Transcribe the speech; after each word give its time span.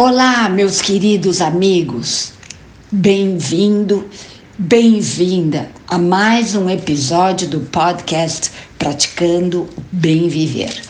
Olá, 0.00 0.48
meus 0.48 0.80
queridos 0.80 1.40
amigos. 1.40 2.32
Bem-vindo, 2.88 4.08
bem-vinda 4.56 5.68
a 5.88 5.98
mais 5.98 6.54
um 6.54 6.70
episódio 6.70 7.48
do 7.48 7.58
podcast 7.62 8.52
Praticando 8.78 9.68
Bem 9.90 10.28
Viver. 10.28 10.82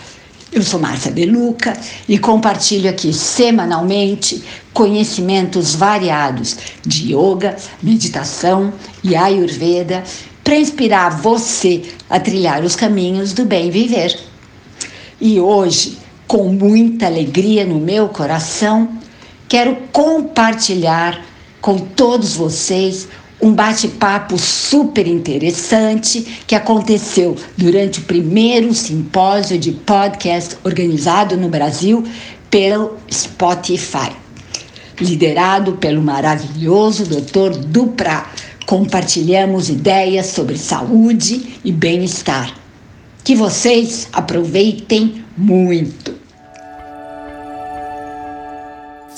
Eu 0.53 0.63
sou 0.63 0.79
Márcia 0.79 1.11
Beluca 1.11 1.75
e 2.07 2.19
compartilho 2.19 2.91
aqui 2.91 3.11
semanalmente 3.15 4.45
conhecimentos 4.75 5.75
variados 5.75 6.59
de 6.85 7.15
yoga, 7.15 7.57
meditação 7.83 8.75
e 9.03 9.17
ayurveda 9.17 10.05
para 10.45 10.59
inspirar 10.59 11.19
você 11.19 11.83
a 12.11 12.21
trilhar 12.21 12.63
os 12.63 12.77
caminhos 12.77 13.33
do 13.33 13.47
bem 13.47 13.71
viver. 13.71 14.21
E 15.19 15.41
hoje 15.41 15.97
com 16.29 16.45
muita 16.53 17.07
alegria 17.07 17.65
no 17.65 17.81
meu 17.81 18.11
coração, 18.11 18.87
quero 19.49 19.75
compartilhar 19.91 21.25
com 21.59 21.79
todos 21.79 22.37
vocês 22.37 23.09
um 23.41 23.55
bate-papo 23.55 24.37
super 24.37 25.07
interessante 25.07 26.43
que 26.47 26.55
aconteceu 26.55 27.35
durante 27.57 28.01
o 28.01 28.03
primeiro 28.03 28.75
simpósio 28.75 29.59
de 29.59 29.73
podcast 29.73 30.59
organizado 30.65 31.35
no 31.35 31.49
Brasil 31.49 32.05
pelo 32.51 32.99
Spotify, 33.11 34.13
liderado 35.01 35.75
pelo 35.75 36.03
maravilhoso 36.03 37.07
Dr. 37.07 37.57
Dupra. 37.59 38.27
Compartilhamos 38.67 39.71
ideias 39.71 40.27
sobre 40.27 40.59
saúde 40.59 41.59
e 41.65 41.73
bem-estar. 41.73 42.55
Que 43.25 43.35
vocês 43.35 44.09
aproveitem 44.13 45.25
muito. 45.39 46.19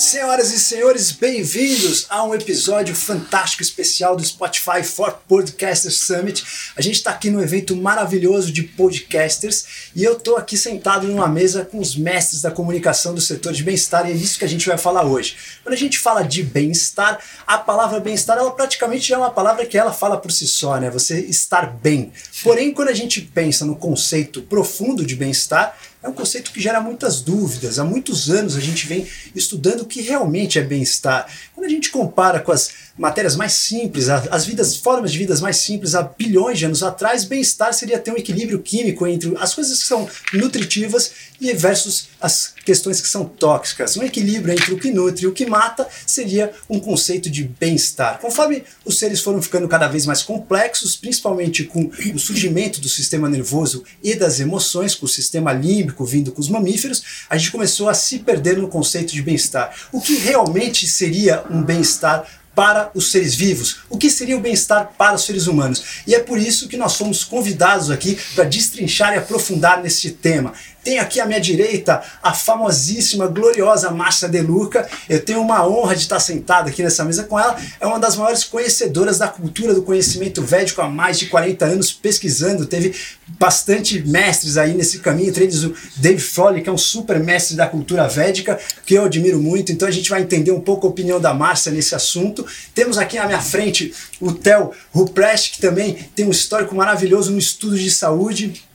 Senhoras 0.00 0.50
e 0.50 0.58
senhores, 0.58 1.12
bem-vindos 1.12 2.06
a 2.08 2.24
um 2.24 2.34
episódio 2.34 2.94
fantástico 2.94 3.62
especial 3.62 4.16
do 4.16 4.24
Spotify 4.24 4.82
for 4.82 5.12
Podcasters 5.28 5.98
Summit. 5.98 6.42
A 6.74 6.80
gente 6.80 6.94
está 6.94 7.10
aqui 7.10 7.28
no 7.28 7.42
evento 7.42 7.76
maravilhoso 7.76 8.50
de 8.50 8.62
podcasters 8.62 9.90
e 9.94 10.02
eu 10.02 10.14
estou 10.14 10.38
aqui 10.38 10.56
sentado 10.56 11.06
numa 11.06 11.28
mesa 11.28 11.66
com 11.66 11.78
os 11.78 11.94
mestres 11.94 12.40
da 12.40 12.50
comunicação 12.50 13.14
do 13.14 13.20
setor 13.20 13.52
de 13.52 13.62
bem-estar 13.62 14.08
e 14.08 14.12
é 14.12 14.14
isso 14.14 14.38
que 14.38 14.44
a 14.46 14.48
gente 14.48 14.66
vai 14.66 14.78
falar 14.78 15.04
hoje. 15.04 15.36
Quando 15.62 15.74
a 15.74 15.78
gente 15.78 15.98
fala 15.98 16.22
de 16.22 16.42
bem-estar, 16.42 17.20
a 17.46 17.58
palavra 17.58 18.00
bem-estar 18.00 18.38
ela 18.38 18.52
praticamente 18.52 19.12
é 19.12 19.18
uma 19.18 19.30
palavra 19.30 19.66
que 19.66 19.76
ela 19.76 19.92
fala 19.92 20.16
por 20.16 20.32
si 20.32 20.48
só, 20.48 20.80
né? 20.80 20.88
Você 20.88 21.20
estar 21.20 21.66
bem. 21.66 22.10
Porém, 22.42 22.72
quando 22.72 22.88
a 22.88 22.94
gente 22.94 23.20
pensa 23.20 23.64
no 23.64 23.76
conceito 23.76 24.42
profundo 24.42 25.04
de 25.04 25.14
bem-estar, 25.14 25.76
é 26.02 26.08
um 26.08 26.12
conceito 26.12 26.52
que 26.52 26.60
gera 26.60 26.80
muitas 26.80 27.20
dúvidas. 27.20 27.78
Há 27.78 27.84
muitos 27.84 28.30
anos 28.30 28.56
a 28.56 28.60
gente 28.60 28.86
vem 28.86 29.06
estudando 29.34 29.82
o 29.82 29.86
que 29.86 30.00
realmente 30.00 30.58
é 30.58 30.62
bem-estar. 30.62 31.26
Quando 31.54 31.66
a 31.66 31.70
gente 31.70 31.90
compara 31.90 32.40
com 32.40 32.52
as 32.52 32.72
matérias 33.00 33.34
mais 33.34 33.54
simples, 33.54 34.10
as 34.10 34.44
vidas, 34.44 34.76
formas 34.76 35.10
de 35.10 35.16
vidas 35.16 35.40
mais 35.40 35.56
simples 35.56 35.94
há 35.94 36.02
bilhões 36.02 36.58
de 36.58 36.66
anos 36.66 36.82
atrás, 36.82 37.24
bem-estar 37.24 37.72
seria 37.72 37.98
ter 37.98 38.12
um 38.12 38.16
equilíbrio 38.16 38.58
químico 38.58 39.06
entre 39.06 39.34
as 39.38 39.54
coisas 39.54 39.78
que 39.78 39.88
são 39.88 40.06
nutritivas 40.34 41.10
e 41.40 41.50
versus 41.54 42.08
as 42.20 42.52
questões 42.62 43.00
que 43.00 43.08
são 43.08 43.24
tóxicas. 43.24 43.96
Um 43.96 44.02
equilíbrio 44.02 44.52
entre 44.52 44.74
o 44.74 44.78
que 44.78 44.90
nutre 44.90 45.24
e 45.24 45.26
o 45.26 45.32
que 45.32 45.46
mata 45.46 45.88
seria 46.06 46.52
um 46.68 46.78
conceito 46.78 47.30
de 47.30 47.44
bem-estar. 47.44 48.18
Conforme 48.20 48.64
os 48.84 48.98
seres 48.98 49.22
foram 49.22 49.40
ficando 49.40 49.66
cada 49.66 49.88
vez 49.88 50.04
mais 50.04 50.22
complexos, 50.22 50.94
principalmente 50.94 51.64
com 51.64 51.90
o 52.14 52.18
surgimento 52.18 52.82
do 52.82 52.88
sistema 52.90 53.30
nervoso 53.30 53.82
e 54.02 54.14
das 54.14 54.40
emoções, 54.40 54.94
com 54.94 55.06
o 55.06 55.08
sistema 55.08 55.54
límbico 55.54 56.04
vindo 56.04 56.32
com 56.32 56.40
os 56.42 56.50
mamíferos, 56.50 57.24
a 57.30 57.38
gente 57.38 57.50
começou 57.50 57.88
a 57.88 57.94
se 57.94 58.18
perder 58.18 58.58
no 58.58 58.68
conceito 58.68 59.14
de 59.14 59.22
bem-estar. 59.22 59.74
O 59.90 60.02
que 60.02 60.18
realmente 60.18 60.86
seria 60.86 61.42
um 61.50 61.62
bem-estar 61.62 62.39
para 62.60 62.90
os 62.94 63.10
seres 63.10 63.34
vivos, 63.34 63.78
o 63.88 63.96
que 63.96 64.10
seria 64.10 64.36
o 64.36 64.40
bem-estar 64.40 64.92
para 64.98 65.14
os 65.14 65.24
seres 65.24 65.46
humanos. 65.46 66.02
E 66.06 66.14
é 66.14 66.20
por 66.20 66.38
isso 66.38 66.68
que 66.68 66.76
nós 66.76 66.94
fomos 66.94 67.24
convidados 67.24 67.90
aqui 67.90 68.18
para 68.34 68.44
destrinchar 68.44 69.14
e 69.14 69.16
aprofundar 69.16 69.82
neste 69.82 70.10
tema. 70.10 70.52
Tenho 70.82 71.00
aqui 71.02 71.20
à 71.20 71.26
minha 71.26 71.40
direita 71.40 72.02
a 72.22 72.32
famosíssima, 72.32 73.26
gloriosa 73.26 73.90
Márcia 73.90 74.28
Deluca. 74.28 74.88
Eu 75.08 75.20
tenho 75.20 75.40
uma 75.40 75.66
honra 75.66 75.94
de 75.94 76.02
estar 76.02 76.20
sentado 76.20 76.68
aqui 76.68 76.82
nessa 76.82 77.04
mesa 77.04 77.24
com 77.24 77.38
ela. 77.38 77.56
É 77.78 77.86
uma 77.86 77.98
das 77.98 78.16
maiores 78.16 78.44
conhecedoras 78.44 79.18
da 79.18 79.28
cultura 79.28 79.74
do 79.74 79.82
conhecimento 79.82 80.42
védico 80.42 80.80
há 80.80 80.88
mais 80.88 81.18
de 81.18 81.26
40 81.26 81.64
anos, 81.66 81.92
pesquisando. 81.92 82.64
Teve 82.64 82.94
bastante 83.38 84.00
mestres 84.06 84.56
aí 84.56 84.74
nesse 84.74 85.00
caminho, 85.00 85.28
entre 85.28 85.44
eles 85.44 85.62
o 85.62 85.74
Dave 85.96 86.20
Foley, 86.20 86.62
que 86.62 86.68
é 86.68 86.72
um 86.72 86.78
super 86.78 87.20
mestre 87.20 87.56
da 87.56 87.66
cultura 87.66 88.08
védica, 88.08 88.58
que 88.86 88.94
eu 88.94 89.04
admiro 89.04 89.40
muito. 89.40 89.70
Então 89.72 89.86
a 89.86 89.90
gente 89.90 90.08
vai 90.08 90.22
entender 90.22 90.50
um 90.50 90.60
pouco 90.60 90.86
a 90.86 90.90
opinião 90.90 91.20
da 91.20 91.34
Márcia 91.34 91.70
nesse 91.70 91.94
assunto. 91.94 92.46
Temos 92.74 92.96
aqui 92.96 93.18
à 93.18 93.26
minha 93.26 93.40
frente 93.40 93.94
o 94.20 94.32
Theo 94.32 94.72
Ruprecht, 94.92 95.52
que 95.52 95.60
também 95.60 95.94
tem 96.14 96.26
um 96.26 96.30
histórico 96.30 96.74
maravilhoso 96.74 97.30
no 97.30 97.38
estudo 97.38 97.78
de 97.78 97.90
saúde 97.90 98.69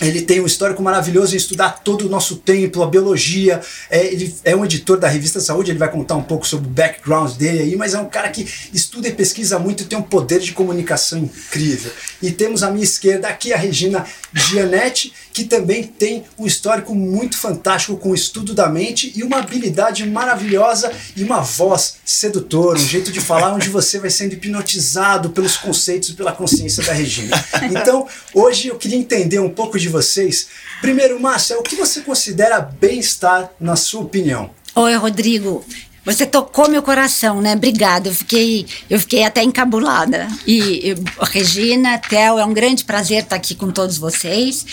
ele 0.00 0.20
tem 0.20 0.40
um 0.42 0.46
histórico 0.46 0.82
maravilhoso 0.82 1.34
em 1.34 1.38
estudar 1.38 1.80
todo 1.82 2.06
o 2.06 2.08
nosso 2.08 2.36
templo, 2.36 2.82
a 2.82 2.86
biologia. 2.86 3.60
É, 3.88 4.04
ele 4.06 4.34
é 4.44 4.54
um 4.54 4.62
editor 4.62 4.98
da 4.98 5.08
revista 5.08 5.40
Saúde, 5.40 5.70
ele 5.70 5.78
vai 5.78 5.90
contar 5.90 6.16
um 6.16 6.22
pouco 6.22 6.46
sobre 6.46 6.66
o 6.66 6.70
background 6.70 7.32
dele 7.32 7.60
aí, 7.60 7.76
mas 7.76 7.94
é 7.94 7.98
um 7.98 8.08
cara 8.08 8.28
que 8.28 8.46
estuda 8.74 9.08
e 9.08 9.12
pesquisa 9.12 9.58
muito 9.58 9.82
e 9.82 9.86
tem 9.86 9.98
um 9.98 10.02
poder 10.02 10.40
de 10.40 10.52
comunicação 10.52 11.18
incrível. 11.18 11.90
E 12.20 12.30
temos 12.30 12.62
à 12.62 12.70
minha 12.70 12.84
esquerda 12.84 13.28
aqui 13.28 13.54
a 13.54 13.56
Regina 13.56 14.04
Gianetti, 14.34 15.14
que 15.32 15.44
também 15.44 15.84
tem 15.84 16.24
um 16.38 16.46
histórico 16.46 16.94
muito 16.94 17.38
fantástico 17.38 17.96
com 17.96 18.10
o 18.10 18.14
estudo 18.14 18.54
da 18.54 18.68
mente 18.68 19.12
e 19.16 19.22
uma 19.22 19.38
habilidade 19.38 20.06
maravilhosa 20.06 20.92
e 21.14 21.22
uma 21.22 21.40
voz 21.40 21.96
sedutora, 22.04 22.78
um 22.78 22.86
jeito 22.86 23.10
de 23.10 23.20
falar 23.20 23.54
onde 23.54 23.68
você 23.68 23.98
vai 23.98 24.10
sendo 24.10 24.34
hipnotizado 24.34 25.30
pelos 25.30 25.56
conceitos 25.56 26.10
e 26.10 26.14
pela 26.14 26.32
consciência 26.32 26.82
da 26.84 26.92
Regina. 26.92 27.36
Então, 27.86 28.06
hoje 28.32 28.68
eu 28.68 28.76
queria 28.76 28.96
entender 28.96 29.38
um 29.38 29.50
pouco 29.50 29.78
de 29.78 29.85
de 29.86 29.92
vocês. 29.92 30.48
Primeiro, 30.80 31.18
Márcia, 31.20 31.58
o 31.58 31.62
que 31.62 31.76
você 31.76 32.00
considera 32.00 32.60
bem-estar 32.60 33.50
na 33.58 33.76
sua 33.76 34.02
opinião? 34.02 34.50
Oi, 34.74 34.94
Rodrigo. 34.94 35.64
Você 36.06 36.24
tocou 36.24 36.68
meu 36.68 36.84
coração, 36.84 37.42
né? 37.42 37.54
Obrigada. 37.54 38.08
Eu 38.08 38.14
fiquei, 38.14 38.64
eu 38.88 38.96
fiquei 39.00 39.24
até 39.24 39.42
encabulada. 39.42 40.28
E, 40.46 40.90
e 40.90 40.94
Regina, 41.32 41.98
Theo, 41.98 42.38
é 42.38 42.44
um 42.44 42.54
grande 42.54 42.84
prazer 42.84 43.24
estar 43.24 43.34
aqui 43.34 43.56
com 43.56 43.72
todos 43.72 43.98
vocês. 43.98 44.64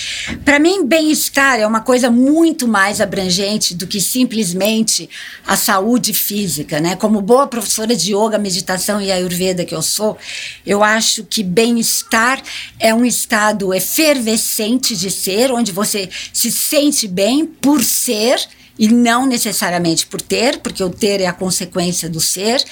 Para 0.46 0.60
mim, 0.60 0.86
bem-estar 0.86 1.60
é 1.60 1.66
uma 1.66 1.82
coisa 1.82 2.12
muito 2.12 2.68
mais 2.68 3.02
abrangente 3.02 3.74
do 3.74 3.88
que 3.88 4.00
simplesmente 4.00 5.10
a 5.44 5.58
saúde 5.58 6.14
física, 6.14 6.80
né? 6.80 6.96
Como 6.96 7.20
boa 7.20 7.48
professora 7.48 7.96
de 7.96 8.14
yoga, 8.16 8.38
meditação 8.38 9.02
e 9.02 9.12
ayurveda 9.12 9.66
que 9.66 9.74
eu 9.74 9.82
sou, 9.82 10.16
eu 10.64 10.84
acho 10.84 11.24
que 11.24 11.42
bem-estar 11.42 12.44
é 12.80 12.94
um 12.94 13.04
estado 13.04 13.74
efervescente 13.74 14.96
de 14.96 15.10
ser, 15.10 15.52
onde 15.52 15.72
você 15.72 16.08
se 16.32 16.52
sente 16.52 17.08
bem 17.08 17.48
por 17.48 17.84
ser 17.84 18.40
e 18.78 18.88
não 18.88 19.26
necessariamente 19.26 20.08
por 20.08 20.22
ter, 20.22 20.60
porque 20.60 20.84
o 20.84 20.90
ter 20.90 21.22
é 21.22 21.28
a 21.28 21.34
consequência 21.34 22.10
do 22.10 22.20
ser, 22.20 22.64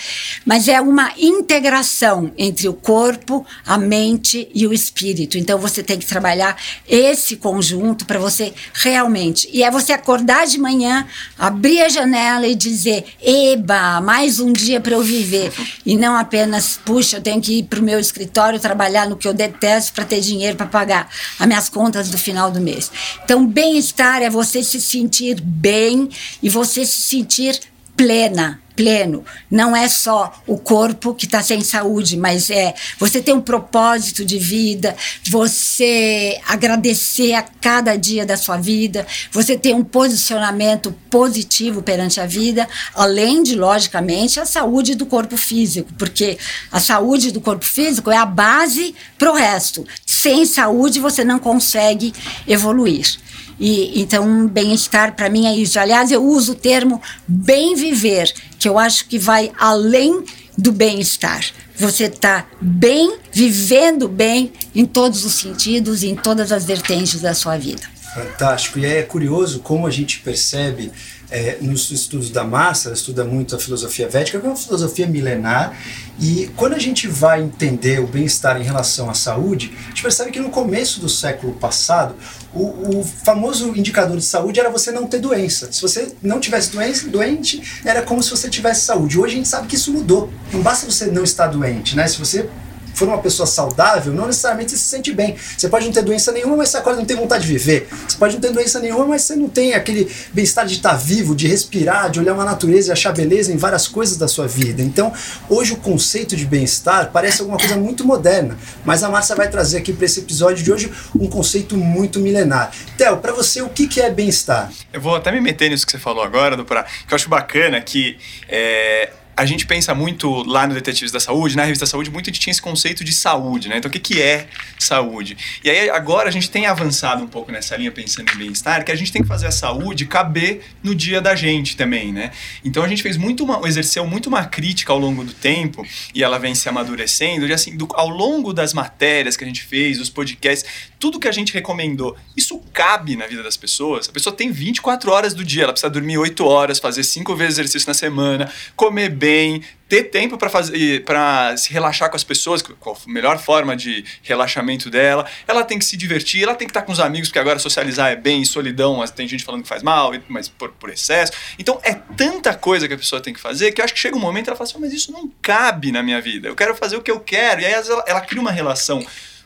mas 0.45 0.67
é 0.67 0.81
uma 0.81 1.11
integração 1.17 2.31
entre 2.37 2.67
o 2.67 2.73
corpo, 2.73 3.45
a 3.65 3.77
mente 3.77 4.49
e 4.53 4.65
o 4.65 4.73
espírito. 4.73 5.37
Então 5.37 5.59
você 5.59 5.83
tem 5.83 5.97
que 5.97 6.05
trabalhar 6.05 6.57
esse 6.87 7.35
conjunto 7.35 8.05
para 8.05 8.19
você 8.19 8.53
realmente. 8.73 9.49
E 9.53 9.63
é 9.63 9.69
você 9.69 9.93
acordar 9.93 10.47
de 10.47 10.59
manhã, 10.59 11.05
abrir 11.37 11.81
a 11.81 11.89
janela 11.89 12.47
e 12.47 12.55
dizer: 12.55 13.05
"Eba, 13.21 14.01
mais 14.01 14.39
um 14.39 14.51
dia 14.51 14.79
para 14.79 14.93
eu 14.93 15.03
viver". 15.03 15.51
E 15.85 15.95
não 15.95 16.15
apenas, 16.15 16.79
puxa, 16.83 17.17
eu 17.17 17.21
tenho 17.21 17.41
que 17.41 17.59
ir 17.59 17.63
para 17.63 17.79
o 17.79 17.83
meu 17.83 17.99
escritório 17.99 18.59
trabalhar 18.59 19.07
no 19.07 19.15
que 19.15 19.27
eu 19.27 19.33
detesto 19.33 19.93
para 19.93 20.05
ter 20.05 20.21
dinheiro 20.21 20.57
para 20.57 20.65
pagar 20.65 21.09
as 21.39 21.47
minhas 21.47 21.69
contas 21.69 22.09
do 22.09 22.17
final 22.17 22.51
do 22.51 22.59
mês. 22.59 22.91
Então, 23.23 23.45
bem-estar 23.45 24.21
é 24.21 24.29
você 24.29 24.63
se 24.63 24.79
sentir 24.81 25.39
bem 25.41 25.90
bem 25.91 26.09
e 26.41 26.49
você 26.49 26.85
se 26.85 27.01
sentir 27.01 27.59
plena, 27.95 28.59
pleno. 28.75 29.23
Não 29.49 29.75
é 29.75 29.87
só 29.87 30.33
o 30.47 30.57
corpo 30.57 31.13
que 31.13 31.25
está 31.25 31.43
sem 31.43 31.61
saúde, 31.61 32.17
mas 32.17 32.49
é 32.49 32.73
você 32.97 33.21
ter 33.21 33.33
um 33.33 33.41
propósito 33.41 34.25
de 34.25 34.39
vida, 34.39 34.95
você 35.29 36.39
agradecer 36.47 37.33
a 37.33 37.43
cada 37.43 37.95
dia 37.95 38.25
da 38.25 38.37
sua 38.37 38.57
vida, 38.57 39.05
você 39.31 39.57
ter 39.57 39.75
um 39.75 39.83
posicionamento 39.83 40.95
positivo 41.11 41.83
perante 41.83 42.19
a 42.19 42.25
vida, 42.25 42.67
além 42.95 43.43
de, 43.43 43.55
logicamente, 43.55 44.39
a 44.39 44.45
saúde 44.45 44.95
do 44.95 45.05
corpo 45.05 45.37
físico, 45.37 45.91
porque 45.97 46.39
a 46.71 46.79
saúde 46.79 47.31
do 47.31 47.41
corpo 47.41 47.65
físico 47.65 48.09
é 48.09 48.17
a 48.17 48.25
base 48.25 48.95
para 49.19 49.31
o 49.31 49.35
resto. 49.35 49.85
Sem 50.05 50.45
saúde, 50.45 50.99
você 50.99 51.23
não 51.23 51.37
consegue 51.37 52.13
evoluir. 52.47 53.19
E 53.61 54.01
então 54.01 54.47
bem-estar 54.47 55.15
para 55.15 55.29
mim 55.29 55.45
é 55.45 55.55
isso. 55.55 55.79
Aliás, 55.79 56.11
eu 56.11 56.25
uso 56.25 56.53
o 56.53 56.55
termo 56.55 56.99
bem 57.27 57.75
viver, 57.75 58.33
que 58.57 58.67
eu 58.67 58.79
acho 58.79 59.07
que 59.07 59.19
vai 59.19 59.51
além 59.59 60.25
do 60.57 60.71
bem-estar. 60.71 61.45
Você 61.77 62.05
está 62.05 62.47
bem, 62.59 63.17
vivendo 63.31 64.07
bem 64.07 64.51
em 64.73 64.83
todos 64.83 65.23
os 65.23 65.35
sentidos, 65.35 66.01
em 66.01 66.15
todas 66.15 66.51
as 66.51 66.65
vertentes 66.65 67.21
da 67.21 67.35
sua 67.35 67.55
vida. 67.55 67.83
Fantástico. 68.15 68.79
E 68.79 68.85
é 68.85 69.03
curioso 69.03 69.59
como 69.59 69.85
a 69.85 69.91
gente 69.91 70.19
percebe 70.19 70.91
é, 71.31 71.57
nos 71.61 71.89
estudos 71.91 72.29
da 72.29 72.43
massa, 72.43 72.91
estuda 72.91 73.23
muito 73.23 73.55
a 73.55 73.59
filosofia 73.59 74.09
védica, 74.09 74.39
que 74.39 74.45
é 74.45 74.49
uma 74.49 74.55
filosofia 74.55 75.07
milenar, 75.07 75.73
e 76.19 76.51
quando 76.57 76.73
a 76.73 76.79
gente 76.79 77.07
vai 77.07 77.41
entender 77.41 78.01
o 78.01 78.07
bem-estar 78.07 78.59
em 78.59 78.63
relação 78.63 79.09
à 79.09 79.13
saúde, 79.13 79.71
a 79.85 79.89
gente 79.89 80.01
percebe 80.01 80.29
que 80.29 80.39
no 80.41 80.49
começo 80.49 80.99
do 80.99 81.07
século 81.07 81.53
passado, 81.53 82.15
o, 82.53 82.99
o, 82.99 83.03
famoso 83.03 83.75
indicador 83.75 84.17
de 84.17 84.25
saúde 84.25 84.59
era 84.59 84.69
você 84.69 84.91
não 84.91 85.07
ter 85.07 85.19
doença. 85.19 85.71
Se 85.71 85.81
você 85.81 86.13
não 86.21 86.39
tivesse 86.39 86.71
doença, 86.71 87.07
doente, 87.07 87.81
era 87.85 88.01
como 88.01 88.21
se 88.21 88.29
você 88.29 88.49
tivesse 88.49 88.81
saúde. 88.81 89.17
Hoje 89.17 89.33
a 89.33 89.37
gente 89.37 89.47
sabe 89.47 89.67
que 89.67 89.75
isso 89.75 89.91
mudou. 89.91 90.29
Não 90.51 90.61
basta 90.61 90.89
você 90.89 91.05
não 91.07 91.23
estar 91.23 91.47
doente, 91.47 91.95
né? 91.95 92.07
Se 92.07 92.19
você 92.19 92.49
for 92.93 93.07
uma 93.07 93.17
pessoa 93.19 93.45
saudável, 93.45 94.13
não 94.13 94.27
necessariamente 94.27 94.71
você 94.71 94.77
se 94.77 94.85
sente 94.85 95.11
bem. 95.11 95.35
Você 95.57 95.69
pode 95.69 95.85
não 95.85 95.93
ter 95.93 96.01
doença 96.01 96.31
nenhuma, 96.31 96.57
mas 96.57 96.69
você 96.69 96.77
acorda 96.77 96.99
não 96.99 97.05
tem 97.05 97.17
vontade 97.17 97.45
de 97.45 97.51
viver. 97.51 97.87
Você 98.07 98.17
pode 98.17 98.35
não 98.35 98.41
ter 98.41 98.51
doença 98.51 98.79
nenhuma, 98.79 99.05
mas 99.05 99.23
você 99.23 99.35
não 99.35 99.49
tem 99.49 99.73
aquele 99.73 100.09
bem-estar 100.33 100.65
de 100.65 100.75
estar 100.75 100.93
vivo, 100.93 101.35
de 101.35 101.47
respirar, 101.47 102.09
de 102.09 102.19
olhar 102.19 102.33
uma 102.33 102.45
natureza 102.45 102.89
e 102.89 102.91
achar 102.91 103.11
beleza 103.11 103.51
em 103.51 103.57
várias 103.57 103.87
coisas 103.87 104.17
da 104.17 104.27
sua 104.27 104.47
vida. 104.47 104.81
Então, 104.81 105.13
hoje 105.49 105.73
o 105.73 105.77
conceito 105.77 106.35
de 106.35 106.45
bem-estar 106.45 107.11
parece 107.11 107.41
alguma 107.41 107.57
coisa 107.57 107.75
muito 107.75 108.05
moderna, 108.05 108.57
mas 108.85 109.03
a 109.03 109.09
Márcia 109.09 109.35
vai 109.35 109.49
trazer 109.49 109.77
aqui 109.77 109.93
para 109.93 110.05
esse 110.05 110.19
episódio 110.19 110.63
de 110.63 110.71
hoje 110.71 110.91
um 111.19 111.27
conceito 111.27 111.77
muito 111.77 112.19
milenar. 112.19 112.71
Theo, 112.97 113.17
para 113.17 113.33
você, 113.33 113.61
o 113.61 113.69
que, 113.69 114.01
é 114.01 114.09
bem-estar? 114.09 114.71
Eu 114.91 115.01
vou 115.01 115.15
até 115.15 115.31
me 115.31 115.41
meter 115.41 115.69
nisso 115.69 115.85
que 115.85 115.91
você 115.91 115.99
falou 115.99 116.23
agora, 116.23 116.55
do 116.55 116.65
que 116.65 116.73
eu 116.73 117.15
acho 117.15 117.29
bacana 117.29 117.81
que 117.81 118.17
é, 118.47 119.09
a 119.41 119.45
gente 119.47 119.65
pensa 119.65 119.95
muito 119.95 120.43
lá 120.43 120.67
no 120.67 120.75
Detetives 120.75 121.11
da 121.11 121.19
Saúde, 121.19 121.57
na 121.57 121.63
revista 121.63 121.87
Saúde, 121.87 122.11
muito 122.11 122.29
a 122.29 122.31
gente 122.31 122.39
tinha 122.39 122.51
esse 122.51 122.61
conceito 122.61 123.03
de 123.03 123.11
saúde, 123.11 123.69
né? 123.69 123.77
Então, 123.77 123.89
o 123.89 123.91
que, 123.91 123.97
que 123.97 124.21
é 124.21 124.45
saúde? 124.77 125.35
E 125.63 125.69
aí, 125.69 125.89
agora 125.89 126.29
a 126.29 126.31
gente 126.31 126.47
tem 126.47 126.67
avançado 126.67 127.23
um 127.23 127.27
pouco 127.27 127.51
nessa 127.51 127.75
linha, 127.75 127.91
pensando 127.91 128.31
em 128.35 128.37
bem-estar, 128.37 128.85
que 128.85 128.91
a 128.91 128.95
gente 128.95 129.11
tem 129.11 129.23
que 129.23 129.27
fazer 129.27 129.47
a 129.47 129.51
saúde 129.51 130.05
caber 130.05 130.61
no 130.83 130.93
dia 130.93 131.19
da 131.19 131.33
gente 131.33 131.75
também, 131.75 132.13
né? 132.13 132.29
Então, 132.63 132.83
a 132.83 132.87
gente 132.87 133.01
fez 133.01 133.17
muito 133.17 133.43
uma, 133.43 133.67
exerceu 133.67 134.05
muito 134.05 134.27
uma 134.27 134.45
crítica 134.45 134.93
ao 134.93 134.99
longo 134.99 135.23
do 135.23 135.33
tempo, 135.33 135.83
e 136.13 136.23
ela 136.23 136.37
vem 136.37 136.53
se 136.53 136.69
amadurecendo, 136.69 137.47
de 137.47 137.53
assim, 137.53 137.75
do, 137.75 137.87
ao 137.95 138.09
longo 138.09 138.53
das 138.53 138.75
matérias 138.75 139.35
que 139.35 139.43
a 139.43 139.47
gente 139.47 139.63
fez, 139.63 139.99
os 139.99 140.09
podcasts, 140.11 140.69
tudo 140.99 141.19
que 141.19 141.27
a 141.27 141.31
gente 141.31 141.51
recomendou, 141.51 142.15
isso 142.37 142.61
cabe 142.71 143.15
na 143.15 143.25
vida 143.25 143.41
das 143.41 143.57
pessoas? 143.57 144.07
A 144.07 144.11
pessoa 144.11 144.35
tem 144.35 144.51
24 144.51 145.11
horas 145.11 145.33
do 145.33 145.43
dia, 145.43 145.63
ela 145.63 145.73
precisa 145.73 145.89
dormir 145.89 146.19
8 146.19 146.45
horas, 146.45 146.77
fazer 146.77 147.03
5 147.03 147.35
vezes 147.35 147.57
exercício 147.57 147.87
na 147.87 147.95
semana, 147.95 148.51
comer 148.75 149.09
bem, 149.09 149.30
bem, 149.31 149.63
ter 149.87 150.03
tempo 150.05 150.37
para 150.37 150.49
fazer 150.49 151.03
para 151.05 151.55
se 151.55 151.71
relaxar 151.71 152.09
com 152.09 152.15
as 152.15 152.23
pessoas, 152.23 152.61
qual 152.61 152.95
a 152.95 153.09
melhor 153.09 153.37
forma 153.39 153.75
de 153.75 154.03
relaxamento 154.21 154.89
dela. 154.89 155.25
Ela 155.47 155.63
tem 155.63 155.79
que 155.79 155.85
se 155.85 155.95
divertir, 155.95 156.43
ela 156.43 156.55
tem 156.55 156.67
que 156.67 156.71
estar 156.71 156.81
com 156.81 156.91
os 156.91 156.99
amigos, 156.99 157.29
porque 157.29 157.39
agora 157.39 157.59
socializar 157.59 158.11
é 158.11 158.15
bem, 158.15 158.43
solidão, 158.43 158.97
mas 158.97 159.11
tem 159.11 159.27
gente 159.27 159.43
falando 159.43 159.63
que 159.63 159.69
faz 159.69 159.81
mal, 159.81 160.11
mas 160.27 160.49
por, 160.49 160.69
por 160.71 160.89
excesso. 160.89 161.31
Então 161.57 161.79
é 161.83 161.93
tanta 161.93 162.53
coisa 162.53 162.87
que 162.87 162.93
a 162.93 162.97
pessoa 162.97 163.21
tem 163.21 163.33
que 163.33 163.39
fazer 163.39 163.71
que 163.71 163.81
eu 163.81 163.85
acho 163.85 163.93
que 163.93 163.99
chega 163.99 164.15
um 164.15 164.19
momento 164.19 164.47
ela 164.47 164.57
fala 164.57 164.69
assim, 164.69 164.79
mas 164.79 164.93
isso 164.93 165.11
não 165.11 165.31
cabe 165.41 165.91
na 165.91 166.03
minha 166.03 166.21
vida. 166.21 166.47
Eu 166.47 166.55
quero 166.55 166.75
fazer 166.75 166.97
o 166.97 167.01
que 167.01 167.11
eu 167.11 167.19
quero. 167.19 167.61
E 167.61 167.65
aí 167.65 167.73
ela, 167.73 168.03
ela 168.07 168.21
cria 168.21 168.41
uma 168.41 168.51
relação 168.51 169.05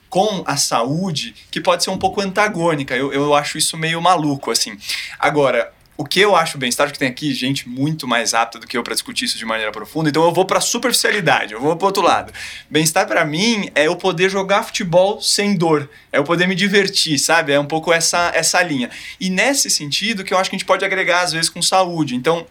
com 0.09 0.43
a 0.45 0.55
saúde 0.55 1.35
que 1.51 1.59
pode 1.59 1.83
ser 1.83 1.89
um 1.89 1.97
pouco 1.97 2.21
antagônica. 2.21 2.95
Eu, 2.95 3.11
eu 3.11 3.33
acho 3.35 3.57
isso 3.57 3.75
meio 3.75 4.01
maluco, 4.01 4.51
assim. 4.51 4.77
Agora, 5.19 5.73
o 5.97 6.03
que 6.03 6.19
eu 6.19 6.35
acho 6.35 6.57
bem-estar, 6.57 6.91
que 6.91 6.99
tem 6.99 7.07
aqui 7.07 7.33
gente 7.33 7.69
muito 7.69 8.07
mais 8.07 8.33
apta 8.33 8.59
do 8.59 8.67
que 8.67 8.77
eu 8.77 8.83
para 8.83 8.93
discutir 8.93 9.25
isso 9.25 9.37
de 9.37 9.45
maneira 9.45 9.71
profunda, 9.71 10.09
então 10.09 10.23
eu 10.23 10.33
vou 10.33 10.45
para 10.45 10.59
superficialidade, 10.59 11.53
eu 11.53 11.61
vou 11.61 11.75
para 11.75 11.87
outro 11.87 12.03
lado. 12.03 12.33
Bem-estar 12.69 13.07
para 13.07 13.23
mim 13.23 13.69
é 13.73 13.87
eu 13.87 13.95
poder 13.95 14.29
jogar 14.29 14.63
futebol 14.63 15.21
sem 15.21 15.55
dor, 15.55 15.89
é 16.11 16.17
eu 16.17 16.23
poder 16.23 16.47
me 16.47 16.55
divertir, 16.55 17.17
sabe? 17.17 17.53
É 17.53 17.59
um 17.59 17.65
pouco 17.65 17.93
essa 17.93 18.31
essa 18.33 18.61
linha. 18.61 18.89
E 19.19 19.29
nesse 19.29 19.69
sentido 19.69 20.23
que 20.23 20.33
eu 20.33 20.37
acho 20.37 20.49
que 20.49 20.55
a 20.55 20.59
gente 20.59 20.67
pode 20.67 20.83
agregar 20.83 21.21
às 21.21 21.31
vezes 21.31 21.49
com 21.49 21.61
saúde. 21.61 22.15
Então, 22.15 22.45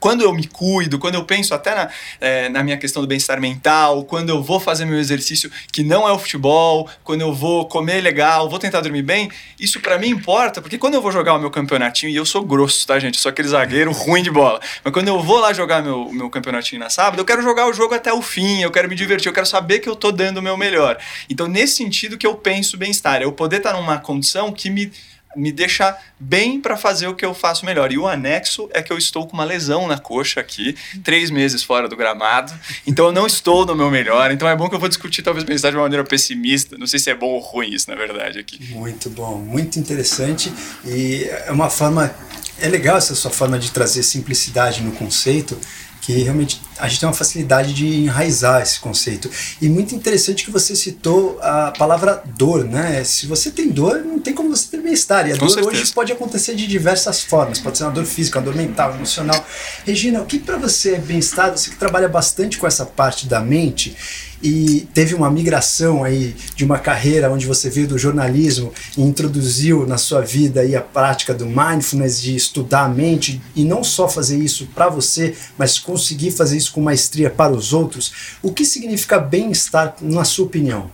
quando 0.00 0.22
eu 0.22 0.32
me 0.32 0.46
cuido, 0.46 0.98
quando 0.98 1.14
eu 1.14 1.24
penso 1.24 1.54
até 1.54 1.74
na, 1.74 1.90
é, 2.20 2.48
na 2.48 2.64
minha 2.64 2.78
questão 2.78 3.02
do 3.02 3.06
bem-estar 3.06 3.38
mental, 3.40 4.02
quando 4.04 4.30
eu 4.30 4.42
vou 4.42 4.58
fazer 4.58 4.86
meu 4.86 4.98
exercício 4.98 5.50
que 5.70 5.82
não 5.82 6.08
é 6.08 6.12
o 6.12 6.18
futebol, 6.18 6.88
quando 7.04 7.20
eu 7.20 7.32
vou 7.34 7.68
comer 7.68 8.00
legal, 8.00 8.48
vou 8.48 8.58
tentar 8.58 8.80
dormir 8.80 9.02
bem, 9.02 9.30
isso 9.58 9.78
para 9.78 9.98
mim 9.98 10.08
importa, 10.08 10.62
porque 10.62 10.78
quando 10.78 10.94
eu 10.94 11.02
vou 11.02 11.12
jogar 11.12 11.34
o 11.34 11.38
meu 11.38 11.50
campeonatinho, 11.50 12.10
e 12.10 12.16
eu 12.16 12.24
sou 12.24 12.42
grosso, 12.42 12.86
tá, 12.86 12.98
gente? 12.98 13.16
Eu 13.16 13.20
sou 13.20 13.30
aquele 13.30 13.48
zagueiro 13.48 13.92
ruim 13.92 14.22
de 14.22 14.30
bola, 14.30 14.58
mas 14.82 14.92
quando 14.92 15.08
eu 15.08 15.20
vou 15.22 15.38
lá 15.38 15.52
jogar 15.52 15.82
meu, 15.82 16.10
meu 16.10 16.30
campeonatinho 16.30 16.80
na 16.80 16.88
sábado, 16.88 17.20
eu 17.20 17.24
quero 17.24 17.42
jogar 17.42 17.68
o 17.68 17.72
jogo 17.72 17.94
até 17.94 18.12
o 18.12 18.22
fim, 18.22 18.62
eu 18.62 18.70
quero 18.70 18.88
me 18.88 18.94
divertir, 18.94 19.28
eu 19.28 19.34
quero 19.34 19.46
saber 19.46 19.80
que 19.80 19.88
eu 19.88 19.94
tô 19.94 20.10
dando 20.10 20.38
o 20.38 20.42
meu 20.42 20.56
melhor. 20.56 20.96
Então, 21.28 21.46
nesse 21.46 21.74
sentido 21.76 22.16
que 22.16 22.26
eu 22.26 22.34
penso 22.34 22.78
bem-estar, 22.78 23.20
é 23.20 23.24
eu 23.24 23.32
poder 23.32 23.58
estar 23.58 23.74
numa 23.74 23.98
condição 23.98 24.50
que 24.50 24.70
me 24.70 24.90
me 25.36 25.52
deixa 25.52 25.96
bem 26.18 26.60
para 26.60 26.76
fazer 26.76 27.06
o 27.06 27.14
que 27.14 27.24
eu 27.24 27.34
faço 27.34 27.64
melhor. 27.64 27.92
E 27.92 27.98
o 27.98 28.06
anexo 28.06 28.68
é 28.72 28.82
que 28.82 28.92
eu 28.92 28.98
estou 28.98 29.26
com 29.26 29.34
uma 29.34 29.44
lesão 29.44 29.86
na 29.86 29.98
coxa 29.98 30.40
aqui, 30.40 30.76
três 31.04 31.30
meses 31.30 31.62
fora 31.62 31.88
do 31.88 31.96
gramado, 31.96 32.52
então 32.86 33.06
eu 33.06 33.12
não 33.12 33.26
estou 33.26 33.64
no 33.64 33.74
meu 33.74 33.90
melhor. 33.90 34.30
Então 34.30 34.48
é 34.48 34.56
bom 34.56 34.68
que 34.68 34.74
eu 34.74 34.80
vou 34.80 34.88
discutir 34.88 35.22
talvez 35.22 35.44
pensar 35.44 35.70
de 35.70 35.76
uma 35.76 35.82
maneira 35.82 36.04
pessimista. 36.04 36.76
Não 36.76 36.86
sei 36.86 36.98
se 36.98 37.10
é 37.10 37.14
bom 37.14 37.28
ou 37.28 37.38
ruim 37.38 37.70
isso, 37.70 37.88
na 37.88 37.96
verdade, 37.96 38.38
aqui. 38.38 38.72
Muito 38.74 39.08
bom, 39.10 39.38
muito 39.38 39.78
interessante 39.78 40.52
e 40.84 41.24
é 41.46 41.50
uma 41.50 41.70
forma 41.70 42.14
é 42.60 42.68
legal 42.68 42.98
essa 42.98 43.14
sua 43.14 43.30
forma 43.30 43.58
de 43.58 43.70
trazer 43.70 44.02
simplicidade 44.02 44.82
no 44.82 44.92
conceito 44.92 45.58
que 46.00 46.12
realmente 46.12 46.60
a 46.78 46.88
gente 46.88 47.00
tem 47.00 47.08
uma 47.08 47.14
facilidade 47.14 47.74
de 47.74 47.86
enraizar 48.04 48.62
esse 48.62 48.80
conceito. 48.80 49.30
E 49.60 49.68
muito 49.68 49.94
interessante 49.94 50.44
que 50.44 50.50
você 50.50 50.74
citou 50.74 51.38
a 51.42 51.72
palavra 51.76 52.22
dor, 52.36 52.64
né? 52.64 53.04
Se 53.04 53.26
você 53.26 53.50
tem 53.50 53.68
dor, 53.68 54.02
não 54.04 54.18
tem 54.18 54.34
como 54.34 54.48
você 54.48 54.66
ter 54.70 54.82
bem-estar. 54.82 55.28
E 55.28 55.32
a 55.32 55.34
Com 55.36 55.46
dor 55.46 55.54
certeza. 55.54 55.82
hoje 55.82 55.92
pode 55.92 56.12
acontecer 56.12 56.54
de 56.54 56.66
diversas 56.66 57.22
formas. 57.22 57.58
Pode 57.58 57.76
ser 57.76 57.84
uma 57.84 57.92
dor 57.92 58.06
física, 58.06 58.38
uma 58.38 58.44
dor 58.44 58.56
mental, 58.56 58.94
emocional. 58.94 59.44
Regina, 59.84 60.22
o 60.22 60.26
que 60.26 60.38
para 60.38 60.56
você 60.56 60.94
é 60.94 60.98
bem-estar? 60.98 61.50
Você 61.50 61.70
que 61.70 61.76
trabalha 61.76 62.08
bastante 62.08 62.56
com 62.58 62.66
essa 62.66 62.86
parte 62.86 63.26
da 63.26 63.40
mente 63.40 63.96
e 64.42 64.88
teve 64.94 65.14
uma 65.14 65.30
migração 65.30 66.02
aí 66.02 66.34
de 66.54 66.64
uma 66.64 66.78
carreira 66.78 67.30
onde 67.30 67.46
você 67.46 67.68
veio 67.68 67.88
do 67.88 67.98
jornalismo 67.98 68.72
e 68.96 69.02
introduziu 69.02 69.86
na 69.86 69.98
sua 69.98 70.22
vida 70.22 70.60
aí 70.60 70.74
a 70.74 70.80
prática 70.80 71.34
do 71.34 71.46
mindfulness, 71.46 72.20
de 72.20 72.34
estudar 72.34 72.84
a 72.84 72.88
mente 72.88 73.40
e 73.54 73.64
não 73.64 73.84
só 73.84 74.08
fazer 74.08 74.38
isso 74.38 74.66
para 74.74 74.88
você, 74.88 75.36
mas 75.58 75.78
conseguir 75.78 76.30
fazer 76.30 76.56
isso 76.56 76.72
com 76.72 76.80
maestria 76.80 77.30
para 77.30 77.52
os 77.52 77.72
outros. 77.72 78.12
O 78.42 78.52
que 78.52 78.64
significa 78.64 79.18
bem-estar, 79.18 79.96
na 80.00 80.24
sua 80.24 80.46
opinião? 80.46 80.90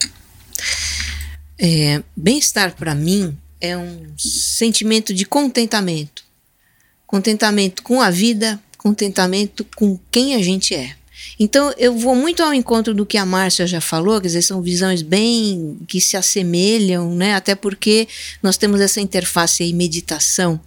É, 1.59 2.03
bem-estar 2.17 2.75
para 2.75 2.95
mim 2.95 3.37
é 3.61 3.77
um 3.77 4.13
sentimento 4.19 5.15
de 5.15 5.25
contentamento. 5.25 6.25
Contentamento 7.07 7.83
com 7.83 8.00
a 8.00 8.11
vida, 8.11 8.61
contentamento 8.76 9.65
com 9.76 9.99
quem 10.11 10.35
a 10.35 10.43
gente 10.43 10.75
é. 10.75 10.95
Então, 11.38 11.73
eu 11.76 11.97
vou 11.97 12.14
muito 12.14 12.42
ao 12.42 12.54
encontro 12.54 12.95
do 12.95 13.04
que 13.04 13.18
a 13.18 13.26
Márcia 13.26 13.66
já 13.66 13.80
falou, 13.80 14.21
quer 14.21 14.28
dizer, 14.28 14.42
são 14.42 14.62
visões 14.62 15.02
bem 15.02 15.76
que 15.87 16.00
se 16.00 16.16
assemelham, 16.16 17.14
né? 17.14 17.35
Até 17.35 17.54
porque 17.54 18.09
nós 18.42 18.56
temos 18.56 18.80
essa 18.80 19.00
interface 19.00 19.62
aí, 19.62 19.73
meditação. 19.73 20.59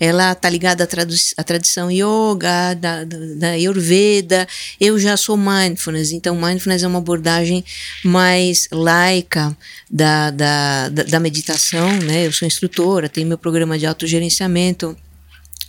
Ela 0.00 0.32
está 0.32 0.50
ligada 0.50 0.84
à, 0.84 1.40
à, 1.40 1.44
tradição 1.44 1.90
yoga, 1.90 2.74
da, 2.74 3.04
da, 3.04 3.16
da 3.36 3.48
Ayurveda. 3.50 4.46
Eu 4.80 4.98
já 4.98 5.16
sou 5.16 5.36
mindfulness, 5.36 6.12
então 6.12 6.34
mindfulness 6.34 6.82
é 6.82 6.88
uma 6.88 6.98
abordagem 6.98 7.64
mais 8.04 8.68
laica 8.72 9.56
da, 9.88 10.30
da, 10.30 10.88
da 10.88 11.20
meditação, 11.20 11.92
né? 11.98 12.26
Eu 12.26 12.32
sou 12.32 12.46
instrutora, 12.46 13.08
tenho 13.08 13.26
meu 13.26 13.38
programa 13.38 13.78
de 13.78 13.86
autogerenciamento 13.86 14.96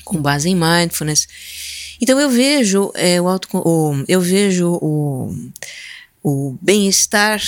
com 0.03 0.19
base 0.19 0.49
em 0.49 0.55
mindfulness. 0.55 1.27
Então 2.01 2.19
eu 2.19 2.29
vejo 2.29 2.91
é, 2.95 3.21
o, 3.21 3.27
auto, 3.27 3.47
o 3.53 4.03
eu 4.07 4.21
vejo 4.21 4.79
o, 4.81 5.35
o 6.23 6.57
bem-estar 6.61 7.41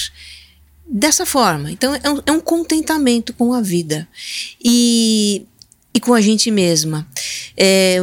dessa 0.91 1.25
forma. 1.25 1.71
Então 1.71 1.95
é 1.95 2.09
um, 2.09 2.21
é 2.25 2.31
um, 2.31 2.39
contentamento 2.41 3.33
com 3.33 3.53
a 3.53 3.61
vida 3.61 4.07
e, 4.63 5.45
e 5.93 5.99
com 5.99 6.13
a 6.13 6.19
gente 6.19 6.51
mesma. 6.51 7.07
É, 7.55 7.97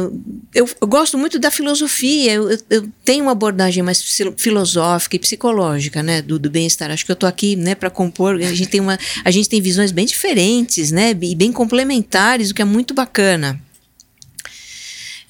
eu, 0.53 0.67
eu, 0.81 0.87
gosto 0.87 1.17
muito 1.17 1.37
da 1.37 1.51
filosofia, 1.51 2.33
eu, 2.33 2.57
eu, 2.69 2.89
tenho 3.03 3.25
uma 3.25 3.31
abordagem 3.31 3.83
mais 3.83 4.01
filosófica 4.37 5.15
e 5.15 5.19
psicológica 5.19 6.01
né, 6.01 6.21
do, 6.21 6.39
do 6.39 6.49
bem-estar. 6.49 6.89
Acho 6.89 7.05
que 7.05 7.11
eu 7.11 7.15
estou 7.15 7.29
aqui 7.29 7.55
né, 7.55 7.75
para 7.75 7.89
compor. 7.89 8.35
A 8.35 8.53
gente, 8.53 8.67
tem 8.67 8.79
uma, 8.79 8.97
a 9.23 9.29
gente 9.29 9.47
tem 9.47 9.61
visões 9.61 9.91
bem 9.91 10.05
diferentes 10.05 10.91
né, 10.91 11.11
e 11.21 11.35
bem 11.35 11.51
complementares, 11.51 12.49
o 12.49 12.55
que 12.55 12.61
é 12.61 12.65
muito 12.65 12.93
bacana. 12.93 13.61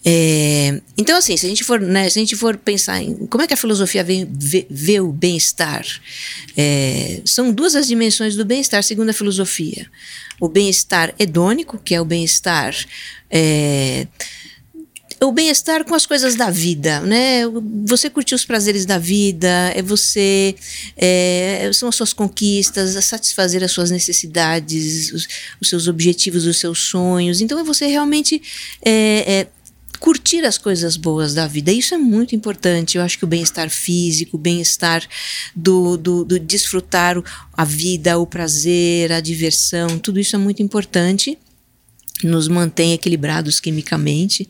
É, 0.06 0.82
então, 0.98 1.18
assim, 1.18 1.36
se 1.36 1.46
a 1.46 1.50
gente 1.50 1.64
for, 1.64 1.80
né, 1.80 2.10
se 2.10 2.18
a 2.18 2.22
gente 2.22 2.36
for 2.36 2.58
pensar 2.58 3.02
em 3.02 3.28
como 3.28 3.44
é 3.44 3.48
que 3.48 3.54
a 3.54 3.58
filosofia 3.58 4.04
vê, 4.04 4.28
vê, 4.30 4.66
vê 4.70 5.00
o 5.00 5.12
bem-estar, 5.12 5.86
é, 6.56 7.22
são 7.26 7.52
duas 7.52 7.76
as 7.76 7.88
dimensões 7.88 8.36
do 8.36 8.46
bem-estar, 8.46 8.84
segundo 8.84 9.10
a 9.10 9.14
filosofia. 9.14 9.90
O 10.40 10.48
bem-estar 10.48 11.14
hedônico, 11.20 11.78
que 11.78 11.94
é 11.94 12.00
o 12.00 12.06
bem-estar 12.06 12.74
é, 13.30 14.08
o 15.22 15.32
bem-estar 15.34 15.84
com 15.84 15.94
as 15.94 16.06
coisas 16.06 16.36
da 16.36 16.50
vida, 16.50 17.02
né? 17.02 17.42
Você 17.86 18.10
curtir 18.10 18.36
os 18.36 18.46
prazeres 18.46 18.86
da 18.86 18.98
vida, 18.98 19.72
é 19.76 19.82
você 19.82 20.56
é, 20.96 21.70
são 21.74 21.90
as 21.90 21.96
suas 21.96 22.14
conquistas, 22.14 22.96
é 22.96 23.02
satisfazer 23.02 23.62
as 23.64 23.72
suas 23.72 23.92
necessidades, 23.92 25.12
os, 25.12 25.28
os, 25.60 25.70
seus 25.70 25.88
objetivos, 25.88 26.46
os 26.46 26.58
seus 26.58 26.80
sonhos. 26.80 27.42
Então 27.42 27.60
é 27.60 27.64
você 27.64 27.88
realmente 27.88 28.42
é, 28.84 29.40
é 29.42 29.48
curtir 30.00 30.46
as 30.46 30.58
coisas 30.58 30.96
boas 30.96 31.34
da 31.34 31.46
vida. 31.46 31.72
Isso 31.72 31.94
é 31.94 31.98
muito 31.98 32.36
importante. 32.36 32.98
Eu 32.98 33.04
acho 33.04 33.18
que 33.18 33.26
o 33.26 33.28
bem-estar 33.28 33.70
físico, 33.70 34.38
o 34.38 34.40
bem-estar 34.40 35.06
do, 35.56 35.98
do, 35.98 36.24
do, 36.24 36.40
desfrutar 36.40 37.22
a 37.54 37.66
vida, 37.66 38.18
o 38.18 38.26
prazer, 38.26 39.12
a 39.12 39.20
diversão, 39.20 40.00
tudo 40.00 40.20
isso 40.20 40.36
é 40.36 40.40
muito 40.40 40.64
importante. 40.64 41.38
Nos 42.24 42.48
mantém 42.48 42.94
equilibrados 42.94 43.60
quimicamente. 43.60 44.50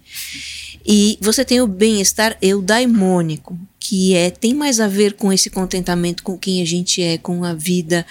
E 0.85 1.17
você 1.21 1.43
tem 1.43 1.61
o 1.61 1.67
bem-estar 1.67 2.37
eudaimônico, 2.41 3.59
que 3.79 4.15
é 4.15 4.29
tem 4.29 4.53
mais 4.53 4.79
a 4.79 4.87
ver 4.87 5.13
com 5.13 5.31
esse 5.31 5.49
contentamento 5.49 6.23
com 6.23 6.37
quem 6.37 6.61
a 6.61 6.65
gente 6.65 7.01
é, 7.01 7.17
com 7.17 7.43
a 7.43 7.53
vida, 7.53 8.05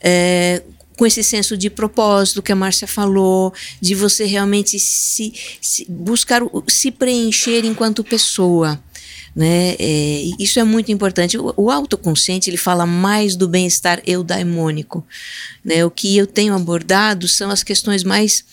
é, 0.00 0.62
com 0.98 1.06
esse 1.06 1.22
senso 1.22 1.56
de 1.56 1.70
propósito 1.70 2.42
que 2.42 2.50
a 2.50 2.56
Márcia 2.56 2.88
falou, 2.88 3.54
de 3.80 3.94
você 3.94 4.24
realmente 4.24 4.80
se, 4.80 5.32
se 5.60 5.86
buscar 5.88 6.42
se 6.66 6.90
preencher 6.90 7.64
enquanto 7.64 8.02
pessoa. 8.02 8.82
Né? 9.34 9.76
É, 9.78 10.22
isso 10.40 10.58
é 10.58 10.64
muito 10.64 10.90
importante. 10.90 11.38
O, 11.38 11.54
o, 11.56 11.70
autoconsciente 11.70 12.50
ele 12.50 12.56
fala 12.56 12.84
mais 12.84 13.36
do 13.36 13.46
bem-estar 13.46 14.02
eudaimônico. 14.04 15.06
Né? 15.64 15.84
O 15.84 15.90
que 15.90 16.16
eu 16.16 16.26
tenho 16.26 16.52
abordado 16.52 17.28
são 17.28 17.48
as 17.48 17.62
questões 17.62 18.02
mais 18.02 18.44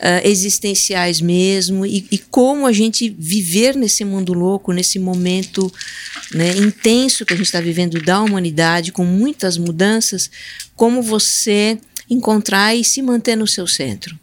uh, 0.00 0.26
existenciais 0.26 1.20
mesmo 1.20 1.84
e, 1.84 2.06
e, 2.10 2.18
como 2.18 2.66
a 2.66 2.72
gente 2.72 3.08
viver 3.18 3.76
nesse 3.76 4.04
mundo 4.04 4.32
louco, 4.32 4.72
nesse 4.72 4.98
momento 4.98 5.72
né, 6.32 6.56
intenso 6.56 7.24
que 7.24 7.34
a 7.34 7.36
gente 7.36 7.46
está 7.46 7.60
vivendo 7.60 8.00
da 8.02 8.20
humanidade, 8.20 8.92
com 8.92 9.04
muitas 9.04 9.56
mudanças, 9.58 10.30
como 10.74 11.02
você 11.02 11.78
encontrar 12.08 12.74
e 12.74 12.84
se 12.84 13.02
manter 13.02 13.36
no 13.36 13.46
seu 13.46 13.66
centro. 13.66 14.18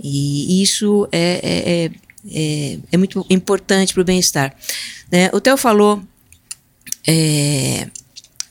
E 0.00 0.62
isso 0.62 1.08
é, 1.10 1.40
é, 1.42 1.72
é, 1.72 1.90
é, 2.30 2.78
é 2.92 2.96
muito 2.96 3.26
importante 3.28 3.92
para 3.92 4.00
o 4.00 4.04
bem-estar. 4.04 4.54
Né? 5.10 5.28
O 5.32 5.40
Theo 5.40 5.56
falou 5.56 6.02
é, 7.06 7.88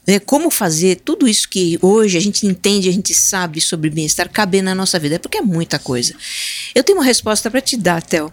né, 0.08 0.20
como 0.20 0.50
fazer 0.50 1.02
tudo 1.04 1.28
isso 1.28 1.50
que 1.50 1.78
hoje 1.82 2.18
a 2.18 2.22
gente 2.22 2.48
entende, 2.48 2.88
a 2.88 2.94
gente 2.94 3.14
sabe 3.14 3.60
sobre 3.60 3.90
bem-estar 3.90 4.30
caber 4.30 4.64
na 4.64 4.74
nossa 4.74 4.98
vida, 4.98 5.16
é 5.16 5.20
porque 5.20 5.40
é 5.40 5.42
muita 5.42 5.78
coisa. 5.78 6.16
Eu 6.74 6.82
tenho 6.84 6.98
uma 6.98 7.04
resposta 7.04 7.52
para 7.52 7.60
te 7.60 7.76
dar, 7.76 8.02
Theo. 8.02 8.32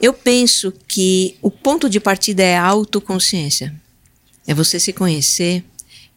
Eu 0.00 0.12
penso 0.12 0.72
que 0.88 1.36
o 1.40 1.50
ponto 1.50 1.88
de 1.88 2.00
partida 2.00 2.42
é 2.42 2.56
a 2.56 2.64
autoconsciência. 2.64 3.72
É 4.44 4.52
você 4.52 4.80
se 4.80 4.92
conhecer, 4.92 5.64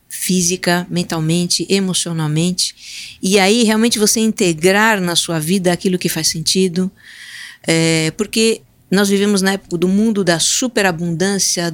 física, 0.10 0.88
mentalmente, 0.90 1.68
emocionalmente, 1.70 3.18
e 3.22 3.38
aí 3.38 3.64
realmente 3.64 4.00
você 4.00 4.20
integrar 4.20 5.00
na 5.00 5.16
sua 5.16 5.40
vida 5.40 5.72
aquilo 5.72 6.00
que 6.00 6.10
faz 6.10 6.30
sentido, 6.30 6.90
é, 7.68 8.12
porque 8.12 8.62
nós 8.90 9.10
vivemos 9.10 9.42
na 9.42 9.54
época 9.54 9.78
do 9.78 9.88
mundo 9.88 10.24
da 10.24 10.40
superabundância, 10.40 11.74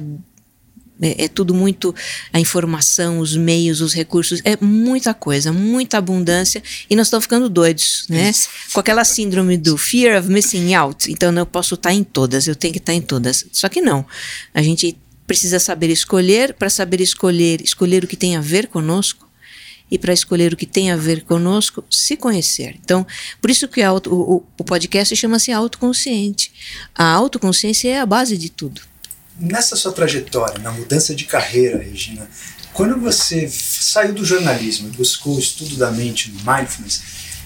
é, 1.02 1.24
é, 1.24 1.28
tudo 1.28 1.52
muito 1.52 1.92
a 2.32 2.38
informação, 2.38 3.18
os 3.18 3.36
meios, 3.36 3.80
os 3.80 3.92
recursos, 3.92 4.40
é 4.44 4.56
muita 4.60 5.12
coisa, 5.12 5.52
muita 5.52 5.98
abundância 5.98 6.62
e 6.88 6.94
nós 6.94 7.08
estamos 7.08 7.24
ficando 7.24 7.48
doidos, 7.48 8.06
né? 8.08 8.30
Isso. 8.30 8.48
Com 8.72 8.78
aquela 8.78 9.04
síndrome 9.04 9.58
do 9.58 9.76
fear 9.76 10.18
of 10.18 10.30
missing 10.30 10.74
out. 10.74 11.10
Então 11.10 11.36
eu 11.36 11.44
posso 11.44 11.74
estar 11.74 11.92
em 11.92 12.04
todas, 12.04 12.46
eu 12.46 12.54
tenho 12.54 12.72
que 12.72 12.78
estar 12.78 12.94
em 12.94 13.02
todas. 13.02 13.44
Só 13.52 13.68
que 13.68 13.80
não. 13.80 14.06
A 14.54 14.62
gente 14.62 14.96
precisa 15.26 15.58
saber 15.58 15.90
escolher, 15.90 16.54
para 16.54 16.70
saber 16.70 17.00
escolher, 17.00 17.60
escolher 17.62 18.04
o 18.04 18.06
que 18.06 18.16
tem 18.16 18.36
a 18.36 18.40
ver 18.40 18.68
conosco, 18.68 19.28
e 19.90 19.98
para 19.98 20.14
escolher 20.14 20.54
o 20.54 20.56
que 20.56 20.64
tem 20.64 20.90
a 20.90 20.96
ver 20.96 21.22
conosco, 21.22 21.84
se 21.90 22.16
conhecer. 22.16 22.76
Então, 22.82 23.06
por 23.42 23.50
isso 23.50 23.68
que 23.68 23.82
o, 23.84 24.42
o 24.58 24.64
podcast 24.64 25.14
chama-se 25.14 25.52
autoconsciente. 25.52 26.50
A 26.94 27.04
autoconsciência 27.04 27.90
é 27.90 28.00
a 28.00 28.06
base 28.06 28.38
de 28.38 28.48
tudo. 28.48 28.80
Nessa 29.42 29.74
sua 29.74 29.90
trajetória, 29.90 30.60
na 30.60 30.70
mudança 30.70 31.12
de 31.16 31.24
carreira, 31.24 31.82
Regina, 31.82 32.28
quando 32.72 32.96
você 33.00 33.48
saiu 33.48 34.14
do 34.14 34.24
jornalismo 34.24 34.86
e 34.86 34.96
buscou 34.96 35.34
o 35.34 35.38
estudo 35.40 35.74
da 35.74 35.90
mente 35.90 36.32
mindfulness, 36.46 37.02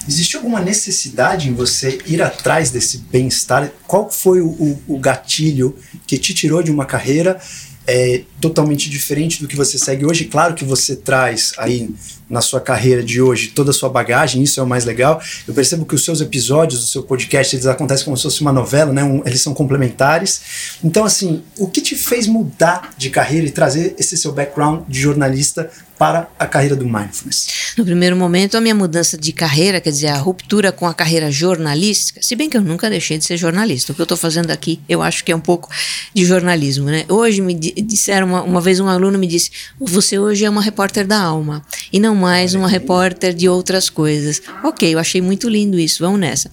existe 0.07 0.37
alguma 0.37 0.61
necessidade 0.61 1.49
em 1.49 1.55
você 1.55 1.97
ir 2.05 2.21
atrás 2.21 2.69
desse 2.69 2.99
bem-estar? 2.99 3.71
Qual 3.87 4.11
foi 4.11 4.41
o, 4.41 4.47
o, 4.47 4.83
o 4.87 4.99
gatilho 4.99 5.75
que 6.05 6.19
te 6.19 6.35
tirou 6.35 6.61
de 6.61 6.69
uma 6.69 6.85
carreira 6.85 7.41
é 7.87 8.23
totalmente 8.41 8.89
diferente 8.89 9.41
do 9.41 9.47
que 9.47 9.55
você 9.55 9.77
segue 9.77 10.05
hoje. 10.05 10.25
Claro 10.25 10.53
que 10.53 10.65
você 10.65 10.93
traz 10.93 11.53
aí 11.57 11.89
na 12.29 12.41
sua 12.41 12.59
carreira 12.59 13.03
de 13.03 13.21
hoje 13.21 13.49
toda 13.49 13.71
a 13.71 13.73
sua 13.73 13.89
bagagem, 13.89 14.43
isso 14.43 14.59
é 14.59 14.63
o 14.63 14.67
mais 14.67 14.85
legal. 14.85 15.21
Eu 15.47 15.53
percebo 15.53 15.85
que 15.85 15.95
os 15.95 16.03
seus 16.03 16.21
episódios 16.21 16.81
do 16.81 16.87
seu 16.87 17.03
podcast, 17.03 17.55
eles 17.55 17.65
acontecem 17.65 18.05
como 18.05 18.17
se 18.17 18.23
fosse 18.23 18.41
uma 18.41 18.51
novela, 18.51 18.91
né? 18.91 19.03
Um, 19.03 19.21
eles 19.25 19.41
são 19.41 19.53
complementares. 19.53 20.77
Então, 20.83 21.05
assim, 21.05 21.43
o 21.57 21.67
que 21.67 21.81
te 21.81 21.95
fez 21.95 22.27
mudar 22.27 22.93
de 22.97 23.09
carreira 23.09 23.47
e 23.47 23.51
trazer 23.51 23.95
esse 23.97 24.17
seu 24.17 24.31
background 24.31 24.83
de 24.87 24.99
jornalista 24.99 25.69
para 25.97 26.29
a 26.37 26.45
carreira 26.45 26.75
do 26.75 26.85
mindfulness? 26.85 27.73
No 27.77 27.83
primeiro 27.83 28.15
momento, 28.15 28.55
a 28.55 28.61
minha 28.61 28.75
mudança 28.75 29.17
de 29.17 29.31
carreira, 29.31 29.81
quer 29.81 29.89
dizer, 29.89 30.07
a 30.07 30.17
ruptura 30.17 30.71
com 30.71 30.85
a 30.85 30.93
carreira 30.93 31.31
jornalística, 31.31 32.21
se 32.21 32.35
bem 32.35 32.49
que 32.49 32.57
eu 32.57 32.61
nunca 32.61 32.89
deixei 32.89 33.17
de 33.17 33.25
ser 33.25 33.37
jornalista. 33.37 33.91
O 33.91 33.95
que 33.95 34.01
eu 34.01 34.05
estou 34.05 34.17
fazendo 34.17 34.51
aqui, 34.51 34.79
eu 34.87 35.01
acho 35.01 35.23
que 35.23 35.31
é 35.31 35.35
um 35.35 35.39
pouco 35.39 35.69
de 36.13 36.25
jornalismo, 36.25 36.85
né? 36.85 37.05
Hoje 37.09 37.41
me 37.41 37.53
disseram, 37.53 38.27
uma, 38.27 38.43
uma 38.43 38.61
vez 38.61 38.79
um 38.79 38.87
aluno 38.87 39.17
me 39.17 39.27
disse, 39.27 39.49
você 39.79 40.19
hoje 40.19 40.45
é 40.45 40.49
uma 40.49 40.61
repórter 40.61 41.05
da 41.07 41.19
alma 41.19 41.65
e 41.91 41.99
não 41.99 42.15
mais 42.17 42.53
uma 42.53 42.67
repórter 42.67 43.33
de 43.33 43.47
outras 43.47 43.89
coisas. 43.89 44.41
Ok, 44.63 44.93
eu 44.93 44.99
achei 44.99 45.21
muito 45.21 45.47
lindo 45.47 45.79
isso, 45.79 46.03
vamos 46.03 46.19
nessa. 46.19 46.51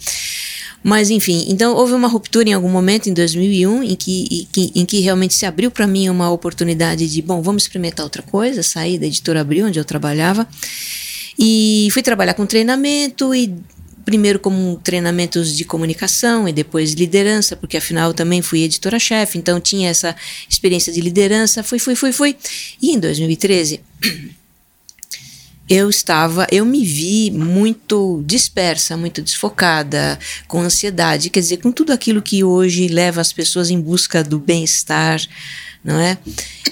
Mas, 0.82 1.08
enfim, 1.08 1.46
então 1.48 1.74
houve 1.74 1.94
uma 1.94 2.06
ruptura 2.06 2.50
em 2.50 2.52
algum 2.52 2.68
momento, 2.68 3.08
em 3.08 3.14
2001, 3.14 3.82
em 3.82 3.96
que, 3.96 4.28
em 4.30 4.48
que, 4.52 4.72
em 4.74 4.84
que 4.84 5.00
realmente 5.00 5.32
se 5.32 5.46
abriu 5.46 5.70
para 5.70 5.86
mim 5.86 6.10
uma 6.10 6.30
oportunidade 6.30 7.08
de, 7.08 7.22
bom, 7.22 7.40
vamos 7.40 7.62
experimentar 7.62 8.04
outra 8.04 8.20
coisa, 8.22 8.62
sair 8.62 8.98
da 8.98 9.06
editora 9.06 9.40
Abril, 9.40 9.66
onde 9.66 9.80
eu 9.80 9.84
trabalhava. 9.84 10.46
E 11.38 11.88
fui 11.90 12.02
trabalhar 12.02 12.34
com 12.34 12.44
treinamento 12.44 13.34
e 13.34 13.54
primeiro 14.04 14.38
como 14.38 14.78
treinamentos 14.84 15.56
de 15.56 15.64
comunicação 15.64 16.46
e 16.46 16.52
depois 16.52 16.92
liderança, 16.92 17.56
porque 17.56 17.78
afinal 17.78 18.10
eu 18.10 18.14
também 18.14 18.42
fui 18.42 18.62
editora-chefe, 18.62 19.38
então 19.38 19.58
tinha 19.58 19.88
essa 19.88 20.14
experiência 20.46 20.92
de 20.92 21.00
liderança, 21.00 21.62
fui, 21.62 21.78
fui, 21.78 21.94
fui, 21.94 22.12
fui. 22.12 22.36
E 22.80 22.90
em 22.90 23.00
2013 23.00 23.80
eu 25.68 25.88
estava, 25.88 26.46
eu 26.50 26.64
me 26.64 26.84
vi 26.84 27.30
muito 27.30 28.22
dispersa, 28.26 28.96
muito 28.96 29.22
desfocada, 29.22 30.18
com 30.46 30.60
ansiedade, 30.60 31.30
quer 31.30 31.40
dizer, 31.40 31.56
com 31.58 31.72
tudo 31.72 31.92
aquilo 31.92 32.20
que 32.20 32.44
hoje 32.44 32.88
leva 32.88 33.20
as 33.20 33.32
pessoas 33.32 33.70
em 33.70 33.80
busca 33.80 34.22
do 34.22 34.38
bem-estar, 34.38 35.20
não 35.84 36.00
é? 36.00 36.16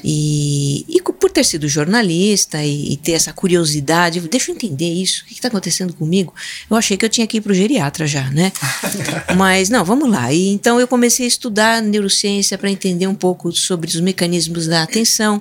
E, 0.03 0.87
e, 0.89 1.03
por 1.03 1.31
ter 1.31 1.45
sido 1.45 1.69
jornalista 1.69 2.65
e, 2.65 2.95
e, 2.95 2.97
ter 2.97 3.13
essa 3.13 3.33
curiosidade, 3.33 4.19
deixa 4.21 4.51
eu 4.51 4.55
entender 4.57 4.93
isso, 4.93 5.23
o 5.23 5.27
que 5.27 5.35
está 5.35 5.49
acontecendo 5.49 5.93
comigo? 5.93 6.35
Eu 6.69 6.77
achei 6.77 6.97
que 6.97 7.05
eu 7.05 7.09
tinha 7.09 7.27
que 7.27 7.37
ir 7.37 7.41
para 7.41 7.53
o 7.53 7.55
geriatra 7.55 8.07
já, 8.07 8.29
né? 8.31 8.51
Mas 9.37 9.69
não, 9.69 9.85
vamos 9.85 10.11
lá. 10.11 10.33
E, 10.33 10.49
então 10.49 10.81
eu 10.81 10.89
comecei 10.89 11.27
a 11.27 11.29
estudar 11.29 11.83
neurociência 11.83 12.59
para 12.59 12.71
entender 12.71 13.07
um 13.07 13.15
pouco 13.15 13.53
sobre 13.53 13.89
os 13.89 14.01
mecanismos 14.01 14.67
da 14.67 14.83
atenção. 14.83 15.41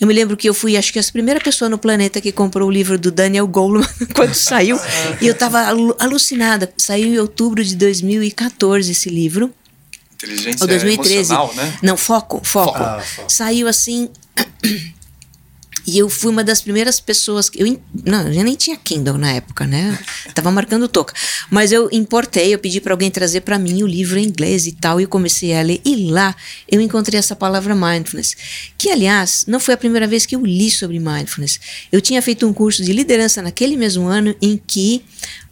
Eu 0.00 0.06
me 0.08 0.14
lembro 0.14 0.36
que 0.36 0.48
eu 0.48 0.54
fui, 0.54 0.76
acho 0.76 0.92
que 0.92 0.98
a 0.98 1.04
primeira 1.12 1.40
pessoa 1.40 1.68
no 1.68 1.78
planeta 1.78 2.20
que 2.20 2.32
comprou 2.32 2.68
o 2.68 2.72
livro 2.72 2.98
do 2.98 3.12
Daniel 3.12 3.46
Goleman 3.46 3.86
quando 4.14 4.34
saiu, 4.34 4.78
e 5.20 5.26
eu 5.26 5.32
estava 5.32 5.60
alucinada. 6.00 6.72
Saiu 6.76 7.14
em 7.14 7.18
outubro 7.18 7.62
de 7.62 7.76
2014 7.76 8.90
esse 8.90 9.08
livro. 9.08 9.52
Inteligência 10.24 10.64
Ou 10.64 10.68
2013. 10.68 11.34
né? 11.54 11.78
Não, 11.82 11.96
foco, 11.96 12.40
foco. 12.44 12.76
Ah, 12.76 13.00
foco. 13.00 13.30
Saiu 13.30 13.68
assim. 13.68 14.08
E 15.86 15.98
eu 15.98 16.08
fui 16.08 16.30
uma 16.30 16.42
das 16.42 16.62
primeiras 16.62 16.98
pessoas. 16.98 17.50
Que 17.50 17.62
eu, 17.62 17.80
não, 18.06 18.32
eu 18.32 18.42
nem 18.42 18.54
tinha 18.54 18.76
Kindle 18.76 19.18
na 19.18 19.32
época, 19.32 19.66
né? 19.66 19.98
Tava 20.34 20.50
marcando 20.50 20.88
toca. 20.88 21.12
Mas 21.50 21.72
eu 21.72 21.88
importei, 21.92 22.54
eu 22.54 22.58
pedi 22.58 22.80
para 22.80 22.94
alguém 22.94 23.10
trazer 23.10 23.42
para 23.42 23.58
mim 23.58 23.82
o 23.82 23.86
livro 23.86 24.18
em 24.18 24.24
inglês 24.24 24.66
e 24.66 24.72
tal. 24.72 24.98
E 24.98 25.04
eu 25.04 25.08
comecei 25.08 25.54
a 25.54 25.62
ler. 25.62 25.80
E 25.84 26.10
lá 26.10 26.34
eu 26.70 26.80
encontrei 26.80 27.18
essa 27.18 27.36
palavra 27.36 27.74
mindfulness. 27.74 28.34
Que, 28.78 28.90
aliás, 28.90 29.44
não 29.46 29.60
foi 29.60 29.74
a 29.74 29.76
primeira 29.76 30.06
vez 30.06 30.24
que 30.24 30.34
eu 30.34 30.44
li 30.44 30.70
sobre 30.70 30.98
mindfulness. 30.98 31.60
Eu 31.92 32.00
tinha 32.00 32.22
feito 32.22 32.46
um 32.46 32.52
curso 32.54 32.82
de 32.82 32.92
liderança 32.92 33.42
naquele 33.42 33.76
mesmo 33.76 34.06
ano 34.06 34.34
em 34.40 34.58
que 34.66 35.04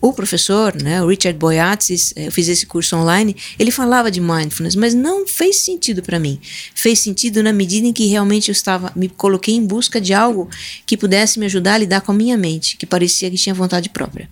o 0.02 0.12
professor, 0.12 0.74
né, 0.82 1.00
o 1.00 1.06
Richard 1.06 1.38
Boyatzis, 1.38 2.12
eh, 2.16 2.26
eu 2.26 2.32
fiz 2.32 2.48
esse 2.48 2.66
curso 2.66 2.96
online, 2.96 3.36
ele 3.56 3.70
falava 3.70 4.10
de 4.10 4.20
mindfulness, 4.20 4.74
mas 4.74 4.94
não 4.94 5.24
fez 5.28 5.58
sentido 5.58 6.02
para 6.02 6.18
mim. 6.18 6.40
Fez 6.74 6.98
sentido 6.98 7.40
na 7.40 7.52
medida 7.52 7.86
em 7.86 7.92
que 7.92 8.06
realmente 8.06 8.48
eu 8.48 8.52
estava, 8.52 8.92
me 8.96 9.08
coloquei 9.08 9.54
em 9.54 9.64
busca 9.64 10.00
de 10.00 10.12
algo 10.12 10.50
que 10.84 10.96
pudesse 10.96 11.38
me 11.38 11.46
ajudar 11.46 11.74
a 11.74 11.78
lidar 11.78 12.00
com 12.00 12.10
a 12.10 12.14
minha 12.16 12.36
mente, 12.36 12.76
que 12.76 12.84
parecia 12.84 13.30
que 13.30 13.36
tinha 13.36 13.54
vontade 13.54 13.88
própria. 13.90 14.28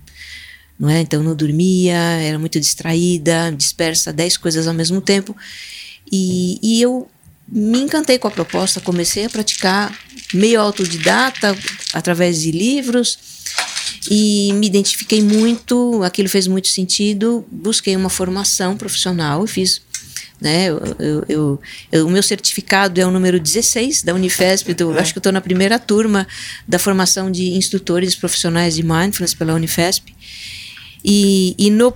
Não 0.77 0.89
é? 0.89 1.03
Então 1.03 1.23
não 1.23 1.37
dormia, 1.37 1.95
era 1.95 2.37
muito 2.37 2.59
distraída, 2.59 3.55
dispersa, 3.57 4.12
dez 4.12 4.37
coisas 4.37 4.67
ao 4.67 4.75
mesmo 4.75 5.00
tempo. 5.00 5.37
E, 6.11 6.59
e 6.61 6.83
eu 6.83 7.09
me 7.47 7.79
encantei 7.79 8.19
com 8.19 8.27
a 8.27 8.31
proposta, 8.31 8.81
comecei 8.81 9.25
a 9.25 9.31
praticar 9.31 9.97
meio 10.35 10.61
autodidata, 10.61 11.57
através 11.93 12.41
de 12.41 12.50
livros, 12.50 13.30
e 14.11 14.52
me 14.54 14.66
identifiquei 14.66 15.23
muito, 15.23 16.02
aquilo 16.02 16.28
fez 16.28 16.47
muito 16.47 16.69
sentido, 16.69 17.45
busquei 17.50 17.95
uma 17.97 18.11
formação 18.11 18.76
profissional 18.76 19.45
e 19.45 19.49
fiz 19.49 19.83
né? 20.40 20.71
Eu, 20.71 21.26
eu, 21.28 21.61
eu, 21.92 22.07
o 22.07 22.11
meu 22.11 22.23
certificado 22.23 22.99
é 22.99 23.07
o 23.07 23.11
número 23.11 23.38
16 23.38 24.02
da 24.02 24.14
Unifesp, 24.14 24.75
eu 24.78 24.99
acho 24.99 25.12
que 25.12 25.19
eu 25.19 25.21
estou 25.21 25.33
na 25.33 25.40
primeira 25.40 25.78
turma 25.78 26.26
da 26.66 26.78
formação 26.78 27.30
de 27.30 27.50
instrutores 27.50 28.14
profissionais 28.14 28.75
de 28.75 28.83
mindfulness 28.83 29.35
pela 29.35 29.52
Unifesp. 29.52 30.14
E, 31.04 31.54
e 31.59 31.71
no, 31.71 31.95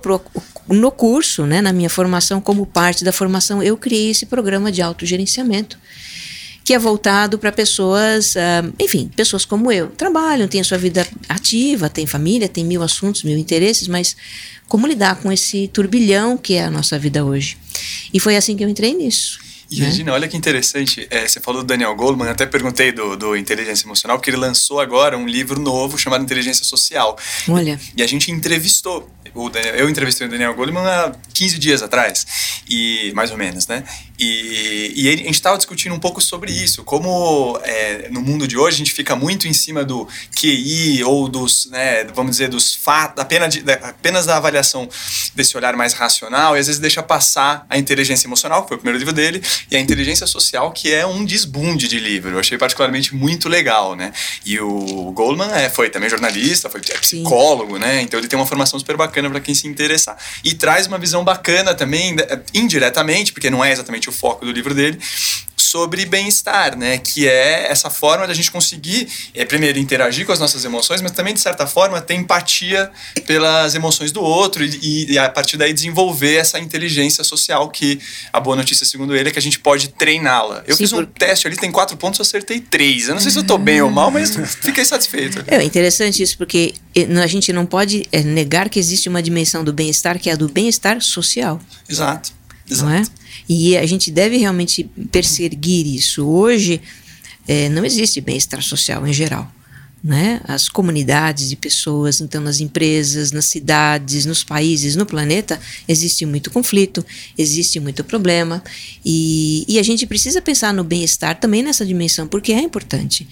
no 0.69 0.91
curso, 0.91 1.45
né, 1.45 1.61
na 1.61 1.73
minha 1.73 1.89
formação, 1.89 2.39
como 2.39 2.65
parte 2.65 3.03
da 3.03 3.11
formação, 3.11 3.63
eu 3.63 3.75
criei 3.77 4.11
esse 4.11 4.27
programa 4.27 4.71
de 4.71 4.81
autogerenciamento 4.81 5.77
que 6.65 6.73
é 6.73 6.79
voltado 6.79 7.37
para 7.37 7.51
pessoas, 7.51 8.33
uh, 8.33 8.73
enfim, 8.79 9.07
pessoas 9.15 9.45
como 9.45 9.71
eu. 9.71 9.87
Trabalham, 9.89 10.47
têm 10.47 10.59
a 10.59 10.63
sua 10.63 10.79
vida 10.79 11.07
ativa, 11.29 11.91
têm 11.91 12.07
família, 12.07 12.49
têm 12.49 12.65
mil 12.65 12.81
assuntos, 12.81 13.23
mil 13.23 13.37
interesses, 13.37 13.87
mas 13.87 14.17
como 14.67 14.87
lidar 14.87 15.17
com 15.17 15.31
esse 15.31 15.67
turbilhão 15.67 16.35
que 16.35 16.55
é 16.55 16.63
a 16.63 16.71
nossa 16.71 16.97
vida 16.97 17.23
hoje? 17.23 17.55
E 18.11 18.19
foi 18.19 18.35
assim 18.35 18.57
que 18.57 18.63
eu 18.63 18.67
entrei 18.67 18.95
nisso. 18.95 19.44
E 19.75 19.81
né? 19.81 19.87
Regina, 19.87 20.13
olha 20.13 20.27
que 20.27 20.37
interessante, 20.37 21.07
é, 21.09 21.27
você 21.27 21.39
falou 21.39 21.61
do 21.61 21.67
Daniel 21.67 21.95
Goleman, 21.95 22.29
até 22.29 22.45
perguntei 22.45 22.91
do, 22.91 23.15
do 23.15 23.35
Inteligência 23.35 23.85
Emocional, 23.85 24.17
porque 24.17 24.29
ele 24.29 24.37
lançou 24.37 24.79
agora 24.79 25.17
um 25.17 25.27
livro 25.27 25.59
novo 25.59 25.97
chamado 25.97 26.23
Inteligência 26.23 26.63
Social. 26.63 27.17
Olha. 27.47 27.79
E, 27.95 28.01
e 28.01 28.03
a 28.03 28.07
gente 28.07 28.31
entrevistou 28.31 29.09
o 29.33 29.49
Daniel, 29.49 29.75
eu 29.75 29.89
entrevistei 29.89 30.25
o 30.27 30.29
Daniel 30.29 30.53
Goleman 30.53 30.81
há 30.81 31.11
15 31.33 31.59
dias 31.59 31.81
atrás, 31.81 32.25
e 32.69 33.11
mais 33.13 33.31
ou 33.31 33.37
menos, 33.37 33.67
né? 33.67 33.83
E, 34.17 34.93
e 34.95 35.07
ele, 35.07 35.23
a 35.23 35.25
gente 35.25 35.35
estava 35.35 35.57
discutindo 35.57 35.93
um 35.93 35.99
pouco 35.99 36.21
sobre 36.21 36.51
isso, 36.51 36.83
como 36.83 37.59
é, 37.63 38.07
no 38.09 38.21
mundo 38.21 38.47
de 38.47 38.57
hoje 38.57 38.75
a 38.75 38.77
gente 38.77 38.93
fica 38.93 39.15
muito 39.15 39.47
em 39.47 39.53
cima 39.53 39.83
do 39.83 40.07
QI 40.39 41.03
ou 41.03 41.27
dos, 41.27 41.65
né, 41.69 42.05
vamos 42.05 42.31
dizer, 42.31 42.47
dos 42.47 42.73
fatos, 42.73 43.21
apenas, 43.21 43.53
de, 43.53 43.63
apenas 43.71 44.25
da 44.25 44.37
avaliação 44.37 44.87
desse 45.35 45.57
olhar 45.57 45.75
mais 45.75 45.93
racional, 45.93 46.55
e 46.55 46.59
às 46.59 46.67
vezes 46.67 46.79
deixa 46.79 47.03
passar 47.03 47.65
a 47.69 47.77
inteligência 47.77 48.27
emocional, 48.27 48.63
que 48.63 48.69
foi 48.69 48.77
o 48.77 48.79
primeiro 48.79 48.97
livro 48.97 49.13
dele, 49.13 49.41
e 49.69 49.75
a 49.75 49.79
inteligência 49.79 50.27
social, 50.27 50.71
que 50.71 50.93
é 50.93 51.05
um 51.05 51.25
desbunde 51.25 51.87
de 51.87 51.99
livro. 51.99 52.31
Eu 52.31 52.39
achei 52.39 52.57
particularmente 52.57 53.15
muito 53.15 53.49
legal, 53.49 53.95
né? 53.95 54.13
E 54.45 54.59
o 54.59 55.11
Goldman 55.11 55.51
é, 55.51 55.69
foi 55.69 55.89
também 55.89 56.09
jornalista, 56.09 56.69
foi 56.69 56.81
psicólogo, 56.81 57.73
Sim. 57.75 57.79
né? 57.79 58.01
Então 58.01 58.19
ele 58.19 58.27
tem 58.27 58.37
uma 58.37 58.45
formação 58.45 58.79
super 58.79 58.97
bacana 58.97 59.29
para 59.29 59.39
quem 59.39 59.55
se 59.55 59.67
interessar. 59.67 60.17
E 60.43 60.53
traz 60.53 60.87
uma 60.87 60.97
visão 60.97 61.23
bacana 61.23 61.73
também, 61.73 62.13
né, 62.13 62.23
indiretamente, 62.53 63.31
porque 63.33 63.49
não 63.49 63.63
é 63.63 63.71
exatamente 63.71 64.09
o 64.09 64.11
foco 64.11 64.45
do 64.45 64.51
livro 64.51 64.73
dele, 64.73 64.99
sobre 65.75 66.05
bem-estar, 66.05 66.77
né? 66.77 66.97
Que 66.97 67.27
é 67.27 67.69
essa 67.69 67.89
forma 67.89 68.25
da 68.25 68.33
gente 68.33 68.49
conseguir, 68.49 69.09
é, 69.33 69.43
primeiro, 69.43 69.77
interagir 69.77 70.25
com 70.25 70.31
as 70.31 70.39
nossas 70.39 70.63
emoções, 70.63 71.01
mas 71.01 71.11
também, 71.11 71.33
de 71.33 71.41
certa 71.41 71.67
forma, 71.67 71.99
ter 71.99 72.13
empatia 72.13 72.89
pelas 73.27 73.75
emoções 73.75 74.09
do 74.09 74.21
outro 74.21 74.63
e, 74.63 75.11
e, 75.11 75.19
a 75.19 75.27
partir 75.27 75.57
daí 75.57 75.73
desenvolver 75.73 76.35
essa 76.35 76.57
inteligência 76.59 77.25
social 77.25 77.67
que 77.67 77.99
a 78.31 78.39
boa 78.39 78.55
notícia, 78.55 78.85
segundo 78.85 79.13
ele, 79.13 79.27
é 79.27 79.31
que 79.33 79.37
a 79.37 79.41
gente 79.41 79.59
pode 79.59 79.89
treiná-la. 79.89 80.63
Eu 80.65 80.77
Sim, 80.77 80.83
fiz 80.83 80.93
um 80.93 80.97
por... 80.97 81.07
teste 81.07 81.45
ali, 81.45 81.57
tem 81.57 81.73
quatro 81.73 81.97
pontos, 81.97 82.19
eu 82.19 82.23
acertei 82.23 82.61
três. 82.61 83.09
Eu 83.09 83.15
não 83.15 83.21
sei 83.21 83.31
se 83.31 83.37
eu 83.37 83.43
tô 83.43 83.57
bem 83.57 83.81
ou 83.81 83.91
mal, 83.91 84.09
mas 84.09 84.33
fiquei 84.61 84.85
satisfeito. 84.85 85.43
É 85.45 85.61
interessante 85.61 86.23
isso, 86.23 86.37
porque 86.37 86.73
a 87.21 87.27
gente 87.27 87.51
não 87.51 87.65
pode 87.65 88.07
é, 88.13 88.23
negar 88.23 88.69
que 88.69 88.79
existe 88.79 89.09
uma 89.09 89.21
dimensão 89.21 89.61
do 89.61 89.73
bem-estar 89.73 90.17
que 90.19 90.29
é 90.29 90.33
a 90.33 90.35
do 90.37 90.47
bem-estar 90.47 91.01
social. 91.01 91.59
Exato. 91.89 92.31
Exato. 92.69 92.89
Não 92.89 92.95
é? 92.95 93.03
E 93.47 93.77
a 93.77 93.85
gente 93.85 94.09
deve 94.11 94.37
realmente 94.37 94.83
perseguir 95.11 95.85
isso. 95.87 96.25
Hoje, 96.25 96.81
é, 97.47 97.69
não 97.69 97.85
existe 97.85 98.19
bem-estar 98.19 98.61
social 98.61 99.05
em 99.07 99.13
geral. 99.13 99.51
Né? 100.05 100.39
As 100.43 100.69
comunidades 100.69 101.49
de 101.49 101.55
pessoas, 101.55 102.21
então 102.21 102.39
nas 102.39 102.59
empresas, 102.59 103.31
nas 103.31 103.45
cidades, 103.45 104.23
nos 104.23 104.43
países, 104.43 104.95
no 104.95 105.03
planeta, 105.03 105.59
existe 105.87 106.27
muito 106.27 106.51
conflito, 106.51 107.03
existe 107.35 107.79
muito 107.79 108.03
problema 108.03 108.63
e, 109.03 109.65
e 109.67 109.79
a 109.79 109.83
gente 109.83 110.05
precisa 110.05 110.39
pensar 110.43 110.71
no 110.75 110.83
bem-estar 110.83 111.39
também 111.39 111.63
nessa 111.63 111.83
dimensão, 111.83 112.27
porque 112.27 112.53
é 112.53 112.59
importante. 112.59 113.27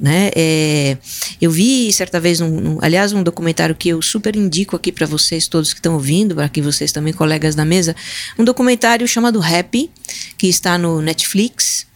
Né? 0.00 0.32
É, 0.34 0.98
eu 1.40 1.48
vi 1.48 1.92
certa 1.92 2.18
vez, 2.18 2.40
um, 2.40 2.72
um, 2.72 2.78
aliás, 2.82 3.12
um 3.12 3.22
documentário 3.22 3.76
que 3.76 3.90
eu 3.90 4.02
super 4.02 4.34
indico 4.34 4.74
aqui 4.74 4.90
para 4.90 5.06
vocês 5.06 5.46
todos 5.46 5.72
que 5.72 5.78
estão 5.78 5.94
ouvindo, 5.94 6.34
para 6.34 6.48
que 6.48 6.60
vocês 6.60 6.90
também, 6.90 7.12
colegas 7.12 7.54
da 7.54 7.64
mesa, 7.64 7.94
um 8.36 8.42
documentário 8.42 9.06
chamado 9.06 9.40
Happy, 9.40 9.88
que 10.36 10.48
está 10.48 10.76
no 10.76 11.00
Netflix. 11.00 11.86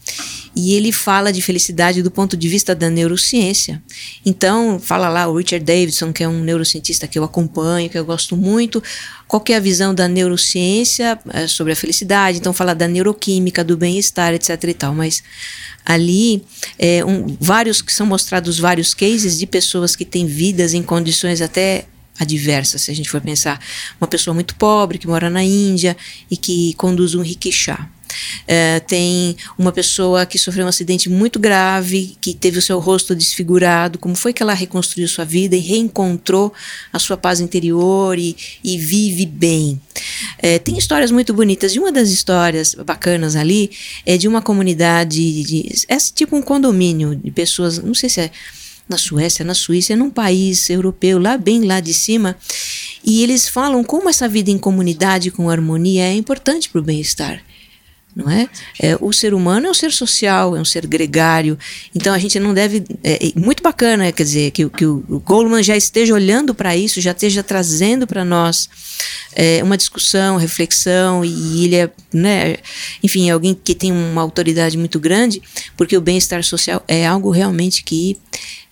E 0.55 0.75
ele 0.75 0.91
fala 0.91 1.33
de 1.33 1.41
felicidade 1.41 2.03
do 2.03 2.11
ponto 2.11 2.37
de 2.37 2.49
vista 2.49 2.75
da 2.75 2.91
neurociência. 2.91 3.81
Então, 4.27 4.81
fala 4.81 5.09
lá 5.09 5.29
o 5.29 5.37
Richard 5.37 5.65
Davidson, 5.65 6.13
que 6.13 6.25
é 6.25 6.29
um 6.29 6.43
neurocientista 6.43 7.07
que 7.07 7.19
eu 7.19 7.25
acompanho, 7.25 7.89
que 7.89 7.97
eu 7.97 8.05
gosto 8.05 8.37
muito. 8.37 8.83
Qual 9.29 9.43
é 9.49 9.55
a 9.55 9.61
visão 9.61 9.95
da 9.95 10.09
neurociência 10.09 11.19
é, 11.33 11.47
sobre 11.47 11.73
a 11.73 11.77
felicidade? 11.77 12.39
Então, 12.39 12.53
fala 12.53 12.75
da 12.75 12.89
neuroquímica, 12.89 13.63
do 13.63 13.77
bem-estar, 13.77 14.35
etc. 14.35 14.63
e 14.65 14.75
tal. 14.75 14.95
Mas 14.95 15.23
ali 15.85 16.43
é, 16.79 17.05
um, 17.05 17.37
vários 17.41 17.81
que 17.81 17.93
são 17.93 18.07
mostrados 18.07 18.59
vários 18.59 18.93
cases 18.93 19.39
de 19.39 19.47
pessoas 19.47 19.95
que 19.95 20.05
têm 20.05 20.27
vidas 20.27 20.75
em 20.75 20.83
condições 20.83 21.41
até 21.41 21.87
adversas, 22.19 22.83
se 22.83 22.91
a 22.91 22.95
gente 22.95 23.09
for 23.09 23.21
pensar, 23.21 23.59
uma 23.99 24.07
pessoa 24.07 24.35
muito 24.35 24.55
pobre 24.57 24.99
que 24.99 25.07
mora 25.07 25.31
na 25.31 25.43
Índia 25.43 25.97
e 26.31 26.37
que 26.37 26.75
conduz 26.75 27.15
um 27.15 27.23
rickshaw. 27.23 27.79
É, 28.47 28.81
tem 28.81 29.37
uma 29.57 29.73
pessoa 29.73 30.27
que 30.27 30.39
sofreu 30.39 30.67
um 30.67 30.69
acidente 30.69 31.09
muito 31.09 31.39
grave, 31.39 32.17
que 32.21 32.35
teve 32.35 32.59
o 32.59 32.63
seu 32.63 32.79
rosto 32.79 33.15
desfigurado. 33.15 33.99
Como 33.99 34.15
foi 34.15 34.33
que 34.33 34.43
ela 34.43 34.55
reconstruiu 34.55 35.07
sua 35.09 35.25
vida 35.25 35.57
e 35.57 35.61
reencontrou 35.61 36.53
a 36.93 36.99
sua 36.99 37.17
paz 37.17 37.41
interior 37.41 38.19
e, 38.19 38.37
e 38.63 38.79
vive 38.79 39.27
bem? 39.27 39.81
É, 40.39 40.59
tem 40.59 40.77
histórias 40.77 41.11
muito 41.11 41.33
bonitas. 41.33 41.75
E 41.75 41.79
uma 41.79 41.93
das 41.93 42.11
histórias 42.11 42.75
bacanas 42.75 43.37
ali 43.37 43.71
é 44.05 44.17
de 44.17 44.27
uma 44.27 44.43
comunidade, 44.43 45.43
de, 45.43 45.69
é 45.89 45.97
tipo 45.97 46.37
um 46.37 46.43
condomínio 46.43 47.15
de 47.15 47.31
pessoas, 47.31 47.79
não 47.79 47.95
sei 47.95 48.09
se 48.09 48.21
é 48.21 48.31
na 48.89 48.99
Suécia, 48.99 49.45
na 49.45 49.55
Suíça, 49.55 49.93
é 49.93 49.97
num 49.97 50.11
país 50.11 50.69
europeu, 50.69 51.21
lá 51.21 51.39
bem 51.39 51.65
lá 51.65 51.79
de 51.79 51.95
cima. 51.95 52.37
E 53.05 53.23
eles 53.23 53.49
falam 53.49 53.85
como 53.85 54.09
essa 54.09 54.29
vida 54.29 54.51
em 54.51 54.59
comunidade 54.59 55.31
com 55.31 55.49
harmonia 55.49 56.07
é 56.07 56.15
importante 56.15 56.69
para 56.69 56.81
o 56.81 56.85
bem-estar 56.85 57.41
não 58.15 58.29
é? 58.31 58.49
é? 58.81 58.97
O 59.01 59.13
ser 59.13 59.35
humano 59.35 59.67
é 59.67 59.71
um 59.71 59.75
ser 59.75 59.93
social, 59.93 60.57
é 60.57 60.61
um 60.61 60.65
ser 60.65 60.87
gregário, 60.87 61.59
então 61.95 62.13
a 62.13 62.19
gente 62.19 62.39
não 62.41 62.53
deve. 62.53 62.85
É, 63.03 63.29
é 63.29 63.33
muito 63.37 63.63
bacana, 63.63 64.11
quer 64.13 64.25
dizer, 64.25 64.51
que, 64.51 64.69
que 64.69 64.85
o, 64.85 65.05
o 65.09 65.63
já 65.63 65.77
esteja 65.77 66.15
olhando 66.15 66.55
para 66.55 66.77
isso, 66.77 67.01
já 67.01 67.13
esteja 67.13 67.43
trazendo 67.43 68.07
para 68.07 68.25
nós 68.25 68.69
é, 69.33 69.63
uma 69.63 69.77
discussão, 69.77 70.37
reflexão, 70.37 71.25
e 71.25 71.65
ele 71.65 71.77
é, 71.77 71.91
né, 72.13 72.57
enfim, 73.03 73.29
é 73.29 73.33
alguém 73.33 73.55
que 73.55 73.75
tem 73.75 73.93
uma 73.93 74.23
autoridade 74.23 74.77
muito 74.77 74.99
grande, 74.99 75.43
porque 75.77 75.97
o 75.97 76.01
bem-estar 76.01 76.43
social 76.43 76.83
é 76.89 77.07
algo 77.07 77.31
realmente 77.31 77.85
que 77.85 78.17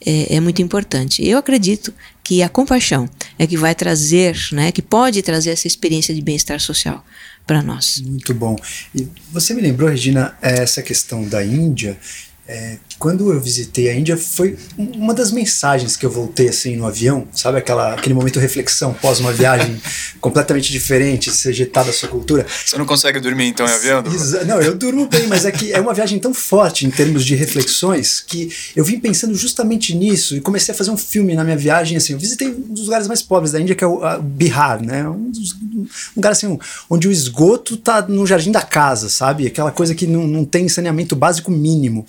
é, 0.04 0.36
é 0.36 0.40
muito 0.40 0.60
importante. 0.62 1.26
Eu 1.26 1.38
acredito 1.38 1.94
que 2.22 2.42
a 2.42 2.48
compaixão 2.48 3.08
é 3.38 3.46
que 3.46 3.56
vai 3.56 3.74
trazer, 3.74 4.36
né, 4.52 4.72
que 4.72 4.82
pode 4.82 5.22
trazer 5.22 5.50
essa 5.50 5.66
experiência 5.66 6.14
de 6.14 6.20
bem-estar 6.20 6.60
social 6.60 7.04
para 7.48 7.62
nós. 7.62 8.02
Muito 8.06 8.34
bom. 8.34 8.54
E 8.94 9.08
você 9.32 9.54
me 9.54 9.62
lembrou, 9.62 9.88
Regina, 9.88 10.36
essa 10.42 10.82
questão 10.82 11.26
da 11.26 11.42
Índia. 11.42 11.98
É, 12.46 12.78
quando 12.98 13.32
eu 13.32 13.40
visitei 13.40 13.88
a 13.88 13.94
Índia, 13.94 14.16
foi 14.16 14.58
uma 14.76 15.14
das 15.14 15.30
mensagens 15.30 15.96
que 15.96 16.04
eu 16.04 16.10
voltei 16.10 16.48
assim 16.48 16.76
no 16.76 16.86
avião, 16.86 17.28
sabe 17.32 17.58
aquela, 17.58 17.94
aquele 17.94 18.14
momento 18.14 18.34
de 18.34 18.40
reflexão 18.40 18.92
pós 18.92 19.20
uma 19.20 19.32
viagem 19.32 19.80
completamente 20.20 20.72
diferente, 20.72 21.30
se 21.30 21.48
ejetar 21.48 21.84
da 21.84 21.92
sua 21.92 22.08
cultura. 22.08 22.46
Você 22.64 22.76
não 22.76 22.86
consegue 22.86 23.20
dormir 23.20 23.46
então 23.46 23.66
em 23.66 23.70
avião? 23.70 24.02
Não, 24.46 24.60
eu 24.60 24.74
durmo 24.74 25.06
bem, 25.06 25.26
mas 25.26 25.44
é 25.44 25.52
que 25.52 25.72
é 25.72 25.80
uma 25.80 25.94
viagem 25.94 26.18
tão 26.18 26.34
forte 26.34 26.86
em 26.86 26.90
termos 26.90 27.24
de 27.24 27.34
reflexões 27.34 28.20
que 28.20 28.50
eu 28.74 28.84
vim 28.84 28.98
pensando 28.98 29.34
justamente 29.34 29.94
nisso 29.94 30.36
e 30.36 30.40
comecei 30.40 30.74
a 30.74 30.76
fazer 30.76 30.90
um 30.90 30.96
filme 30.96 31.34
na 31.34 31.44
minha 31.44 31.56
viagem. 31.56 31.96
Assim, 31.96 32.14
eu 32.14 32.18
visitei 32.18 32.48
um 32.48 32.74
dos 32.74 32.84
lugares 32.84 33.06
mais 33.06 33.22
pobres 33.22 33.52
da 33.52 33.60
Índia, 33.60 33.74
que 33.74 33.84
é 33.84 33.86
o 33.86 34.00
Bihar, 34.20 34.82
né? 34.82 35.08
Um, 35.08 35.30
dos, 35.30 35.52
um 35.54 35.86
lugar 36.16 36.32
assim, 36.32 36.58
onde 36.90 37.06
o 37.06 37.12
esgoto 37.12 37.76
tá 37.76 38.02
no 38.02 38.26
jardim 38.26 38.50
da 38.50 38.62
casa, 38.62 39.08
sabe? 39.08 39.46
Aquela 39.46 39.70
coisa 39.70 39.94
que 39.94 40.06
não, 40.06 40.26
não 40.26 40.44
tem 40.44 40.68
saneamento 40.68 41.14
básico 41.14 41.50
mínimo. 41.50 42.06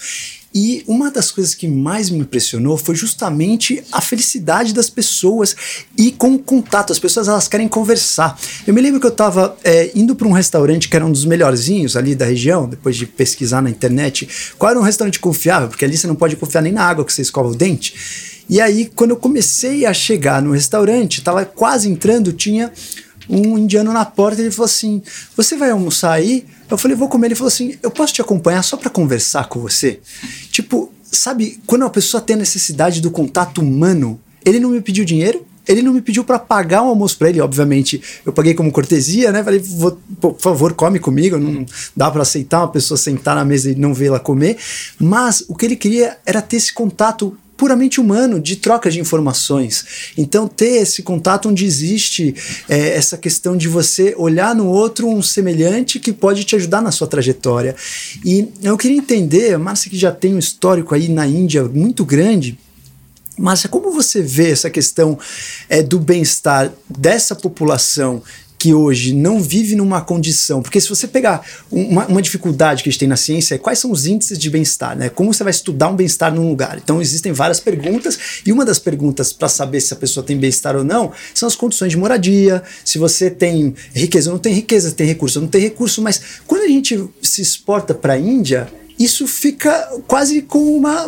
E 0.53 0.83
uma 0.87 1.11
das 1.11 1.31
coisas 1.31 1.53
que 1.53 1.67
mais 1.67 2.09
me 2.09 2.19
impressionou 2.19 2.75
foi 2.77 2.95
justamente 2.95 3.83
a 3.91 4.01
felicidade 4.01 4.73
das 4.73 4.89
pessoas 4.89 5.55
e 5.97 6.11
com 6.11 6.33
o 6.33 6.39
contato. 6.39 6.91
As 6.91 6.97
pessoas 6.97 7.27
elas 7.27 7.47
querem 7.47 7.67
conversar. 7.67 8.39
Eu 8.65 8.73
me 8.73 8.81
lembro 8.81 8.99
que 8.99 9.05
eu 9.05 9.11
estava 9.11 9.55
é, 9.63 9.91
indo 9.93 10.15
para 10.15 10.27
um 10.27 10.31
restaurante 10.31 10.89
que 10.89 10.95
era 10.95 11.05
um 11.05 11.11
dos 11.11 11.25
melhorzinhos 11.25 11.95
ali 11.95 12.15
da 12.15 12.25
região, 12.25 12.67
depois 12.67 12.95
de 12.95 13.05
pesquisar 13.05 13.61
na 13.61 13.69
internet 13.69 14.27
qual 14.57 14.71
era 14.71 14.79
um 14.79 14.83
restaurante 14.83 15.19
confiável, 15.19 15.67
porque 15.67 15.85
ali 15.85 15.95
você 15.95 16.07
não 16.07 16.15
pode 16.15 16.35
confiar 16.35 16.61
nem 16.61 16.71
na 16.71 16.83
água 16.83 17.05
que 17.05 17.13
você 17.13 17.21
escova 17.21 17.49
o 17.49 17.55
dente. 17.55 18.39
E 18.49 18.59
aí, 18.59 18.91
quando 18.95 19.11
eu 19.11 19.17
comecei 19.17 19.85
a 19.85 19.93
chegar 19.93 20.41
no 20.41 20.53
restaurante, 20.53 21.19
estava 21.19 21.45
quase 21.45 21.87
entrando, 21.87 22.33
tinha 22.33 22.73
um 23.29 23.57
indiano 23.57 23.93
na 23.93 24.03
porta, 24.03 24.41
ele 24.41 24.51
falou 24.51 24.65
assim: 24.65 25.01
Você 25.37 25.55
vai 25.55 25.69
almoçar 25.69 26.13
aí? 26.13 26.45
Eu 26.69 26.77
falei, 26.77 26.97
vou 26.97 27.07
comer. 27.07 27.27
Ele 27.27 27.35
falou 27.35 27.49
assim: 27.49 27.77
Eu 27.83 27.91
posso 27.91 28.13
te 28.13 28.21
acompanhar 28.21 28.63
só 28.63 28.75
para 28.75 28.89
conversar 28.89 29.47
com 29.47 29.59
você? 29.59 29.99
Tipo, 30.51 30.91
sabe, 31.03 31.59
quando 31.65 31.85
a 31.85 31.89
pessoa 31.89 32.21
tem 32.21 32.35
a 32.35 32.39
necessidade 32.39 33.01
do 33.01 33.11
contato 33.11 33.61
humano, 33.61 34.19
ele 34.43 34.59
não 34.59 34.69
me 34.69 34.81
pediu 34.81 35.05
dinheiro, 35.05 35.45
ele 35.67 35.83
não 35.83 35.93
me 35.93 36.01
pediu 36.01 36.23
para 36.23 36.39
pagar 36.39 36.81
um 36.81 36.87
almoço 36.87 37.17
para 37.17 37.29
ele, 37.29 37.39
obviamente. 37.39 38.01
Eu 38.25 38.33
paguei 38.33 38.55
como 38.55 38.71
cortesia, 38.71 39.31
né? 39.31 39.43
Falei, 39.43 39.61
por 40.19 40.35
favor, 40.39 40.73
come 40.73 40.97
comigo. 40.97 41.37
Não 41.37 41.63
dá 41.95 42.09
para 42.09 42.23
aceitar 42.23 42.61
uma 42.61 42.69
pessoa 42.69 42.97
sentar 42.97 43.35
na 43.35 43.45
mesa 43.45 43.69
e 43.69 43.75
não 43.75 43.93
vê-la 43.93 44.19
comer. 44.19 44.57
Mas 44.99 45.43
o 45.47 45.55
que 45.55 45.65
ele 45.65 45.75
queria 45.75 46.17
era 46.25 46.41
ter 46.41 46.57
esse 46.57 46.73
contato 46.73 47.37
puramente 47.59 47.99
humano, 47.99 48.39
de 48.39 48.55
troca 48.55 48.89
de 48.89 49.01
informações. 49.01 50.13
Então, 50.17 50.47
ter 50.47 50.81
esse 50.81 51.03
contato 51.03 51.49
onde 51.49 51.65
existe 51.65 52.33
é, 52.69 52.95
essa 52.95 53.17
questão 53.17 53.57
de 53.57 53.67
você 53.67 54.15
olhar 54.17 54.55
no 54.55 54.65
outro 54.65 55.09
um 55.09 55.21
semelhante 55.21 55.99
que 55.99 56.13
pode 56.13 56.45
te 56.45 56.55
ajudar 56.55 56.81
na 56.81 56.89
sua 56.89 57.05
trajetória. 57.05 57.75
E 58.23 58.47
eu 58.63 58.77
queria 58.77 58.97
entender, 58.97 59.57
Márcia, 59.59 59.91
que 59.91 59.97
já 59.97 60.09
tem 60.09 60.33
um 60.33 60.39
histórico 60.39 60.95
aí 60.95 61.09
na 61.09 61.27
Índia 61.27 61.65
muito 61.65 62.05
grande. 62.05 62.57
Márcia, 63.37 63.67
como 63.67 63.91
você 63.91 64.21
vê 64.21 64.51
essa 64.51 64.69
questão 64.69 65.19
é, 65.67 65.83
do 65.83 65.99
bem-estar 65.99 66.71
dessa 66.89 67.35
população 67.35 68.23
que 68.59 68.73
hoje 68.73 69.13
não 69.13 69.41
vive 69.41 69.73
numa 69.73 70.01
condição. 70.01 70.61
Porque 70.61 70.81
se 70.81 70.89
você 70.89 71.07
pegar 71.07 71.45
uma, 71.71 72.05
uma, 72.07 72.21
dificuldade 72.21 72.83
que 72.83 72.89
a 72.89 72.91
gente 72.91 72.99
tem 72.99 73.07
na 73.07 73.15
ciência, 73.15 73.55
é 73.55 73.57
quais 73.57 73.79
são 73.79 73.89
os 73.89 74.05
índices 74.05 74.37
de 74.37 74.49
bem-estar, 74.49 74.97
né? 74.97 75.07
Como 75.07 75.33
você 75.33 75.45
vai 75.45 75.51
estudar 75.51 75.87
um 75.87 75.95
bem-estar 75.95 76.35
num 76.35 76.49
lugar. 76.49 76.77
Então 76.77 77.01
existem 77.01 77.31
várias 77.31 77.61
perguntas, 77.61 78.19
e 78.45 78.51
uma 78.51 78.65
das 78.65 78.77
perguntas 78.77 79.31
para 79.31 79.47
saber 79.47 79.79
se 79.79 79.93
a 79.93 79.95
pessoa 79.95 80.25
tem 80.25 80.37
bem-estar 80.37 80.75
ou 80.75 80.83
não 80.83 81.13
são 81.33 81.47
as 81.47 81.55
condições 81.55 81.91
de 81.91 81.97
moradia, 81.97 82.61
se 82.83 82.97
você 82.97 83.31
tem 83.31 83.73
riqueza 83.93 84.29
ou 84.29 84.33
não 84.33 84.41
tem 84.41 84.53
riqueza, 84.53 84.91
tem 84.91 85.07
recurso 85.07 85.39
ou 85.39 85.43
não 85.43 85.49
tem 85.49 85.61
recurso. 85.61 86.01
Mas 86.01 86.21
quando 86.45 86.63
a 86.63 86.67
gente 86.67 87.01
se 87.21 87.41
exporta 87.41 87.93
para 87.93 88.13
a 88.13 88.19
Índia, 88.19 88.67
isso 88.99 89.25
fica 89.25 89.89
quase 90.05 90.41
com 90.41 90.75
uma, 90.75 91.05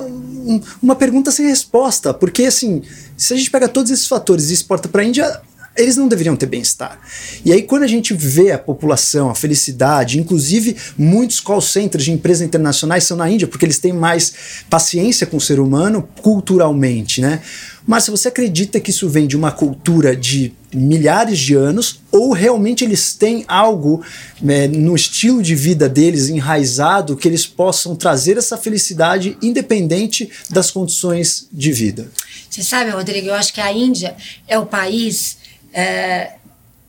uma 0.81 0.95
pergunta 0.95 1.29
sem 1.31 1.45
resposta, 1.45 2.13
porque 2.13 2.43
assim, 2.43 2.81
se 3.17 3.33
a 3.33 3.37
gente 3.37 3.51
pega 3.51 3.67
todos 3.67 3.91
esses 3.91 4.07
fatores 4.07 4.49
e 4.49 4.53
exporta 4.53 4.87
para 4.87 5.01
a 5.01 5.05
Índia, 5.05 5.41
eles 5.75 5.95
não 5.95 6.07
deveriam 6.07 6.35
ter 6.35 6.47
bem-estar. 6.47 6.99
E 7.45 7.51
aí, 7.51 7.61
quando 7.61 7.83
a 7.83 7.87
gente 7.87 8.13
vê 8.13 8.51
a 8.51 8.59
população, 8.59 9.29
a 9.29 9.35
felicidade, 9.35 10.19
inclusive 10.19 10.75
muitos 10.97 11.39
call 11.39 11.61
centers 11.61 12.03
de 12.03 12.11
empresas 12.11 12.45
internacionais 12.45 13.05
são 13.05 13.15
na 13.15 13.29
Índia, 13.29 13.47
porque 13.47 13.65
eles 13.65 13.79
têm 13.79 13.93
mais 13.93 14.33
paciência 14.69 15.25
com 15.25 15.37
o 15.37 15.41
ser 15.41 15.59
humano 15.59 16.07
culturalmente, 16.21 17.21
né? 17.21 17.41
Mas 17.87 18.03
se 18.03 18.11
você 18.11 18.27
acredita 18.27 18.79
que 18.79 18.91
isso 18.91 19.09
vem 19.09 19.25
de 19.25 19.35
uma 19.35 19.51
cultura 19.51 20.15
de 20.15 20.53
milhares 20.73 21.39
de 21.39 21.55
anos, 21.55 21.99
ou 22.11 22.31
realmente 22.31 22.83
eles 22.83 23.13
têm 23.13 23.43
algo 23.47 24.03
né, 24.41 24.67
no 24.67 24.95
estilo 24.95 25.41
de 25.41 25.55
vida 25.55 25.89
deles 25.89 26.29
enraizado 26.29 27.17
que 27.17 27.27
eles 27.27 27.47
possam 27.47 27.95
trazer 27.95 28.37
essa 28.37 28.55
felicidade 28.55 29.35
independente 29.41 30.29
das 30.49 30.69
condições 30.69 31.47
de 31.51 31.71
vida? 31.71 32.11
Você 32.49 32.61
sabe, 32.61 32.91
Rodrigo, 32.91 33.27
eu 33.27 33.33
acho 33.33 33.53
que 33.53 33.61
a 33.61 33.71
Índia 33.71 34.15
é 34.47 34.59
o 34.59 34.65
país 34.65 35.40
é, 35.73 36.33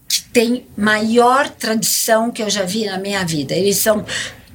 que 0.09 0.23
tem 0.25 0.67
maior 0.77 1.49
tradição 1.49 2.31
que 2.31 2.43
eu 2.43 2.51
já 2.51 2.65
vi 2.65 2.87
na 2.87 2.99
minha 2.99 3.25
vida. 3.25 3.55
Eles 3.55 3.79
são 3.79 4.05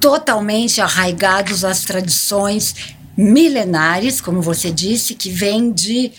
totalmente 0.00 0.80
arraigados 0.80 1.64
às 1.64 1.84
tradições 1.84 2.74
milenares, 3.16 4.20
como 4.20 4.40
você 4.40 4.70
disse, 4.70 5.14
que 5.14 5.30
vem 5.30 5.72
de 5.72 6.12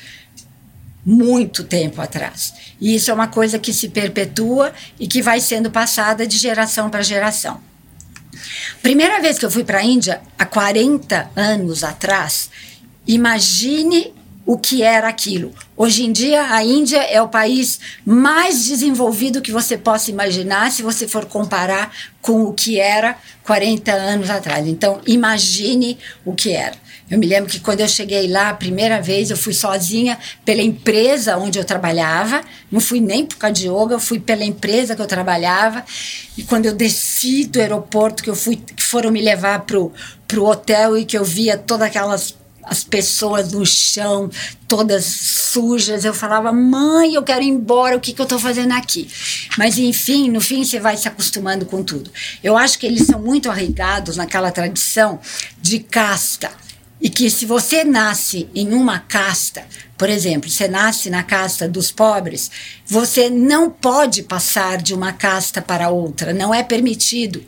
muito 1.06 1.64
tempo 1.64 2.02
atrás. 2.02 2.54
E 2.80 2.94
isso 2.94 3.10
é 3.10 3.14
uma 3.14 3.28
coisa 3.28 3.58
que 3.58 3.74
se 3.74 3.90
perpetua 3.90 4.74
e 5.00 5.08
que 5.08 5.22
vai 5.22 5.40
sendo 5.40 5.72
passada 5.72 6.28
de 6.28 6.38
geração 6.38 6.90
para 6.90 7.02
geração. 7.02 7.62
Primeira 8.82 9.22
vez 9.22 9.40
que 9.40 9.46
eu 9.46 9.52
fui 9.52 9.64
para 9.64 9.80
a 9.80 9.84
Índia, 9.84 10.22
há 10.38 10.46
40 10.46 11.32
anos 11.36 11.84
atrás, 11.84 12.50
imagine 13.08 14.14
o 14.50 14.58
que 14.58 14.82
era 14.82 15.08
aquilo. 15.08 15.54
Hoje 15.78 16.04
em 16.04 16.12
dia, 16.12 16.52
a 16.52 16.64
Índia 16.64 17.04
é 17.04 17.22
o 17.22 17.28
país 17.28 17.80
mais 18.04 18.66
desenvolvido 18.66 19.44
que 19.44 19.52
você 19.52 19.78
possa 19.78 20.10
imaginar 20.10 20.72
se 20.72 20.82
você 20.82 21.08
for 21.08 21.26
comparar 21.26 21.96
com 22.20 22.42
o 22.42 22.52
que 22.52 22.80
era 22.80 23.16
40 23.44 23.92
anos 23.92 24.28
atrás. 24.28 24.66
Então, 24.66 25.02
imagine 25.06 26.00
o 26.26 26.34
que 26.34 26.52
era. 26.52 26.76
Eu 27.12 27.20
me 27.20 27.28
lembro 27.28 27.48
que 27.48 27.60
quando 27.60 27.82
eu 27.82 27.88
cheguei 27.88 28.28
lá 28.28 28.50
a 28.50 28.54
primeira 28.56 29.00
vez, 29.00 29.30
eu 29.30 29.38
fui 29.38 29.54
sozinha 29.54 30.18
pela 30.44 30.64
empresa 30.64 31.38
onde 31.38 31.60
eu 31.60 31.64
trabalhava. 31.64 32.42
Não 32.72 32.80
fui 32.80 33.00
nem 33.00 33.28
por 33.28 33.38
causa 33.38 33.54
de 33.54 33.68
yoga, 33.68 33.94
eu 33.94 34.00
fui 34.00 34.20
pela 34.20 34.44
empresa 34.44 34.96
que 34.96 35.02
eu 35.02 35.08
trabalhava. 35.08 35.86
E 36.36 36.42
quando 36.42 36.66
eu 36.66 36.74
desci 36.74 37.46
do 37.46 37.60
aeroporto, 37.60 38.24
que 38.24 38.30
eu 38.32 38.36
fui, 38.36 38.56
que 38.56 38.84
foram 38.84 39.12
me 39.12 39.22
levar 39.22 39.60
pro, 39.60 39.94
pro 40.28 40.46
hotel 40.46 40.98
e 40.98 41.06
que 41.06 41.16
eu 41.16 41.24
via 41.24 41.56
todas 41.56 41.88
aquelas 41.88 42.39
as 42.70 42.84
pessoas 42.84 43.52
no 43.52 43.66
chão, 43.66 44.30
todas 44.68 45.04
sujas. 45.04 46.06
Eu 46.06 46.14
falava, 46.14 46.52
mãe, 46.52 47.16
eu 47.16 47.24
quero 47.24 47.42
ir 47.42 47.48
embora, 47.48 47.98
o 47.98 48.00
que, 48.00 48.14
que 48.14 48.22
eu 48.22 48.24
estou 48.24 48.38
fazendo 48.38 48.74
aqui? 48.74 49.10
Mas, 49.58 49.78
enfim, 49.78 50.30
no 50.30 50.40
fim 50.40 50.64
você 50.64 50.80
vai 50.80 50.96
se 50.96 51.08
acostumando 51.08 51.66
com 51.66 51.84
tudo. 51.84 52.12
Eu 52.44 52.56
acho 52.56 52.78
que 52.78 52.86
eles 52.86 53.08
são 53.08 53.20
muito 53.20 53.50
arraigados 53.50 54.18
naquela 54.18 54.52
tradição 54.52 55.20
de 55.60 55.80
casta. 55.80 56.52
E 57.02 57.10
que 57.10 57.30
se 57.30 57.46
você 57.46 57.84
nasce 57.86 58.50
em 58.54 58.74
uma 58.74 59.00
casta, 59.00 59.66
por 59.98 60.10
exemplo, 60.10 60.50
você 60.50 60.68
nasce 60.68 61.10
na 61.10 61.24
casta 61.24 61.68
dos 61.68 61.92
pobres, 61.92 62.52
você 62.86 63.30
não 63.30 63.70
pode 63.70 64.24
passar 64.24 64.78
de 64.78 64.94
uma 64.94 65.14
casta 65.14 65.62
para 65.62 65.90
outra, 65.90 66.34
não 66.34 66.54
é 66.54 66.62
permitido. 66.62 67.44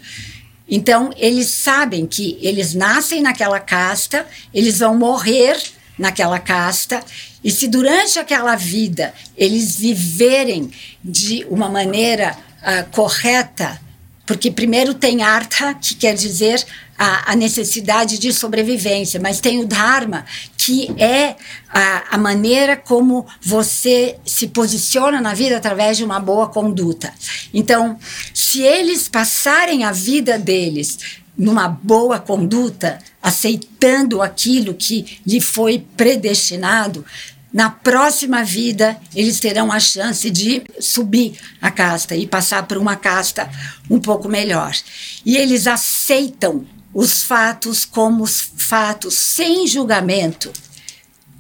Então, 0.74 1.10
eles 1.18 1.50
sabem 1.50 2.08
que 2.08 2.40
eles 2.42 2.74
nascem 2.74 3.22
naquela 3.22 3.60
casta, 3.60 4.26
eles 4.54 4.80
vão 4.80 4.98
morrer 4.98 5.62
naquela 6.00 6.40
casta, 6.40 7.04
e 7.44 7.52
se 7.52 7.68
durante 7.68 8.18
aquela 8.18 8.56
vida 8.56 9.14
eles 9.36 9.76
viverem 9.76 10.72
de 11.04 11.46
uma 11.50 11.68
maneira 11.68 12.38
uh, 12.62 12.90
correta, 12.92 13.82
porque 14.26 14.50
primeiro 14.50 14.94
tem 14.94 15.22
artha, 15.22 15.74
que 15.74 15.94
quer 15.94 16.14
dizer 16.14 16.66
a, 17.04 17.32
a, 17.32 17.36
necessidade 17.36 18.20
de 18.20 18.32
sobrevivência, 18.32 19.20
mas 19.20 19.40
tem 19.40 19.60
o 19.60 19.66
dharma, 19.66 20.24
que 20.56 20.94
é 21.02 21.36
a, 21.68 22.16
a, 22.16 22.18
maneira 22.20 22.78
como 22.78 23.26
você 23.42 24.18
se 24.24 24.50
posiciona 24.50 25.20
na 25.20 25.34
vida 25.34 25.58
através 25.58 25.98
de 25.98 26.04
uma 26.04 26.20
boa 26.20 26.48
conduta. 26.50 27.12
Então, 27.52 27.98
se 28.36 28.62
eles 28.62 29.08
passarem 29.10 29.84
a 29.84 29.92
vida 29.92 30.38
deles 30.38 31.00
numa 31.36 31.68
boa 31.68 32.20
conduta, 32.20 33.00
aceitando 33.20 34.22
aquilo 34.22 34.76
que 34.76 35.20
lhe 35.26 35.42
foi 35.42 35.84
predestinado, 35.98 37.04
na 37.52 37.72
próxima 37.72 38.44
vida 38.44 38.96
eles 39.16 39.40
terão 39.40 39.72
a 39.72 39.80
chance 39.80 40.30
de 40.30 40.62
subir 40.80 41.34
a 41.60 41.72
casta 41.72 42.16
e 42.16 42.28
passar 42.28 42.68
por 42.68 42.78
uma 42.78 42.96
casta 42.96 43.50
um 43.90 44.00
pouco 44.00 44.30
melhor. 44.30 44.72
E 45.26 45.36
eles 45.36 45.66
aceitam 45.66 46.64
os 46.94 47.24
fatos 47.24 47.86
como 47.86 48.24
os 48.24 48.52
fatos, 48.58 49.14
sem 49.14 49.68
julgamento. 49.68 50.52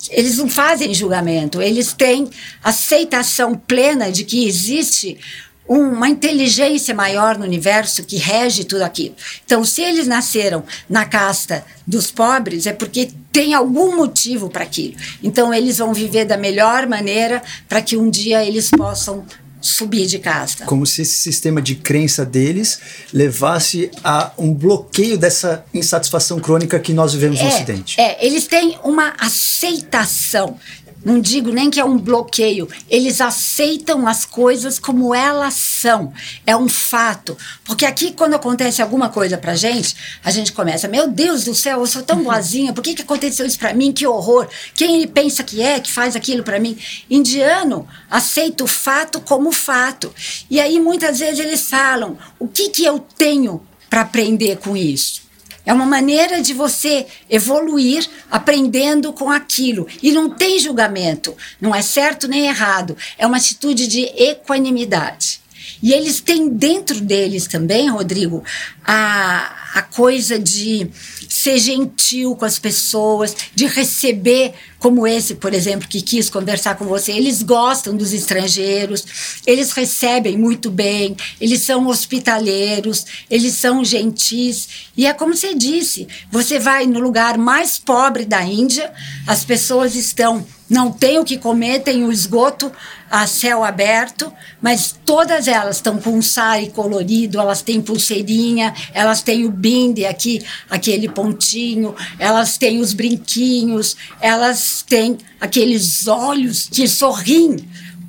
Eles 0.09 0.37
não 0.37 0.49
fazem 0.49 0.93
julgamento, 0.93 1.61
eles 1.61 1.93
têm 1.93 2.29
aceitação 2.63 3.55
plena 3.55 4.11
de 4.11 4.23
que 4.23 4.47
existe 4.47 5.19
uma 5.67 6.09
inteligência 6.09 6.93
maior 6.93 7.37
no 7.37 7.45
universo 7.45 8.03
que 8.03 8.17
rege 8.17 8.65
tudo 8.65 8.81
aquilo. 8.81 9.15
Então, 9.45 9.63
se 9.63 9.81
eles 9.81 10.05
nasceram 10.05 10.65
na 10.89 11.05
casta 11.05 11.63
dos 11.87 12.11
pobres, 12.11 12.65
é 12.65 12.73
porque 12.73 13.09
tem 13.31 13.53
algum 13.53 13.95
motivo 13.95 14.49
para 14.49 14.63
aquilo. 14.63 14.95
Então, 15.23 15.53
eles 15.53 15.77
vão 15.77 15.93
viver 15.93 16.25
da 16.25 16.35
melhor 16.35 16.87
maneira 16.87 17.41
para 17.69 17.81
que 17.81 17.95
um 17.95 18.09
dia 18.09 18.43
eles 18.43 18.69
possam 18.69 19.25
subir 19.61 20.07
de 20.07 20.19
casta. 20.19 20.65
Como 20.65 20.85
se 20.85 21.03
esse 21.03 21.15
sistema 21.15 21.61
de 21.61 21.75
crença 21.75 22.25
deles 22.25 22.79
levasse 23.13 23.91
a 24.03 24.31
um 24.37 24.53
bloqueio 24.53 25.17
dessa 25.17 25.63
insatisfação 25.73 26.39
crônica 26.39 26.79
que 26.79 26.91
nós 26.93 27.13
vivemos 27.13 27.39
é, 27.39 27.43
no 27.43 27.49
Ocidente. 27.49 28.01
É, 28.01 28.25
eles 28.25 28.47
têm 28.47 28.77
uma 28.83 29.13
aceitação 29.19 30.57
não 31.03 31.19
digo 31.19 31.51
nem 31.51 31.69
que 31.69 31.79
é 31.79 31.85
um 31.85 31.97
bloqueio, 31.97 32.67
eles 32.89 33.21
aceitam 33.21 34.07
as 34.07 34.25
coisas 34.25 34.77
como 34.77 35.13
elas 35.15 35.55
são. 35.55 36.13
É 36.45 36.55
um 36.55 36.69
fato. 36.69 37.37
Porque 37.63 37.85
aqui, 37.85 38.11
quando 38.11 38.35
acontece 38.35 38.81
alguma 38.81 39.09
coisa 39.09 39.37
pra 39.37 39.55
gente, 39.55 39.95
a 40.23 40.29
gente 40.29 40.51
começa: 40.53 40.87
Meu 40.87 41.07
Deus 41.07 41.43
do 41.43 41.55
céu, 41.55 41.79
eu 41.79 41.87
sou 41.87 42.03
tão 42.03 42.23
boazinha, 42.23 42.73
por 42.73 42.83
que, 42.83 42.93
que 42.93 43.01
aconteceu 43.01 43.45
isso 43.45 43.57
pra 43.57 43.73
mim? 43.73 43.91
Que 43.91 44.05
horror! 44.05 44.47
Quem 44.75 44.97
ele 44.97 45.07
pensa 45.07 45.43
que 45.43 45.61
é 45.61 45.79
que 45.79 45.91
faz 45.91 46.15
aquilo 46.15 46.43
pra 46.43 46.59
mim? 46.59 46.77
Indiano 47.09 47.87
aceita 48.09 48.63
o 48.63 48.67
fato 48.67 49.19
como 49.21 49.51
fato. 49.51 50.13
E 50.49 50.59
aí, 50.59 50.79
muitas 50.79 51.19
vezes, 51.19 51.39
eles 51.39 51.69
falam: 51.69 52.17
O 52.39 52.47
que, 52.47 52.69
que 52.69 52.83
eu 52.83 52.99
tenho 52.99 53.61
para 53.89 54.01
aprender 54.01 54.57
com 54.57 54.77
isso? 54.77 55.30
É 55.65 55.73
uma 55.73 55.85
maneira 55.85 56.41
de 56.41 56.53
você 56.53 57.05
evoluir 57.29 58.07
aprendendo 58.29 59.13
com 59.13 59.29
aquilo. 59.29 59.87
E 60.01 60.11
não 60.11 60.29
tem 60.29 60.59
julgamento. 60.59 61.35
Não 61.59 61.73
é 61.73 61.81
certo 61.81 62.27
nem 62.27 62.47
errado. 62.47 62.97
É 63.17 63.27
uma 63.27 63.37
atitude 63.37 63.87
de 63.87 64.01
equanimidade. 64.15 65.41
E 65.81 65.93
eles 65.93 66.21
têm 66.21 66.47
dentro 66.49 66.99
deles 67.01 67.47
também, 67.47 67.89
Rodrigo, 67.89 68.43
a, 68.83 69.71
a 69.75 69.81
coisa 69.81 70.37
de 70.37 70.89
ser 71.31 71.57
gentil 71.59 72.35
com 72.35 72.43
as 72.43 72.59
pessoas, 72.59 73.33
de 73.55 73.65
receber, 73.65 74.53
como 74.77 75.07
esse, 75.07 75.35
por 75.35 75.53
exemplo, 75.53 75.87
que 75.87 76.01
quis 76.01 76.29
conversar 76.29 76.75
com 76.75 76.83
você. 76.83 77.13
Eles 77.13 77.41
gostam 77.41 77.95
dos 77.95 78.11
estrangeiros, 78.11 79.41
eles 79.47 79.71
recebem 79.71 80.37
muito 80.37 80.69
bem, 80.69 81.15
eles 81.39 81.61
são 81.61 81.87
hospitaleiros, 81.87 83.05
eles 83.29 83.53
são 83.53 83.81
gentis. 83.85 84.89
E 84.97 85.05
é 85.05 85.13
como 85.13 85.33
você 85.33 85.55
disse: 85.55 86.05
você 86.29 86.59
vai 86.59 86.85
no 86.85 86.99
lugar 86.99 87.37
mais 87.37 87.79
pobre 87.79 88.25
da 88.25 88.43
Índia, 88.43 88.91
as 89.25 89.45
pessoas 89.45 89.95
estão 89.95 90.45
não 90.71 90.89
tem 90.89 91.19
o 91.19 91.25
que 91.25 91.37
comer, 91.37 91.81
tem 91.81 92.05
o 92.05 92.13
esgoto 92.13 92.71
a 93.09 93.27
céu 93.27 93.61
aberto, 93.61 94.31
mas 94.61 94.95
todas 95.05 95.49
elas 95.49 95.75
estão 95.75 95.99
com 95.99 96.11
um 96.11 96.21
sari 96.21 96.69
colorido, 96.69 97.41
elas 97.41 97.61
têm 97.61 97.81
pulseirinha, 97.81 98.73
elas 98.93 99.21
têm 99.21 99.43
o 99.43 99.51
binde 99.51 100.05
aqui, 100.05 100.41
aquele 100.69 101.09
pontinho, 101.21 101.95
elas 102.17 102.57
têm 102.57 102.79
os 102.79 102.93
brinquinhos, 102.93 103.95
elas 104.19 104.83
têm 104.87 105.17
aqueles 105.39 106.07
olhos 106.07 106.67
que 106.71 106.87
sorriem. 106.87 107.57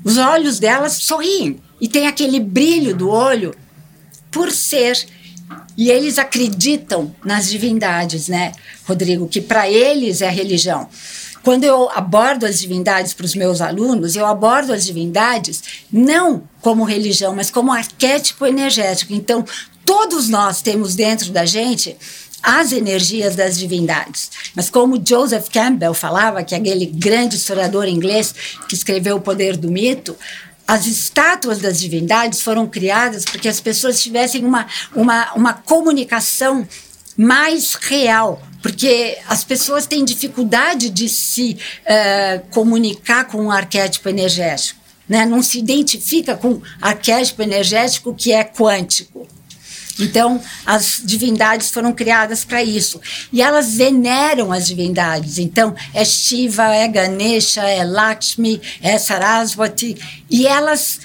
Os 0.05 0.17
olhos 0.17 0.59
delas 0.59 0.95
sorriem 0.95 1.61
e 1.81 1.87
tem 1.87 2.07
aquele 2.07 2.41
brilho 2.41 2.97
do 2.97 3.09
olho 3.09 3.55
por 4.31 4.51
ser 4.51 5.07
e 5.77 5.91
eles 5.91 6.19
acreditam 6.19 7.15
nas 7.25 7.49
divindades, 7.49 8.29
né, 8.29 8.53
Rodrigo? 8.87 9.29
Que 9.29 9.41
para 9.41 9.69
eles 9.69 10.21
é 10.23 10.29
religião. 10.29 10.89
Quando 11.43 11.65
eu 11.65 11.91
abordo 11.91 12.47
as 12.47 12.61
divindades 12.61 13.15
para 13.15 13.27
os 13.27 13.35
meus 13.35 13.61
alunos, 13.61 14.15
eu 14.15 14.25
abordo 14.27 14.73
as 14.73 14.85
divindades 14.85 15.63
não 15.93 16.45
como 16.61 16.85
religião, 16.85 17.35
mas 17.35 17.51
como 17.51 17.73
arquétipo 17.73 18.47
energético. 18.47 19.13
Então, 19.13 19.45
todos 19.85 20.29
nós 20.29 20.63
temos 20.63 20.95
dentro 20.95 21.33
da 21.33 21.45
gente 21.45 21.97
as 22.43 22.73
energias 22.73 23.37
das 23.37 23.59
divindades. 23.59 24.31
Mas 24.55 24.69
como 24.69 25.01
Joseph 25.03 25.49
Campbell 25.49 25.95
falava, 25.95 26.43
que 26.43 26.55
é 26.55 26.59
aquele 26.59 26.87
grande 26.87 27.37
historiador 27.37 27.87
inglês 27.87 28.35
que 28.69 28.75
escreveu 28.75 29.17
O 29.17 29.21
Poder 29.21 29.57
do 29.57 29.71
Mito, 29.71 30.17
as 30.67 30.87
estátuas 30.87 31.59
das 31.59 31.81
divindades 31.81 32.41
foram 32.41 32.67
criadas 32.67 33.25
porque 33.25 33.49
as 33.49 33.61
pessoas 33.61 34.03
tivessem 34.03 34.45
uma, 34.45 34.67
uma, 34.95 35.33
uma 35.35 35.53
comunicação 35.53 36.67
mais 37.17 37.75
real, 37.75 38.41
porque 38.63 39.19
as 39.29 39.45
pessoas 39.45 39.87
têm 39.87 40.05
dificuldade 40.05 40.89
de 40.89 41.09
se 41.09 41.59
uh, 41.83 42.47
comunicar 42.51 43.25
com 43.27 43.43
um 43.43 43.51
arquétipo 43.51 44.09
energético, 44.09 44.81
né? 45.09 45.27
não 45.27 45.43
se 45.43 45.59
identifica 45.59 46.35
com 46.37 46.63
arquétipo 46.81 47.43
energético 47.43 48.15
que 48.15 48.33
é 48.33 48.43
quântico. 48.45 49.29
Então, 49.99 50.41
as 50.65 51.01
divindades 51.05 51.71
foram 51.71 51.93
criadas 51.93 52.45
para 52.45 52.63
isso. 52.63 53.01
E 53.33 53.43
elas 53.43 53.75
veneram 53.75 54.53
as 54.53 54.67
divindades. 54.67 55.39
Então, 55.39 55.75
é 55.93 56.05
Shiva, 56.05 56.75
é 56.75 56.89
Ganesha, 56.89 57.63
é 57.63 57.85
Lakshmi, 57.85 58.61
é 58.81 58.99
Saraswati. 58.99 59.97
E 60.31 60.47
elas, 60.47 61.01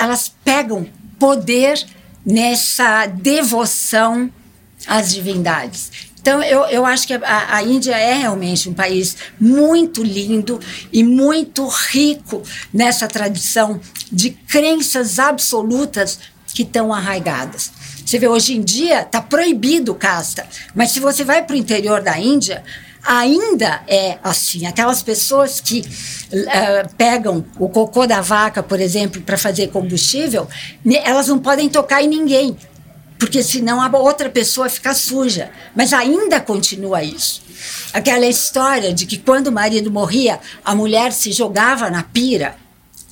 elas 0.00 0.32
pegam 0.44 0.86
poder 1.18 1.84
nessa 2.24 3.06
devoção 3.06 4.30
as 4.86 5.12
divindades. 5.12 5.90
Então, 6.26 6.42
eu, 6.42 6.64
eu 6.64 6.84
acho 6.84 7.06
que 7.06 7.14
a, 7.14 7.54
a, 7.54 7.62
Índia 7.62 7.96
é 7.96 8.14
realmente 8.14 8.68
um 8.68 8.74
país 8.74 9.16
muito 9.38 10.02
lindo 10.02 10.58
e 10.92 11.04
muito 11.04 11.64
rico 11.68 12.42
nessa 12.74 13.06
tradição 13.06 13.80
de 14.10 14.30
crenças 14.30 15.20
absolutas 15.20 16.18
que 16.52 16.62
estão 16.62 16.92
arraigadas. 16.92 17.70
Você 18.06 18.20
vê, 18.20 18.28
hoje 18.28 18.56
em 18.56 18.62
dia 18.62 19.02
está 19.02 19.20
proibido 19.20 19.92
casta, 19.92 20.46
mas 20.76 20.92
se 20.92 21.00
você 21.00 21.24
vai 21.24 21.42
para 21.42 21.54
o 21.54 21.58
interior 21.58 22.00
da 22.00 22.16
Índia, 22.16 22.62
ainda 23.02 23.82
é 23.88 24.18
assim. 24.22 24.64
Aquelas 24.64 25.02
pessoas 25.02 25.60
que 25.60 25.80
uh, 25.80 26.94
pegam 26.96 27.44
o 27.58 27.68
cocô 27.68 28.06
da 28.06 28.20
vaca, 28.20 28.62
por 28.62 28.80
exemplo, 28.80 29.20
para 29.22 29.36
fazer 29.36 29.68
combustível, 29.68 30.48
elas 31.04 31.26
não 31.26 31.40
podem 31.40 31.68
tocar 31.68 32.00
em 32.00 32.06
ninguém 32.06 32.56
porque 33.18 33.42
senão 33.42 33.80
a 33.80 33.98
outra 33.98 34.28
pessoa 34.28 34.68
fica 34.68 34.94
suja. 34.94 35.50
Mas 35.74 35.92
ainda 35.92 36.40
continua 36.40 37.02
isso. 37.02 37.42
Aquela 37.92 38.26
história 38.26 38.92
de 38.92 39.06
que 39.06 39.16
quando 39.16 39.48
o 39.48 39.52
marido 39.52 39.90
morria, 39.90 40.38
a 40.64 40.74
mulher 40.74 41.12
se 41.12 41.32
jogava 41.32 41.90
na 41.90 42.02
pira. 42.02 42.56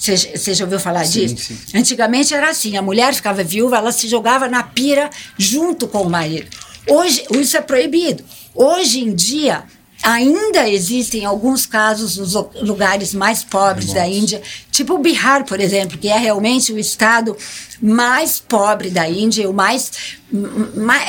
Você 0.05 0.55
já 0.55 0.65
ouviu 0.65 0.79
falar 0.79 1.05
sim, 1.05 1.27
disso? 1.27 1.55
Sim. 1.67 1.79
Antigamente 1.79 2.35
era 2.35 2.51
assim: 2.51 2.77
a 2.77 2.83
mulher 2.83 3.15
ficava 3.15 3.43
viúva, 3.43 3.79
ela 3.79 3.93
se 3.93 4.07
jogava 4.07 4.49
na 4.49 4.63
pira 4.63 5.09
junto 5.39 5.89
com 5.89 6.03
o 6.03 6.11
marido. 6.11 6.49
Hoje, 6.87 7.25
isso 7.31 7.57
é 7.57 7.63
proibido. 7.63 8.23
Hoje 8.55 9.01
em 9.01 9.15
dia, 9.15 9.65
ainda 10.03 10.69
existem 10.69 11.25
alguns 11.25 11.65
casos 11.65 12.19
nos 12.19 12.35
lugares 12.61 13.15
mais 13.15 13.43
pobres 13.43 13.87
Nossa. 13.87 14.01
da 14.01 14.07
Índia, 14.07 14.43
tipo 14.71 14.95
o 14.95 14.99
Bihar, 14.99 15.45
por 15.45 15.59
exemplo, 15.59 15.97
que 15.97 16.09
é 16.09 16.19
realmente 16.19 16.73
o 16.73 16.79
estado 16.79 17.35
mais 17.81 18.39
pobre 18.39 18.91
da 18.91 19.09
Índia, 19.09 19.49
o 19.49 19.55
mais, 19.55 19.91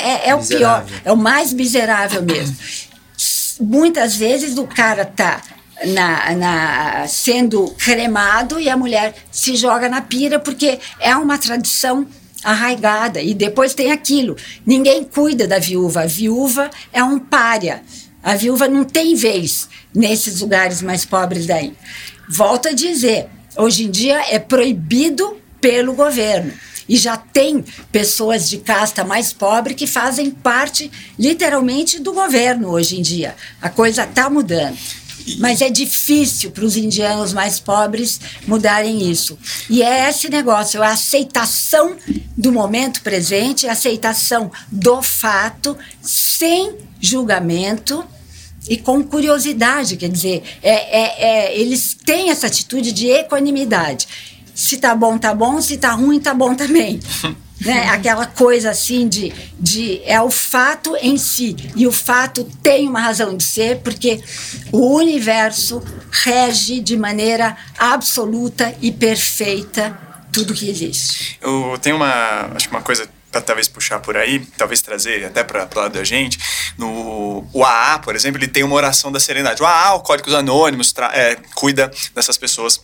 é, 0.02 0.30
é 0.30 0.34
o 0.34 0.42
pior, 0.42 0.86
é 1.04 1.12
o 1.12 1.16
mais 1.16 1.52
miserável 1.52 2.22
mesmo. 2.22 2.56
Muitas 3.60 4.16
vezes 4.16 4.56
o 4.56 4.66
cara 4.66 5.04
tá 5.04 5.42
na, 5.84 6.34
na, 6.34 7.06
sendo 7.08 7.68
cremado 7.78 8.58
e 8.58 8.68
a 8.68 8.76
mulher 8.76 9.14
se 9.30 9.56
joga 9.56 9.88
na 9.88 10.00
pira 10.00 10.38
porque 10.38 10.78
é 10.98 11.14
uma 11.16 11.38
tradição 11.38 12.06
arraigada. 12.42 13.20
E 13.20 13.34
depois 13.34 13.74
tem 13.74 13.92
aquilo: 13.92 14.36
ninguém 14.64 15.04
cuida 15.04 15.46
da 15.46 15.58
viúva. 15.58 16.02
A 16.02 16.06
viúva 16.06 16.70
é 16.92 17.02
um 17.02 17.18
pária. 17.18 17.82
A 18.22 18.34
viúva 18.34 18.66
não 18.66 18.84
tem 18.84 19.14
vez 19.14 19.68
nesses 19.94 20.40
lugares 20.40 20.82
mais 20.82 21.04
pobres 21.04 21.46
daí. 21.46 21.74
Volto 22.28 22.68
a 22.68 22.72
dizer, 22.72 23.28
hoje 23.56 23.84
em 23.84 23.90
dia 23.90 24.20
é 24.32 24.38
proibido 24.38 25.36
pelo 25.60 25.94
governo. 25.94 26.52
E 26.88 26.96
já 26.96 27.16
tem 27.16 27.64
pessoas 27.90 28.48
de 28.48 28.58
casta 28.58 29.04
mais 29.04 29.32
pobre 29.32 29.74
que 29.74 29.86
fazem 29.86 30.30
parte, 30.30 30.90
literalmente, 31.18 32.00
do 32.00 32.12
governo 32.12 32.70
hoje 32.70 32.98
em 32.98 33.02
dia. 33.02 33.34
A 33.60 33.68
coisa 33.68 34.04
está 34.04 34.30
mudando. 34.30 34.76
Mas 35.38 35.60
é 35.60 35.68
difícil 35.68 36.50
para 36.50 36.64
os 36.64 36.76
indianos 36.76 37.32
mais 37.32 37.58
pobres 37.58 38.20
mudarem 38.46 39.10
isso. 39.10 39.38
E 39.68 39.82
é 39.82 40.08
esse 40.08 40.28
negócio, 40.28 40.82
é 40.82 40.86
a 40.86 40.92
aceitação 40.92 41.96
do 42.36 42.52
momento 42.52 43.02
presente, 43.02 43.66
a 43.66 43.72
aceitação 43.72 44.50
do 44.70 45.02
fato, 45.02 45.76
sem 46.00 46.76
julgamento 47.00 48.04
e 48.68 48.76
com 48.76 49.02
curiosidade, 49.02 49.96
quer 49.96 50.08
dizer, 50.08 50.42
é, 50.62 50.72
é, 50.72 51.24
é, 51.24 51.58
eles 51.58 51.96
têm 52.04 52.30
essa 52.30 52.46
atitude 52.46 52.92
de 52.92 53.08
equanimidade. 53.08 54.08
Se 54.54 54.78
tá 54.78 54.94
bom, 54.94 55.18
tá 55.18 55.34
bom, 55.34 55.60
se 55.60 55.76
tá 55.76 55.92
ruim, 55.92 56.18
tá 56.18 56.34
bom 56.34 56.54
também. 56.54 57.00
né? 57.60 57.88
Aquela 57.88 58.26
coisa 58.26 58.70
assim 58.70 59.08
de, 59.08 59.32
de. 59.58 60.02
É 60.04 60.20
o 60.20 60.30
fato 60.30 60.96
em 60.96 61.16
si. 61.16 61.56
E 61.74 61.86
o 61.86 61.92
fato 61.92 62.44
tem 62.62 62.88
uma 62.88 63.00
razão 63.00 63.36
de 63.36 63.44
ser, 63.44 63.78
porque 63.78 64.22
o 64.70 64.94
universo 64.94 65.82
rege 66.10 66.80
de 66.80 66.96
maneira 66.96 67.56
absoluta 67.78 68.74
e 68.80 68.92
perfeita 68.92 69.98
tudo 70.32 70.52
que 70.52 70.68
existe. 70.68 71.38
Eu 71.40 71.78
tenho 71.80 71.96
uma, 71.96 72.50
acho 72.54 72.68
que 72.68 72.74
uma 72.74 72.82
coisa 72.82 73.08
para 73.30 73.40
talvez 73.40 73.68
puxar 73.68 74.00
por 74.00 74.16
aí, 74.16 74.40
talvez 74.56 74.80
trazer 74.80 75.24
até 75.24 75.44
para 75.44 75.68
o 75.74 75.78
lado 75.78 75.92
da 75.92 76.04
gente, 76.04 76.38
no 76.78 77.46
o 77.52 77.64
AA, 77.64 77.98
por 77.98 78.14
exemplo, 78.14 78.38
ele 78.38 78.48
tem 78.48 78.62
uma 78.62 78.74
oração 78.74 79.12
da 79.12 79.20
serenidade. 79.20 79.62
O 79.62 79.66
AA, 79.66 79.94
o 79.94 80.00
Códigos 80.00 80.34
Anônimos, 80.34 80.94
é, 81.12 81.36
cuida 81.54 81.90
dessas 82.14 82.38
pessoas 82.38 82.80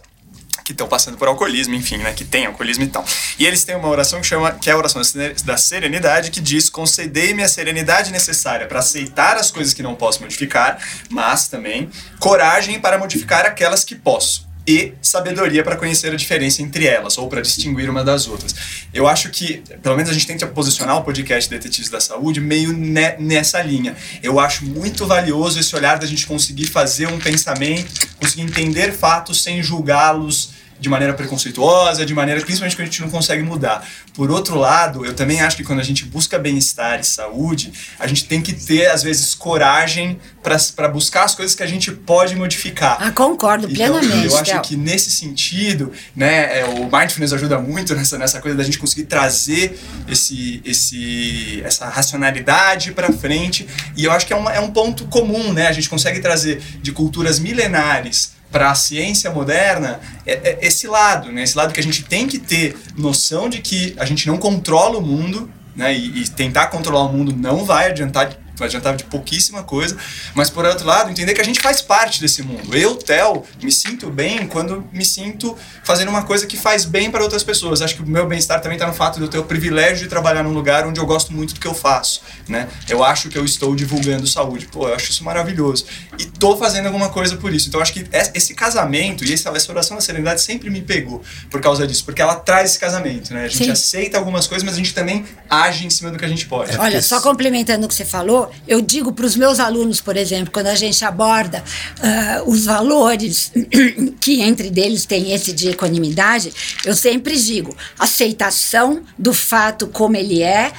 que 0.64 0.72
estão 0.72 0.86
passando 0.86 1.16
por 1.16 1.28
alcoolismo, 1.28 1.74
enfim, 1.74 1.98
né, 1.98 2.12
que 2.12 2.24
tem 2.24 2.46
alcoolismo 2.46 2.84
e 2.84 2.88
tal. 2.88 3.04
E 3.38 3.46
eles 3.46 3.64
têm 3.64 3.76
uma 3.76 3.88
oração 3.88 4.20
que 4.20 4.26
chama, 4.26 4.52
que 4.52 4.70
é 4.70 4.72
a 4.72 4.76
oração 4.76 5.02
da 5.44 5.56
serenidade, 5.56 6.30
que 6.30 6.40
diz: 6.40 6.70
"Concedei-me 6.70 7.42
a 7.42 7.48
serenidade 7.48 8.12
necessária 8.12 8.66
para 8.66 8.78
aceitar 8.78 9.36
as 9.36 9.50
coisas 9.50 9.74
que 9.74 9.82
não 9.82 9.94
posso 9.94 10.20
modificar, 10.20 10.78
mas 11.08 11.48
também 11.48 11.90
coragem 12.18 12.80
para 12.80 12.98
modificar 12.98 13.46
aquelas 13.46 13.84
que 13.84 13.94
posso." 13.94 14.51
E 14.66 14.94
sabedoria 15.02 15.62
para 15.62 15.76
conhecer 15.76 16.12
a 16.12 16.16
diferença 16.16 16.62
entre 16.62 16.86
elas, 16.86 17.18
ou 17.18 17.28
para 17.28 17.40
distinguir 17.40 17.90
uma 17.90 18.04
das 18.04 18.28
outras. 18.28 18.54
Eu 18.94 19.06
acho 19.06 19.28
que, 19.30 19.62
pelo 19.82 19.96
menos 19.96 20.10
a 20.10 20.14
gente 20.14 20.26
tenta 20.26 20.46
posicionar 20.46 20.96
o 20.96 21.02
podcast 21.02 21.50
Detetives 21.50 21.90
da 21.90 22.00
Saúde 22.00 22.40
meio 22.40 22.72
ne 22.72 23.16
nessa 23.18 23.60
linha. 23.62 23.96
Eu 24.22 24.38
acho 24.38 24.64
muito 24.64 25.06
valioso 25.06 25.58
esse 25.58 25.74
olhar 25.74 25.98
da 25.98 26.06
gente 26.06 26.26
conseguir 26.26 26.66
fazer 26.66 27.06
um 27.06 27.18
pensamento, 27.18 28.08
conseguir 28.18 28.42
entender 28.42 28.92
fatos 28.92 29.42
sem 29.42 29.62
julgá-los 29.62 30.61
de 30.82 30.88
maneira 30.88 31.14
preconceituosa, 31.14 32.04
de 32.04 32.12
maneira 32.12 32.40
principalmente 32.40 32.74
que 32.74 32.82
a 32.82 32.84
gente 32.84 33.00
não 33.00 33.08
consegue 33.08 33.42
mudar. 33.42 33.86
Por 34.14 34.30
outro 34.32 34.58
lado, 34.58 35.06
eu 35.06 35.14
também 35.14 35.40
acho 35.40 35.56
que 35.56 35.62
quando 35.62 35.78
a 35.78 35.84
gente 35.84 36.04
busca 36.04 36.38
bem-estar 36.40 36.98
e 36.98 37.04
saúde, 37.04 37.72
a 38.00 38.06
gente 38.08 38.24
tem 38.24 38.42
que 38.42 38.52
ter, 38.52 38.86
às 38.90 39.02
vezes, 39.02 39.32
coragem 39.32 40.18
para 40.42 40.88
buscar 40.88 41.22
as 41.22 41.36
coisas 41.36 41.54
que 41.54 41.62
a 41.62 41.66
gente 41.66 41.92
pode 41.92 42.34
modificar. 42.34 42.98
Ah, 43.00 43.12
concordo 43.12 43.70
Então, 43.70 44.00
plenamente. 44.00 44.26
eu 44.26 44.36
acho 44.36 44.60
que 44.62 44.76
nesse 44.76 45.10
sentido, 45.12 45.92
né, 46.16 46.58
é, 46.58 46.64
o 46.64 46.90
mindfulness 46.90 47.32
ajuda 47.32 47.60
muito 47.60 47.94
nessa, 47.94 48.18
nessa 48.18 48.40
coisa 48.40 48.56
da 48.56 48.64
gente 48.64 48.76
conseguir 48.78 49.04
trazer 49.04 49.78
esse, 50.08 50.60
esse, 50.64 51.62
essa 51.64 51.88
racionalidade 51.88 52.90
para 52.90 53.12
frente. 53.12 53.68
E 53.96 54.04
eu 54.04 54.10
acho 54.10 54.26
que 54.26 54.32
é, 54.32 54.36
uma, 54.36 54.52
é 54.52 54.58
um 54.58 54.72
ponto 54.72 55.04
comum, 55.06 55.52
né? 55.52 55.68
A 55.68 55.72
gente 55.72 55.88
consegue 55.88 56.18
trazer 56.18 56.60
de 56.82 56.90
culturas 56.90 57.38
milenares 57.38 58.41
para 58.52 58.70
a 58.70 58.74
ciência 58.74 59.30
moderna 59.30 59.98
é, 60.26 60.32
é 60.32 60.58
esse 60.62 60.86
lado, 60.86 61.32
né? 61.32 61.42
Esse 61.42 61.56
lado 61.56 61.72
que 61.72 61.80
a 61.80 61.82
gente 61.82 62.04
tem 62.04 62.28
que 62.28 62.38
ter 62.38 62.76
noção 62.96 63.48
de 63.48 63.60
que 63.60 63.96
a 63.98 64.04
gente 64.04 64.28
não 64.28 64.36
controla 64.36 64.98
o 64.98 65.02
mundo, 65.02 65.50
né? 65.74 65.92
E, 65.92 66.22
e 66.22 66.28
tentar 66.28 66.66
controlar 66.66 67.04
o 67.04 67.12
mundo 67.12 67.34
não 67.34 67.64
vai 67.64 67.88
adiantar 67.88 68.41
vai 68.56 68.68
adiantar 68.68 68.96
de 68.96 69.04
pouquíssima 69.04 69.62
coisa, 69.62 69.96
mas 70.34 70.50
por 70.50 70.64
outro 70.64 70.86
lado, 70.86 71.10
entender 71.10 71.34
que 71.34 71.40
a 71.40 71.44
gente 71.44 71.60
faz 71.60 71.80
parte 71.80 72.20
desse 72.20 72.42
mundo. 72.42 72.76
Eu, 72.76 72.96
Theo, 72.96 73.44
me 73.62 73.72
sinto 73.72 74.10
bem 74.10 74.46
quando 74.46 74.86
me 74.92 75.04
sinto 75.04 75.56
fazendo 75.84 76.08
uma 76.08 76.22
coisa 76.22 76.46
que 76.46 76.56
faz 76.56 76.84
bem 76.84 77.10
para 77.10 77.22
outras 77.22 77.42
pessoas. 77.42 77.82
Acho 77.82 77.96
que 77.96 78.02
o 78.02 78.06
meu 78.06 78.26
bem-estar 78.26 78.60
também 78.60 78.76
está 78.76 78.86
no 78.86 78.92
fato 78.92 79.16
de 79.16 79.22
eu 79.22 79.28
ter 79.28 79.38
o 79.38 79.44
privilégio 79.44 80.04
de 80.04 80.08
trabalhar 80.08 80.42
num 80.42 80.52
lugar 80.52 80.86
onde 80.86 81.00
eu 81.00 81.06
gosto 81.06 81.32
muito 81.32 81.54
do 81.54 81.60
que 81.60 81.66
eu 81.66 81.74
faço, 81.74 82.22
né? 82.48 82.68
Eu 82.88 83.02
acho 83.02 83.28
que 83.28 83.38
eu 83.38 83.44
estou 83.44 83.74
divulgando 83.74 84.26
saúde. 84.26 84.66
Pô, 84.66 84.88
eu 84.88 84.94
acho 84.94 85.10
isso 85.10 85.24
maravilhoso. 85.24 85.86
E 86.18 86.26
tô 86.26 86.56
fazendo 86.56 86.86
alguma 86.86 87.08
coisa 87.08 87.36
por 87.36 87.52
isso. 87.52 87.68
Então 87.68 87.80
acho 87.80 87.92
que 87.92 88.06
esse 88.34 88.54
casamento 88.54 89.24
e 89.24 89.32
essa 89.32 89.50
oração 89.70 89.96
da 89.96 90.02
serenidade 90.02 90.42
sempre 90.42 90.70
me 90.70 90.82
pegou 90.82 91.22
por 91.50 91.60
causa 91.60 91.86
disso, 91.86 92.04
porque 92.04 92.20
ela 92.22 92.36
traz 92.36 92.70
esse 92.70 92.78
casamento, 92.78 93.32
né? 93.32 93.44
A 93.44 93.48
gente 93.48 93.64
Sim. 93.64 93.70
aceita 93.70 94.18
algumas 94.18 94.46
coisas, 94.46 94.64
mas 94.64 94.74
a 94.74 94.78
gente 94.78 94.94
também 94.94 95.24
age 95.48 95.86
em 95.86 95.90
cima 95.90 96.10
do 96.10 96.18
que 96.18 96.24
a 96.24 96.28
gente 96.28 96.46
pode. 96.46 96.76
Olha, 96.78 97.02
só 97.02 97.20
complementando 97.20 97.86
o 97.86 97.88
que 97.88 97.94
você 97.94 98.04
falou, 98.04 98.41
eu 98.66 98.80
digo 98.80 99.12
para 99.12 99.26
os 99.26 99.36
meus 99.36 99.60
alunos, 99.60 100.00
por 100.00 100.16
exemplo, 100.16 100.52
quando 100.52 100.66
a 100.66 100.74
gente 100.74 101.04
aborda 101.04 101.62
ah, 102.02 102.42
os 102.46 102.64
valores 102.64 103.52
que 104.20 104.40
entre 104.40 104.70
deles 104.70 105.04
tem 105.04 105.32
esse 105.32 105.52
de 105.52 105.70
equanimidade, 105.70 106.52
eu 106.84 106.94
sempre 106.94 107.36
digo 107.36 107.76
aceitação 107.98 109.02
do 109.18 109.32
fato 109.32 109.86
como 109.86 110.16
ele 110.16 110.42
é, 110.42 110.72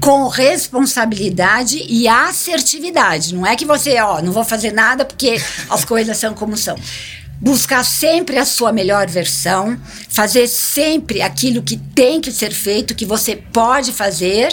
com 0.00 0.28
responsabilidade 0.28 1.84
e 1.88 2.06
assertividade. 2.06 3.34
Não 3.34 3.46
é 3.46 3.56
que 3.56 3.64
você, 3.64 4.00
ó, 4.00 4.22
não 4.22 4.32
vou 4.32 4.44
fazer 4.44 4.72
nada 4.72 5.04
porque 5.04 5.40
as 5.68 5.84
coisas 5.84 6.16
são 6.16 6.34
como 6.34 6.56
são. 6.56 6.76
Buscar 7.40 7.84
sempre 7.84 8.36
a 8.36 8.44
sua 8.44 8.72
melhor 8.72 9.08
versão, 9.08 9.78
fazer 10.08 10.48
sempre 10.48 11.22
aquilo 11.22 11.62
que 11.62 11.76
tem 11.76 12.20
que 12.20 12.32
ser 12.32 12.52
feito, 12.52 12.94
que 12.94 13.06
você 13.06 13.36
pode 13.36 13.92
fazer, 13.92 14.52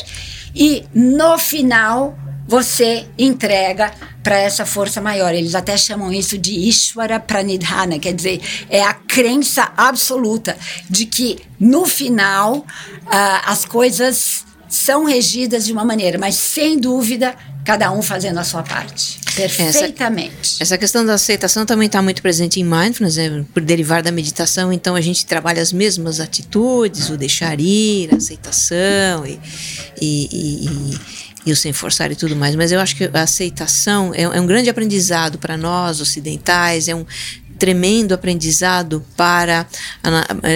e 0.55 0.85
no 0.93 1.37
final 1.37 2.17
você 2.47 3.05
entrega 3.17 3.91
para 4.23 4.37
essa 4.39 4.65
força 4.65 5.01
maior. 5.01 5.33
Eles 5.33 5.55
até 5.55 5.77
chamam 5.77 6.11
isso 6.11 6.37
de 6.37 6.51
Ishvara 6.51 7.19
Pranidhana, 7.19 7.99
quer 7.99 8.13
dizer, 8.13 8.41
é 8.69 8.81
a 8.83 8.93
crença 8.93 9.71
absoluta 9.75 10.57
de 10.89 11.05
que 11.05 11.39
no 11.59 11.85
final 11.85 12.65
ah, 13.07 13.43
as 13.45 13.65
coisas 13.65 14.45
são 14.67 15.05
regidas 15.05 15.65
de 15.65 15.71
uma 15.71 15.85
maneira, 15.85 16.17
mas 16.17 16.35
sem 16.35 16.77
dúvida 16.77 17.35
cada 17.63 17.91
um 17.91 18.01
fazendo 18.01 18.39
a 18.39 18.43
sua 18.43 18.61
parte. 18.61 19.19
Perfeitamente. 19.35 20.57
Essa 20.61 20.77
questão 20.77 21.05
da 21.05 21.15
aceitação 21.15 21.65
também 21.65 21.87
está 21.87 22.01
muito 22.01 22.21
presente 22.21 22.59
em 22.59 22.63
mindfulness, 22.63 23.17
né? 23.17 23.45
por 23.53 23.61
derivar 23.61 24.01
da 24.01 24.11
meditação. 24.11 24.71
Então 24.71 24.95
a 24.95 25.01
gente 25.01 25.25
trabalha 25.25 25.61
as 25.61 25.73
mesmas 25.73 26.19
atitudes, 26.19 27.09
o 27.09 27.17
deixar 27.17 27.59
ir, 27.59 28.13
a 28.13 28.17
aceitação 28.17 29.25
e, 29.25 29.39
e, 29.99 30.69
e 30.69 30.99
o 31.51 31.55
sem 31.55 31.73
forçar 31.73 32.11
e 32.11 32.15
tudo 32.15 32.35
mais. 32.35 32.55
Mas 32.55 32.71
eu 32.71 32.79
acho 32.79 32.95
que 32.95 33.09
a 33.13 33.21
aceitação 33.21 34.13
é, 34.13 34.23
é 34.23 34.41
um 34.41 34.45
grande 34.45 34.69
aprendizado 34.69 35.37
para 35.37 35.57
nós 35.57 36.01
ocidentais, 36.01 36.87
é 36.87 36.95
um 36.95 37.05
tremendo 37.57 38.13
aprendizado 38.13 39.05
para 39.15 39.65